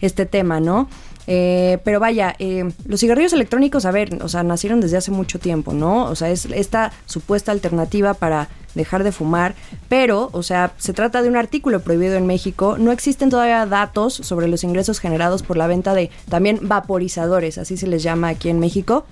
este 0.00 0.26
tema, 0.26 0.60
¿no? 0.60 0.88
Eh, 1.26 1.78
pero 1.84 2.00
vaya, 2.00 2.34
eh, 2.38 2.70
los 2.84 3.00
cigarrillos 3.00 3.32
electrónicos, 3.32 3.84
a 3.84 3.92
ver, 3.92 4.22
o 4.22 4.28
sea, 4.28 4.42
nacieron 4.42 4.80
desde 4.80 4.96
hace 4.96 5.10
mucho 5.10 5.38
tiempo, 5.38 5.72
¿no? 5.72 6.04
O 6.04 6.16
sea, 6.16 6.30
es 6.30 6.46
esta 6.46 6.92
supuesta 7.06 7.52
alternativa 7.52 8.14
para 8.14 8.48
dejar 8.74 9.04
de 9.04 9.12
fumar, 9.12 9.54
pero, 9.88 10.30
o 10.32 10.42
sea, 10.42 10.72
se 10.78 10.92
trata 10.92 11.22
de 11.22 11.28
un 11.28 11.36
artículo 11.36 11.80
prohibido 11.80 12.16
en 12.16 12.26
México, 12.26 12.76
no 12.78 12.90
existen 12.90 13.30
todavía 13.30 13.66
datos 13.66 14.14
sobre 14.14 14.48
los 14.48 14.64
ingresos 14.64 14.98
generados 14.98 15.42
por 15.42 15.56
la 15.56 15.66
venta 15.66 15.94
de 15.94 16.10
también 16.28 16.58
vaporizadores, 16.62 17.58
así 17.58 17.76
se 17.76 17.86
les 17.86 18.02
llama 18.02 18.28
aquí 18.28 18.48
en 18.48 18.60
México, 18.60 19.04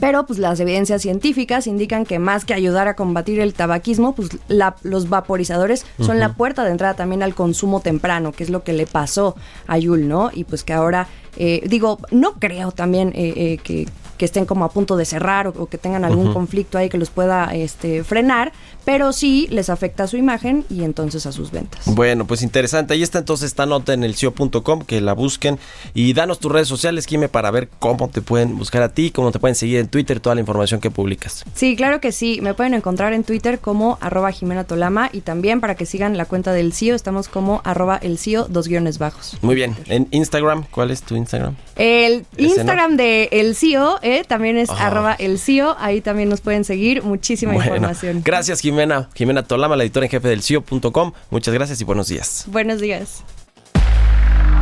pero 0.00 0.26
pues 0.26 0.38
las 0.38 0.60
evidencias 0.60 1.02
científicas 1.02 1.66
indican 1.66 2.04
que 2.04 2.18
más 2.18 2.44
que 2.44 2.54
ayudar 2.54 2.88
a 2.88 2.94
combatir 2.94 3.40
el 3.40 3.54
tabaquismo, 3.54 4.14
pues 4.14 4.28
la, 4.48 4.76
los 4.82 5.08
vaporizadores 5.08 5.84
uh 5.98 6.02
-huh. 6.02 6.06
son 6.06 6.20
la 6.20 6.34
puerta 6.34 6.64
de 6.64 6.70
entrada 6.70 6.94
también 6.94 7.22
al 7.22 7.34
consumo 7.34 7.80
temprano, 7.80 8.32
que 8.32 8.44
es 8.44 8.50
lo 8.50 8.62
que 8.62 8.72
le 8.72 8.86
pasó 8.86 9.34
a 9.66 9.78
Yul, 9.78 10.06
¿no? 10.08 10.30
Y 10.32 10.44
pues 10.44 10.62
que 10.62 10.72
ahora, 10.72 11.08
eh, 11.36 11.62
digo, 11.66 11.98
no 12.10 12.34
creo 12.34 12.72
también 12.72 13.08
eh, 13.14 13.32
eh, 13.36 13.58
que 13.58 13.86
que 14.18 14.24
estén 14.24 14.44
como 14.44 14.64
a 14.64 14.70
punto 14.70 14.96
de 14.96 15.04
cerrar 15.04 15.46
o, 15.46 15.54
o 15.56 15.66
que 15.66 15.78
tengan 15.78 16.04
algún 16.04 16.26
uh 16.26 16.30
-huh. 16.30 16.34
conflicto 16.34 16.76
ahí 16.76 16.88
que 16.90 16.98
los 16.98 17.10
pueda 17.10 17.54
este, 17.54 18.04
frenar, 18.04 18.52
pero 18.84 19.12
sí 19.12 19.46
les 19.50 19.70
afecta 19.70 20.04
a 20.04 20.06
su 20.06 20.16
imagen 20.16 20.64
y 20.68 20.82
entonces 20.82 21.26
a 21.26 21.32
sus 21.32 21.50
ventas. 21.50 21.84
Bueno, 21.86 22.26
pues 22.26 22.42
interesante. 22.42 22.94
Ahí 22.94 23.02
está 23.02 23.18
entonces 23.18 23.46
esta 23.46 23.66
nota 23.66 23.92
en 23.92 24.02
el 24.02 24.14
CIO.com, 24.14 24.82
que 24.82 25.00
la 25.00 25.12
busquen 25.14 25.58
y 25.94 26.12
danos 26.12 26.38
tus 26.38 26.50
redes 26.50 26.68
sociales, 26.68 27.06
Kime, 27.06 27.28
para 27.28 27.50
ver 27.50 27.68
cómo 27.78 28.08
te 28.08 28.22
pueden 28.22 28.58
buscar 28.58 28.82
a 28.82 28.88
ti, 28.90 29.10
cómo 29.10 29.30
te 29.30 29.38
pueden 29.38 29.54
seguir 29.54 29.78
en 29.78 29.88
Twitter, 29.88 30.20
toda 30.20 30.34
la 30.34 30.40
información 30.40 30.80
que 30.80 30.90
publicas. 30.90 31.44
Sí, 31.54 31.76
claro 31.76 32.00
que 32.00 32.12
sí. 32.12 32.40
Me 32.42 32.54
pueden 32.54 32.74
encontrar 32.74 33.12
en 33.12 33.24
Twitter 33.24 33.58
como 33.58 33.98
arroba 34.00 34.32
Jimena 34.32 34.64
Tolama 34.64 35.10
y 35.12 35.20
también 35.20 35.60
para 35.60 35.74
que 35.74 35.86
sigan 35.86 36.16
la 36.16 36.24
cuenta 36.24 36.52
del 36.52 36.72
CIO, 36.72 36.94
estamos 36.94 37.28
como 37.28 37.60
arroba 37.64 37.96
el 37.96 38.18
CIO, 38.18 38.46
dos 38.48 38.68
guiones 38.68 38.98
bajos. 38.98 39.36
Muy 39.42 39.54
bien. 39.54 39.76
En 39.86 40.08
Instagram, 40.10 40.64
¿cuál 40.70 40.90
es 40.90 41.02
tu 41.02 41.14
Instagram? 41.14 41.56
El 41.76 42.26
Instagram 42.36 42.92
no? 42.92 42.96
de 42.96 43.28
El 43.32 43.54
CIO 43.54 43.98
eh, 44.16 44.24
también 44.26 44.56
es 44.56 44.70
oh. 44.70 44.76
arroba 44.78 45.14
el 45.14 45.38
CIO, 45.38 45.76
ahí 45.78 46.00
también 46.00 46.28
nos 46.28 46.40
pueden 46.40 46.64
seguir, 46.64 47.02
muchísima 47.02 47.52
bueno, 47.52 47.74
información. 47.74 48.22
Gracias 48.24 48.60
Jimena, 48.60 49.08
Jimena 49.14 49.42
Tolama, 49.42 49.76
la 49.76 49.84
editora 49.84 50.06
en 50.06 50.10
jefe 50.10 50.28
del 50.28 50.42
CIO.com, 50.42 51.12
muchas 51.30 51.54
gracias 51.54 51.80
y 51.80 51.84
buenos 51.84 52.08
días. 52.08 52.44
Buenos 52.48 52.80
días. 52.80 53.24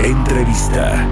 Entrevista. 0.00 1.06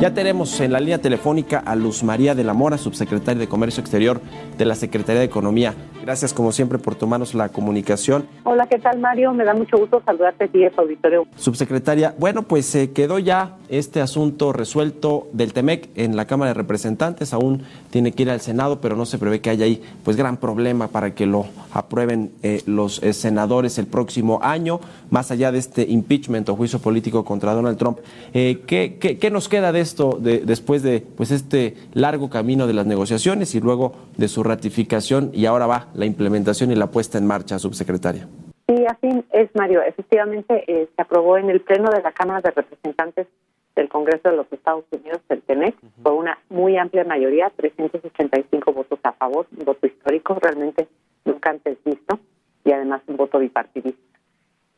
Ya 0.00 0.14
tenemos 0.14 0.58
en 0.60 0.72
la 0.72 0.80
línea 0.80 0.96
telefónica 0.96 1.58
a 1.58 1.76
Luz 1.76 2.02
María 2.02 2.34
de 2.34 2.42
la 2.42 2.54
Mora, 2.54 2.78
subsecretaria 2.78 3.38
de 3.38 3.48
Comercio 3.48 3.82
Exterior 3.82 4.18
de 4.56 4.64
la 4.64 4.74
Secretaría 4.74 5.20
de 5.20 5.26
Economía. 5.26 5.74
Gracias, 6.00 6.32
como 6.32 6.52
siempre, 6.52 6.78
por 6.78 6.94
tomarnos 6.94 7.34
la 7.34 7.50
comunicación. 7.50 8.26
Hola, 8.44 8.66
¿qué 8.66 8.78
tal, 8.78 8.98
Mario? 8.98 9.34
Me 9.34 9.44
da 9.44 9.52
mucho 9.52 9.76
gusto 9.76 10.02
saludarte 10.06 10.44
aquí 10.44 10.64
en 10.64 10.72
auditorio. 10.74 11.26
Subsecretaria, 11.36 12.14
bueno, 12.18 12.44
pues 12.44 12.64
se 12.64 12.84
eh, 12.84 12.92
quedó 12.92 13.18
ya 13.18 13.58
este 13.68 14.00
asunto 14.00 14.54
resuelto 14.54 15.28
del 15.34 15.52
TEMEC 15.52 15.90
en 15.96 16.16
la 16.16 16.24
Cámara 16.24 16.52
de 16.52 16.54
Representantes. 16.54 17.34
Aún 17.34 17.64
tiene 17.90 18.12
que 18.12 18.22
ir 18.22 18.30
al 18.30 18.40
Senado, 18.40 18.80
pero 18.80 18.96
no 18.96 19.04
se 19.04 19.18
prevé 19.18 19.42
que 19.42 19.50
haya 19.50 19.66
ahí 19.66 19.82
pues 20.02 20.16
gran 20.16 20.38
problema 20.38 20.88
para 20.88 21.14
que 21.14 21.26
lo 21.26 21.44
aprueben 21.74 22.32
eh, 22.42 22.62
los 22.64 23.02
eh, 23.02 23.12
senadores 23.12 23.78
el 23.78 23.86
próximo 23.86 24.40
año, 24.42 24.80
más 25.10 25.30
allá 25.30 25.52
de 25.52 25.58
este 25.58 25.82
impeachment 25.82 26.48
o 26.48 26.56
juicio 26.56 26.78
político 26.78 27.22
contra 27.26 27.52
Donald 27.52 27.76
Trump. 27.76 27.98
¿qué, 28.32 28.96
qué, 28.98 29.18
qué 29.18 29.30
nos 29.30 29.50
queda 29.50 29.70
de 29.70 29.89
esto 29.90 30.18
de, 30.18 30.38
después 30.38 30.82
de 30.82 31.02
pues 31.16 31.30
este 31.30 31.74
largo 31.92 32.30
camino 32.30 32.66
de 32.66 32.72
las 32.72 32.86
negociaciones 32.86 33.54
y 33.54 33.60
luego 33.60 33.92
de 34.16 34.28
su 34.28 34.42
ratificación 34.42 35.30
y 35.32 35.46
ahora 35.46 35.66
va 35.66 35.88
la 35.94 36.06
implementación 36.06 36.70
y 36.70 36.76
la 36.76 36.86
puesta 36.90 37.18
en 37.18 37.26
marcha, 37.26 37.58
subsecretaria. 37.58 38.28
Sí, 38.68 38.84
así 38.86 39.24
es, 39.32 39.50
Mario. 39.54 39.82
Efectivamente, 39.82 40.64
eh, 40.68 40.88
se 40.94 41.02
aprobó 41.02 41.36
en 41.36 41.50
el 41.50 41.60
Pleno 41.60 41.90
de 41.90 42.02
la 42.02 42.12
Cámara 42.12 42.40
de 42.40 42.52
Representantes 42.52 43.26
del 43.74 43.88
Congreso 43.88 44.30
de 44.30 44.36
los 44.36 44.46
Estados 44.52 44.84
Unidos, 44.92 45.20
el 45.28 45.42
TEMEC, 45.42 45.74
uh 45.74 45.86
-huh. 45.86 46.02
por 46.04 46.12
una 46.12 46.38
muy 46.48 46.76
amplia 46.76 47.04
mayoría, 47.04 47.50
385 47.56 48.72
votos 48.72 48.98
a 49.02 49.12
favor, 49.12 49.46
un 49.58 49.64
voto 49.64 49.86
histórico, 49.86 50.38
realmente 50.40 50.86
nunca 51.24 51.50
antes 51.50 51.78
visto, 51.84 52.18
y 52.64 52.70
además 52.72 53.02
un 53.08 53.16
voto 53.16 53.38
bipartidista. 53.38 54.00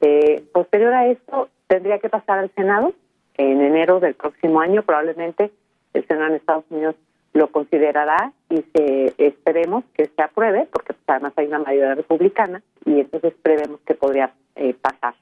Eh, 0.00 0.42
posterior 0.52 0.92
a 0.94 1.06
esto, 1.08 1.48
tendría 1.66 1.98
que 1.98 2.08
pasar 2.08 2.38
al 2.38 2.50
Senado 2.54 2.92
en 3.36 3.60
enero 3.60 4.00
del 4.00 4.14
próximo 4.14 4.60
año. 4.60 4.82
Probablemente 4.82 5.50
el 5.94 6.06
Senado 6.06 6.28
en 6.28 6.36
Estados 6.36 6.64
Unidos 6.70 6.96
lo 7.32 7.48
considerará 7.50 8.32
y 8.50 8.62
se, 8.74 9.14
esperemos 9.18 9.84
que 9.94 10.06
se 10.14 10.22
apruebe, 10.22 10.68
porque 10.70 10.92
pues, 10.92 11.04
además 11.06 11.32
hay 11.36 11.46
una 11.46 11.60
mayoría 11.60 11.94
republicana 11.94 12.62
y 12.84 13.00
entonces 13.00 13.32
prevemos 13.42 13.80
que 13.86 13.94
podría 13.94 14.32
eh, 14.56 14.74
pasar. 14.74 15.14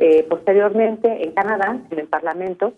Eh, 0.00 0.26
posteriormente, 0.28 1.24
en 1.24 1.32
Canadá, 1.32 1.78
en 1.90 1.98
el 1.98 2.06
Parlamento, 2.06 2.74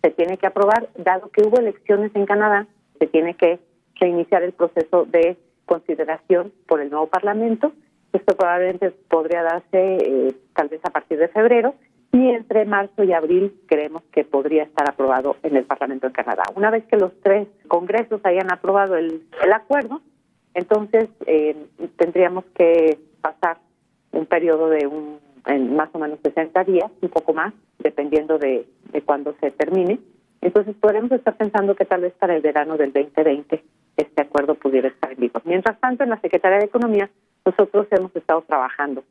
se 0.00 0.10
tiene 0.10 0.38
que 0.38 0.46
aprobar, 0.46 0.88
dado 0.96 1.28
que 1.30 1.42
hubo 1.42 1.58
elecciones 1.58 2.12
en 2.14 2.24
Canadá, 2.24 2.68
se 2.98 3.06
tiene 3.08 3.34
que 3.34 3.58
reiniciar 3.96 4.44
el 4.44 4.52
proceso 4.52 5.04
de 5.06 5.36
consideración 5.66 6.52
por 6.66 6.80
el 6.80 6.90
nuevo 6.90 7.08
Parlamento. 7.08 7.72
Esto 8.12 8.36
probablemente 8.36 8.90
podría 9.08 9.42
darse 9.42 9.68
eh, 9.72 10.34
tal 10.54 10.68
vez 10.68 10.80
a 10.84 10.90
partir 10.90 11.18
de 11.18 11.28
febrero 11.28 11.74
y 12.12 12.28
entre 12.30 12.64
marzo 12.64 13.04
y 13.04 13.12
abril 13.12 13.54
creemos 13.66 14.02
que 14.12 14.24
podría 14.24 14.64
estar 14.64 14.88
aprobado 14.88 15.36
en 15.42 15.56
el 15.56 15.64
Parlamento 15.64 16.08
de 16.08 16.12
Canadá. 16.12 16.42
Una 16.56 16.70
vez 16.70 16.84
que 16.86 16.96
los 16.96 17.12
tres 17.22 17.46
congresos 17.68 18.20
hayan 18.24 18.52
aprobado 18.52 18.96
el, 18.96 19.22
acuerdo, 19.54 20.00
entonces 20.54 21.08
eh, 21.26 21.56
tendríamos 21.96 22.44
que 22.54 22.98
pasar 23.20 23.58
un 24.12 24.26
periodo 24.26 24.68
de 24.68 24.86
un 24.86 25.18
en 25.46 25.74
más 25.74 25.88
o 25.92 25.98
menos 25.98 26.18
60 26.22 26.64
días, 26.64 26.90
un 27.00 27.08
poco 27.08 27.32
más, 27.32 27.54
dependiendo 27.78 28.38
de, 28.38 28.66
de 28.92 29.02
cuándo 29.02 29.34
se 29.40 29.50
termine. 29.50 29.98
Entonces 30.42 30.74
podremos 30.78 31.10
estar 31.12 31.34
pensando 31.36 31.74
que 31.74 31.86
tal 31.86 32.02
vez 32.02 32.12
para 32.14 32.36
el 32.36 32.42
verano 32.42 32.76
del 32.76 32.92
2020 32.92 33.62
este 33.96 34.22
acuerdo 34.22 34.54
pudiera 34.54 34.88
estar 34.88 35.12
en 35.12 35.18
vigor. 35.18 35.42
Mientras 35.44 35.78
tanto, 35.80 36.04
en 36.04 36.10
la 36.10 36.20
Secretaría 36.20 36.58
de 36.58 36.66
Economía 36.66 37.10
nosotros 37.44 37.86
hemos 37.90 38.14
estado 38.14 38.42
trabajando 38.42 39.02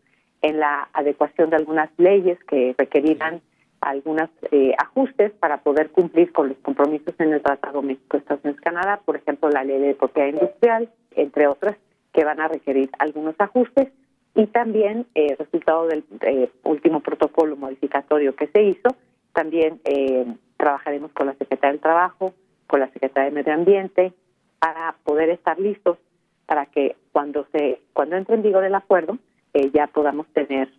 en 0.41 0.59
la 0.59 0.89
adecuación 0.93 1.49
de 1.49 1.57
algunas 1.57 1.89
leyes 1.97 2.37
que 2.45 2.75
requerirán 2.77 3.41
algunos 3.81 4.29
eh, 4.51 4.73
ajustes 4.77 5.31
para 5.39 5.57
poder 5.57 5.89
cumplir 5.91 6.31
con 6.31 6.49
los 6.49 6.57
compromisos 6.57 7.13
en 7.19 7.33
el 7.33 7.41
Tratado 7.41 7.81
México-Estados 7.81 8.43
Unidos-Canadá, 8.43 9.01
por 9.05 9.15
ejemplo, 9.15 9.49
la 9.49 9.63
ley 9.63 9.79
de 9.79 9.95
propiedad 9.95 10.29
industrial, 10.29 10.89
entre 11.15 11.47
otras, 11.47 11.77
que 12.11 12.25
van 12.25 12.41
a 12.41 12.47
requerir 12.47 12.89
algunos 12.99 13.35
ajustes 13.39 13.89
y 14.35 14.47
también 14.47 15.05
eh, 15.15 15.35
resultado 15.37 15.87
del 15.87 16.03
eh, 16.21 16.51
último 16.63 16.99
protocolo 16.99 17.55
modificatorio 17.55 18.35
que 18.35 18.47
se 18.47 18.63
hizo, 18.63 18.95
también 19.33 19.79
eh, 19.85 20.25
trabajaremos 20.57 21.11
con 21.11 21.27
la 21.27 21.33
Secretaría 21.33 21.71
del 21.71 21.81
Trabajo, 21.81 22.33
con 22.67 22.79
la 22.79 22.89
Secretaría 22.91 23.29
de 23.29 23.35
Medio 23.35 23.53
Ambiente, 23.53 24.13
para 24.59 24.95
poder 25.03 25.29
estar 25.29 25.59
listos 25.59 25.97
para 26.45 26.65
que 26.65 26.95
cuando 27.11 27.45
se 27.51 27.79
cuando 27.93 28.15
entre 28.15 28.35
en 28.35 28.41
vigor 28.41 28.63
el 28.63 28.75
acuerdo 28.75 29.17
eh, 29.60 29.72
ya 29.74 29.88
podamos 29.88 30.28
tener 30.28 30.70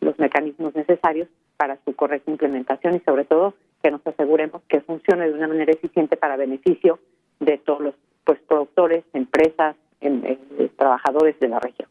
los 0.00 0.18
mecanismos 0.18 0.74
necesarios 0.74 1.28
para 1.56 1.78
su 1.84 1.94
correcta 1.94 2.30
implementación 2.30 2.94
y 2.94 3.00
sobre 3.00 3.24
todo 3.24 3.54
que 3.82 3.90
nos 3.90 4.06
aseguremos 4.06 4.62
que 4.68 4.80
funcione 4.80 5.28
de 5.28 5.34
una 5.34 5.48
manera 5.48 5.72
eficiente 5.72 6.16
para 6.16 6.36
beneficio 6.36 6.98
de 7.40 7.58
todos 7.58 7.80
los 7.80 7.94
pues 8.24 8.38
productores, 8.48 9.04
empresas, 9.12 9.76
trabajadores 10.76 11.38
de 11.40 11.48
la 11.48 11.60
región. 11.60 11.88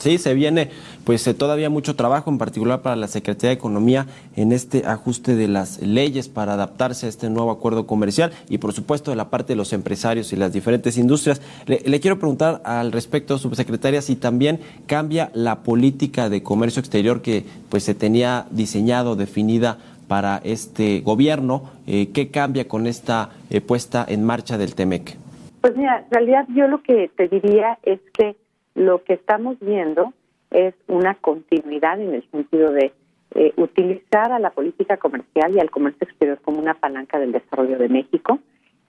Sí, 0.00 0.18
se 0.18 0.34
viene 0.34 0.70
pues 1.04 1.24
eh, 1.28 1.34
todavía 1.34 1.70
mucho 1.70 1.94
trabajo, 1.94 2.28
en 2.30 2.38
particular 2.38 2.82
para 2.82 2.96
la 2.96 3.06
Secretaría 3.06 3.50
de 3.50 3.54
Economía, 3.54 4.06
en 4.34 4.50
este 4.50 4.84
ajuste 4.86 5.36
de 5.36 5.46
las 5.46 5.80
leyes 5.80 6.28
para 6.28 6.54
adaptarse 6.54 7.06
a 7.06 7.08
este 7.08 7.30
nuevo 7.30 7.52
acuerdo 7.52 7.86
comercial 7.86 8.32
y 8.48 8.58
por 8.58 8.72
supuesto 8.72 9.12
de 9.12 9.16
la 9.16 9.30
parte 9.30 9.52
de 9.52 9.56
los 9.56 9.72
empresarios 9.72 10.32
y 10.32 10.36
las 10.36 10.52
diferentes 10.52 10.98
industrias. 10.98 11.40
Le, 11.66 12.00
quiero 12.00 12.18
preguntar 12.18 12.60
al 12.64 12.90
respecto, 12.90 13.38
subsecretaria, 13.38 14.02
si 14.02 14.16
también 14.16 14.58
cambia 14.86 15.30
la 15.32 15.62
política 15.62 16.28
de 16.28 16.42
comercio 16.42 16.80
exterior 16.80 17.22
que 17.22 17.44
pues 17.68 17.84
se 17.84 17.94
tenía 17.94 18.46
diseñado, 18.50 19.14
definida 19.14 19.78
para 20.08 20.40
este 20.42 21.02
gobierno. 21.02 21.70
Eh, 21.86 22.10
¿Qué 22.12 22.32
cambia 22.32 22.66
con 22.66 22.88
esta 22.88 23.30
eh, 23.48 23.60
puesta 23.60 24.04
en 24.08 24.24
marcha 24.24 24.58
del 24.58 24.74
TEMEC? 24.74 25.16
Pues 25.60 25.76
mira, 25.76 26.00
en 26.00 26.10
realidad 26.10 26.46
yo 26.48 26.66
lo 26.66 26.82
que 26.82 27.12
te 27.16 27.28
diría 27.28 27.78
es 27.84 28.00
que 28.18 28.34
lo 28.74 29.04
que 29.04 29.14
estamos 29.14 29.56
viendo 29.60 30.12
es 30.50 30.74
una 30.86 31.14
continuidad 31.14 32.00
en 32.00 32.14
el 32.14 32.30
sentido 32.30 32.72
de 32.72 32.92
eh, 33.34 33.52
utilizar 33.56 34.32
a 34.32 34.38
la 34.38 34.50
política 34.50 34.98
comercial 34.98 35.54
y 35.54 35.60
al 35.60 35.70
comercio 35.70 36.06
exterior 36.06 36.38
como 36.42 36.58
una 36.58 36.74
palanca 36.74 37.18
del 37.18 37.32
desarrollo 37.32 37.78
de 37.78 37.88
México. 37.88 38.38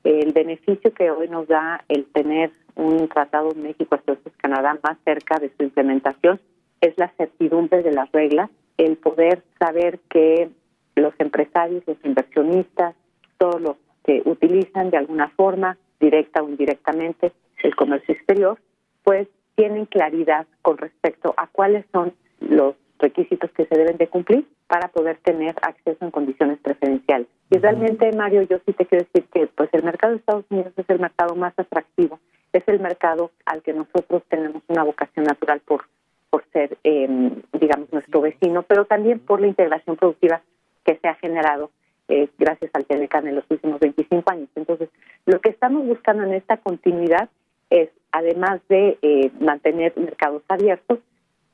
El 0.03 0.34
beneficio 0.34 0.93
que 0.93 1.09
hoy 1.11 1.29
nos 1.29 1.47
da 1.47 1.84
el 1.88 2.05
tener 2.05 2.51
un 2.75 3.07
tratado 3.07 3.53
México 3.55 3.95
Estados 3.95 4.19
Canadá 4.38 4.77
más 4.84 4.97
cerca 5.05 5.39
de 5.39 5.49
su 5.55 5.63
implementación 5.63 6.41
es 6.81 6.97
la 6.97 7.07
certidumbre 7.15 7.81
de 7.84 7.93
las 7.93 8.11
reglas, 8.11 8.49
el 8.77 8.97
poder 8.97 9.43
saber 9.57 9.99
que 10.09 10.49
los 10.95 11.13
empresarios, 11.19 11.84
los 11.88 11.97
inversionistas, 12.03 12.95
todos 13.38 13.61
los 13.61 13.77
que 14.03 14.21
utilizan 14.25 14.89
de 14.89 14.97
alguna 14.97 15.29
forma, 15.29 15.77
directa 15.99 16.43
o 16.43 16.49
indirectamente, 16.49 17.31
el 17.63 17.75
comercio 17.75 18.13
exterior, 18.13 18.59
pues 19.03 19.29
tienen 19.56 19.86
claridad 19.86 20.47
con 20.62 20.78
respecto 20.78 21.34
a 21.38 21.47
cuáles 21.47 21.86
son 21.91 22.14
los 22.39 22.76
requisitos 22.99 23.51
que 23.51 23.66
se 23.66 23.78
deben 23.78 23.97
de 23.97 24.08
cumplir 24.08 24.47
para 24.68 24.88
poder 24.88 25.18
tener 25.18 25.56
acceso 25.62 26.04
en 26.04 26.12
condiciones 26.12 26.58
preferenciales. 26.60 27.28
Y 27.49 27.58
realmente, 27.58 28.12
Mario, 28.14 28.43
yo 28.43 28.58
sí 28.66 28.74
te 28.74 28.86
quiero 28.86 29.06
decir 29.06 29.30
que 29.32 29.47
pues 29.47 29.70
el 29.74 29.84
mercado 29.84 30.14
de 30.14 30.20
Estados 30.20 30.45
Unidos 30.49 30.74
es 30.76 30.89
el 30.89 30.99
mercado 30.99 31.36
más 31.36 31.54
atractivo, 31.58 32.20
es 32.54 32.64
el 32.68 32.80
mercado 32.80 33.32
al 33.45 33.62
que 33.62 33.74
nosotros 33.74 34.24
tenemos 34.30 34.64
una 34.68 34.84
vocación 34.84 35.26
natural 35.26 35.60
por, 35.60 35.86
por 36.30 36.43
ser, 36.51 36.78
em, 36.84 37.41
digamos, 37.51 37.91
nuestro 37.91 38.22
vecino, 38.22 38.64
pero 38.64 38.86
también 38.86 39.20
por 39.20 39.41
la 39.41 39.47
integración 39.47 39.97
productiva 39.97 40.41
que 40.84 40.95
se 40.95 41.08
ha 41.08 41.16
generado 41.16 41.70
eh, 42.08 42.30
gracias 42.38 42.72
al 42.74 42.86
Tenecan 42.86 43.28
en 43.28 43.36
los 43.36 43.45
últimos 43.49 43.80
25 43.80 44.32
años. 44.32 44.49
Entonces, 44.56 44.89
lo 45.26 45.39
que 45.39 45.49
estamos 45.49 45.86
buscando 45.86 46.24
en 46.24 46.34
esta 46.34 46.58
continuidad 46.58 47.30
es, 47.70 47.89
además 48.14 48.61
de 48.70 48.99
eh, 49.01 49.32
mantener 49.39 49.91
mercados 49.97 50.43
abiertos, 50.47 50.99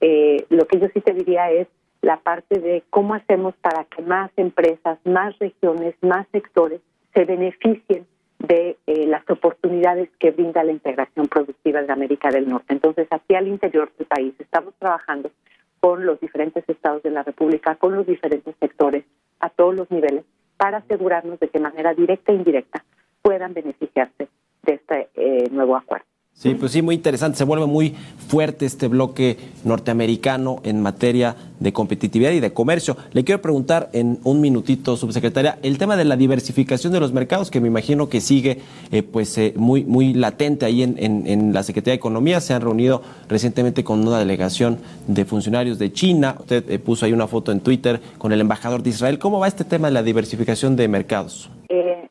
eh, 0.02 0.46
lo 0.50 0.68
que 0.68 0.80
yo 0.80 0.88
sí 0.94 1.00
te 1.00 1.14
diría 1.14 1.50
es 1.52 1.68
la 2.02 2.18
parte 2.18 2.60
de 2.60 2.84
cómo 2.90 3.14
hacemos 3.14 3.56
para 3.62 3.86
que 3.86 4.02
más 4.02 4.30
empresas, 4.36 5.00
más 5.06 5.38
regiones, 5.40 5.96
más 6.02 6.28
sectores 6.32 6.82
se 7.14 7.24
beneficien 7.24 8.06
de 8.40 8.78
eh, 8.88 9.08
las 9.08 9.28
oportunidades 9.30 10.10
que 10.20 10.32
brinda 10.32 10.64
la 10.64 10.74
integración 10.74 11.28
productiva 11.28 11.82
de 11.82 11.92
América 11.92 12.30
del 12.30 12.48
Norte. 12.48 12.74
Entonces, 12.74 13.08
aquí 13.10 13.36
al 13.36 13.48
interior 13.48 13.92
del 13.98 14.08
país 14.08 14.34
estamos 14.38 14.74
trabajando 14.80 15.32
con 15.80 16.06
los 16.06 16.20
diferentes 16.20 16.68
estados 16.68 17.04
de 17.04 17.12
la 17.12 17.24
República, 17.24 17.76
con 17.76 17.96
los 17.96 18.06
diferentes 18.06 18.54
sectores, 18.60 19.06
a 19.40 19.50
todos 19.50 19.74
los 19.76 19.90
niveles, 19.92 20.26
para 20.58 20.80
asegurarnos 20.80 21.40
de 21.40 21.48
que 21.48 21.58
de 21.58 21.64
manera 21.64 21.94
directa 21.94 22.34
e 22.34 22.36
indirecta 22.36 22.84
puedan 23.22 23.54
beneficiarse 23.54 24.28
de 24.64 24.74
este 24.74 25.08
nuevo 25.52 25.78
acuerdo. 25.78 26.06
Sí, 26.40 26.56
pues 26.56 26.72
sí, 26.72 26.82
muy 26.82 26.96
interesante. 26.96 27.38
Se 27.38 27.44
vuelve 27.44 27.66
muy 27.66 27.90
fuerte 28.30 28.66
este 28.66 28.88
bloque 28.88 29.36
norteamericano 29.66 30.62
en 30.64 30.82
materia 30.82 31.36
de 31.60 31.74
competitividad 31.74 32.32
y 32.32 32.40
de 32.40 32.54
comercio. 32.54 32.96
Le 33.12 33.26
quiero 33.26 33.42
preguntar 33.42 33.90
en 33.92 34.20
un 34.24 34.40
minutito, 34.40 34.96
subsecretaria, 34.96 35.60
el 35.64 35.78
tema 35.78 35.98
de 35.98 36.06
la 36.06 36.16
diversificación 36.16 36.94
de 36.94 37.02
los 37.02 37.12
mercados, 37.12 37.52
que 37.52 37.60
me 37.60 37.68
imagino 37.68 38.08
que 38.08 38.22
sigue 38.22 38.60
eh, 38.90 39.04
pues 39.04 39.38
eh, 39.38 39.54
muy, 39.58 39.84
muy 39.84 40.14
latente 40.14 40.66
ahí 40.66 40.82
en, 40.82 40.96
en, 40.98 41.52
la 41.52 41.62
Secretaría 41.62 41.92
de 41.92 41.98
Economía. 41.98 42.40
Se 42.40 42.54
han 42.54 42.62
reunido 42.62 43.02
recientemente 43.28 43.84
con 43.84 44.08
una 44.08 44.18
delegación 44.18 44.80
de 45.08 45.26
funcionarios 45.26 45.78
de 45.78 45.92
China. 45.92 46.38
Usted 46.40 46.72
eh, 46.72 46.80
puso 46.80 47.06
ahí 47.06 47.12
una 47.12 47.28
foto 47.28 47.52
en 47.52 47.60
Twitter 47.60 48.00
con 48.18 48.32
el 48.32 48.40
embajador 48.40 48.82
de 48.82 48.92
Israel. 48.92 49.20
¿Cómo 49.20 49.40
va 49.40 49.48
este 49.50 49.66
tema 49.66 49.90
de 49.90 49.94
la 49.94 50.04
diversificación 50.04 50.78
de 50.78 50.88
mercados? 50.88 51.52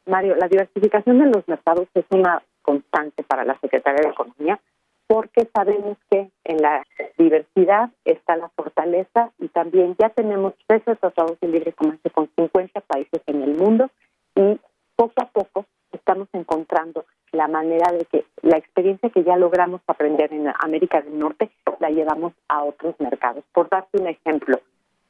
Mario, 0.08 0.36
la 0.36 0.48
diversificación 0.48 1.18
de 1.18 1.26
los 1.26 1.46
mercados 1.46 1.86
es 1.94 2.04
una 2.10 2.42
constante 2.68 3.22
para 3.22 3.46
la 3.46 3.58
Secretaría 3.60 4.02
de 4.02 4.10
Economía, 4.10 4.60
porque 5.06 5.48
sabemos 5.54 5.96
que 6.10 6.30
en 6.44 6.60
la 6.60 6.84
diversidad 7.16 7.88
está 8.04 8.36
la 8.36 8.50
fortaleza 8.50 9.32
y 9.38 9.48
también 9.48 9.96
ya 9.98 10.10
tenemos 10.10 10.52
13 10.66 10.96
tratados 10.96 11.40
de 11.40 11.48
libre 11.48 11.72
comercio 11.72 12.12
con 12.12 12.28
50 12.36 12.82
países 12.82 13.22
en 13.26 13.42
el 13.42 13.54
mundo 13.54 13.88
y 14.34 14.60
poco 14.96 15.14
a 15.22 15.28
poco 15.28 15.64
estamos 15.92 16.28
encontrando 16.34 17.06
la 17.32 17.48
manera 17.48 17.90
de 17.90 18.04
que 18.04 18.26
la 18.42 18.58
experiencia 18.58 19.08
que 19.08 19.24
ya 19.24 19.38
logramos 19.38 19.80
aprender 19.86 20.30
en 20.34 20.52
América 20.60 21.00
del 21.00 21.18
Norte 21.18 21.50
la 21.80 21.88
llevamos 21.88 22.34
a 22.48 22.64
otros 22.64 22.94
mercados. 22.98 23.44
Por 23.54 23.70
darte 23.70 23.98
un 23.98 24.08
ejemplo, 24.08 24.60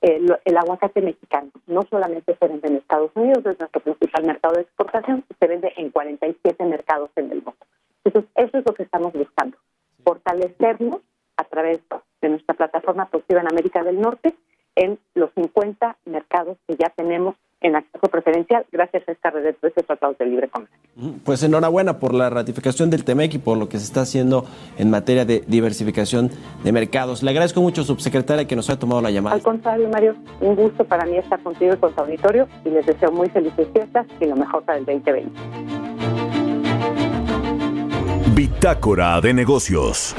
el, 0.01 0.57
aguacate 0.57 1.01
mexicano 1.01 1.51
no 1.67 1.83
solamente 1.91 2.37
se 2.37 2.49
vende 2.49 2.69
en 2.69 2.77
Estados 2.77 3.11
Unidos, 3.15 3.45
es 3.47 3.59
nuestro 3.59 3.81
principal 3.81 4.25
mercado 4.25 4.55
de 4.55 4.63
exportación, 4.63 5.25
se 5.39 5.47
vende 5.47 5.73
en 5.77 5.91
47 5.91 6.65
mercados 6.65 7.11
en 7.17 7.33
el 7.33 7.43
mundo. 7.43 7.57
Entonces, 8.05 8.31
eso 8.37 8.59
es 8.59 8.65
lo 8.67 8.75
que 8.75 8.85
estamos 8.85 9.13
buscando, 9.13 9.57
fortalecernos 10.05 11.01
a 11.37 11.45
través 11.45 11.81
de 12.21 12.29
nuestra 12.29 12.55
plataforma 12.55 13.07
productiva 13.07 13.41
en 13.41 13.49
América 13.49 13.83
del 13.83 14.01
Norte 14.01 14.35
en 14.75 14.99
los 15.15 15.31
50 15.35 15.97
mercados 16.05 16.57
que 16.67 16.77
ya 16.77 16.91
tenemos 16.91 17.35
en 17.61 17.77
acceso 17.77 18.09
preferencial 18.09 18.65
gracias 18.71 19.09
a 19.09 19.13
esta 19.13 19.31
red 19.31 19.55
de 19.61 19.71
tratados 19.71 20.17
de 20.19 20.27
libre 20.27 20.49
comercio. 20.49 20.77
Pues 21.25 21.43
enhorabuena 21.43 21.99
por 21.99 22.15
la 22.15 22.31
ratificación 22.31 22.91
del 22.91 23.05
TEMEC 23.05 23.35
y 23.35 23.39
por 23.39 23.59
lo 23.59 23.69
que 23.69 23.79
se 23.79 23.85
está 23.85 24.03
haciendo 24.03 24.45
en 24.79 24.91
materia 24.91 25.25
de 25.25 25.43
diversificación 25.47 26.31
de 26.63 26.73
mercados. 26.73 27.23
Le 27.23 27.31
agradezco 27.31 27.61
mucho, 27.61 27.85
subsecretaria, 27.85 28.47
que 28.47 28.57
nos 28.57 28.69
haya 28.71 28.79
tomado 28.79 29.01
la 29.01 29.11
llamada. 29.11 29.35
Al 29.35 29.43
contrario, 29.43 29.89
Mario, 29.89 30.17
un 30.41 30.57
gusto 30.57 30.85
para 30.85 31.05
mí 31.07 31.17
estar 31.17 31.41
contigo 31.43 31.75
y 31.75 31.77
con 31.77 31.93
tu 31.95 32.01
auditorio 32.01 32.49
y 32.65 32.71
les 32.71 32.87
deseo 32.87 33.11
muy 33.11 33.29
felices 33.29 33.67
fiestas 33.73 34.07
y 34.21 34.27
lo 34.27 34.37
mejor 34.37 34.63
para 34.65 34.79
el 34.79 34.85
2020. 34.85 35.31
Bitácora 38.35 39.21
de 39.21 39.35
negocios. 39.35 40.15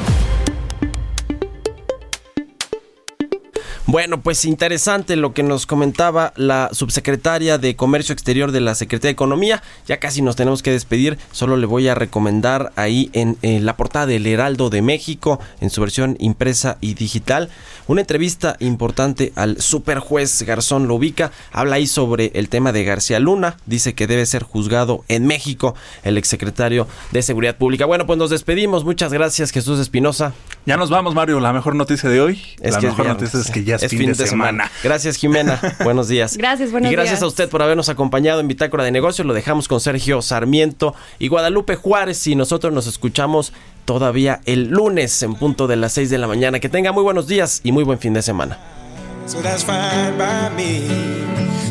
Bueno, 3.92 4.22
pues 4.22 4.46
interesante 4.46 5.16
lo 5.16 5.34
que 5.34 5.42
nos 5.42 5.66
comentaba 5.66 6.32
la 6.36 6.70
subsecretaria 6.74 7.58
de 7.58 7.76
Comercio 7.76 8.14
Exterior 8.14 8.52
de 8.52 8.62
la 8.62 8.76
Secretaría 8.76 9.08
de 9.08 9.14
Economía. 9.14 9.64
Ya 9.88 9.98
casi 9.98 10.22
nos 10.22 10.36
tenemos 10.36 10.62
que 10.62 10.70
despedir. 10.72 11.18
Solo 11.32 11.58
le 11.58 11.66
voy 11.66 11.88
a 11.88 11.96
recomendar 11.96 12.72
ahí 12.76 13.10
en, 13.14 13.40
la 13.66 13.76
portada 13.78 14.06
del 14.06 14.28
Heraldo 14.28 14.70
de 14.70 14.84
México, 14.84 15.40
en 15.60 15.72
su 15.72 15.82
versión 15.82 16.18
impresa 16.20 16.78
y 16.82 16.94
digital, 16.94 17.50
una 17.88 18.02
entrevista 18.02 18.58
importante 18.60 19.34
al 19.36 19.60
superjuez 19.60 20.44
Garzón 20.44 20.88
lo 20.88 20.94
ubica. 20.94 21.32
Habla 21.52 21.78
ahí 21.78 21.88
sobre 21.88 22.32
el 22.36 22.48
tema 22.48 22.72
de 22.72 22.84
García 22.84 23.20
Luna. 23.20 23.58
Dice 23.66 23.96
que 23.96 24.06
debe 24.06 24.28
ser 24.28 24.44
juzgado 24.44 25.04
en 25.08 25.26
México 25.26 25.74
el 26.04 26.20
exsecretario 26.20 26.88
de 27.10 27.24
Seguridad 27.24 27.58
Pública. 27.58 27.88
Bueno, 27.88 28.06
pues 28.06 28.20
nos 28.20 28.30
despedimos. 28.30 28.86
Muchas 28.86 29.12
gracias, 29.12 29.50
Jesús 29.50 29.80
Espinosa. 29.80 30.34
Ya 30.68 30.78
nos 30.78 30.92
vamos, 30.92 31.16
Mario. 31.16 31.40
La 31.40 31.54
mejor 31.54 31.74
noticia 31.74 32.08
de 32.08 32.22
hoy. 32.22 32.40
Es 32.62 32.76
la 32.76 32.82
mejor 32.82 33.08
noticia 33.08 33.40
es 33.40 33.50
que 33.50 33.64
ya 33.64 33.79
es, 33.84 33.92
fin, 33.92 34.14
de, 34.14 34.28
semana. 34.28 34.72
Gracias, 34.84 35.18
Jimena. 35.18 35.60
buenos 35.84 36.08
días. 36.08 36.38
Gracias, 36.38 36.72
buenos 36.72 36.90
días. 36.90 36.94
Y 36.94 36.96
gracias 36.96 37.22
a 37.22 37.28
usted 37.28 37.50
por 37.50 37.62
habernos 37.62 37.90
acompañado 37.90 38.40
en 38.40 38.48
Bitácora 38.48 38.84
de 38.84 38.92
Negocios. 38.92 39.26
Lo 39.26 39.34
dejamos 39.34 39.68
con 39.68 39.80
Sergio 39.80 40.22
Sarmiento 40.22 40.96
y 41.20 41.28
Guadalupe 41.28 41.76
Juárez 41.76 42.26
y 42.28 42.36
nosotros 42.36 42.74
nos 42.74 42.88
escuchamos 42.88 43.54
todavía 43.86 44.42
el 44.46 44.70
lunes 44.70 45.24
en 45.24 45.36
punto 45.36 45.68
de 45.68 45.76
las 45.76 45.94
6 45.94 46.10
de 46.10 46.18
la 46.18 46.28
mañana. 46.28 46.60
Que 46.60 46.70
tenga 46.70 46.92
muy 46.92 47.04
buenos 47.04 47.28
días 47.28 47.62
y 47.64 47.72
muy 47.72 47.84
buen 47.84 48.00
fin 48.00 48.14
de 48.14 48.22
semana. 48.22 48.58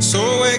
fue 0.00 0.58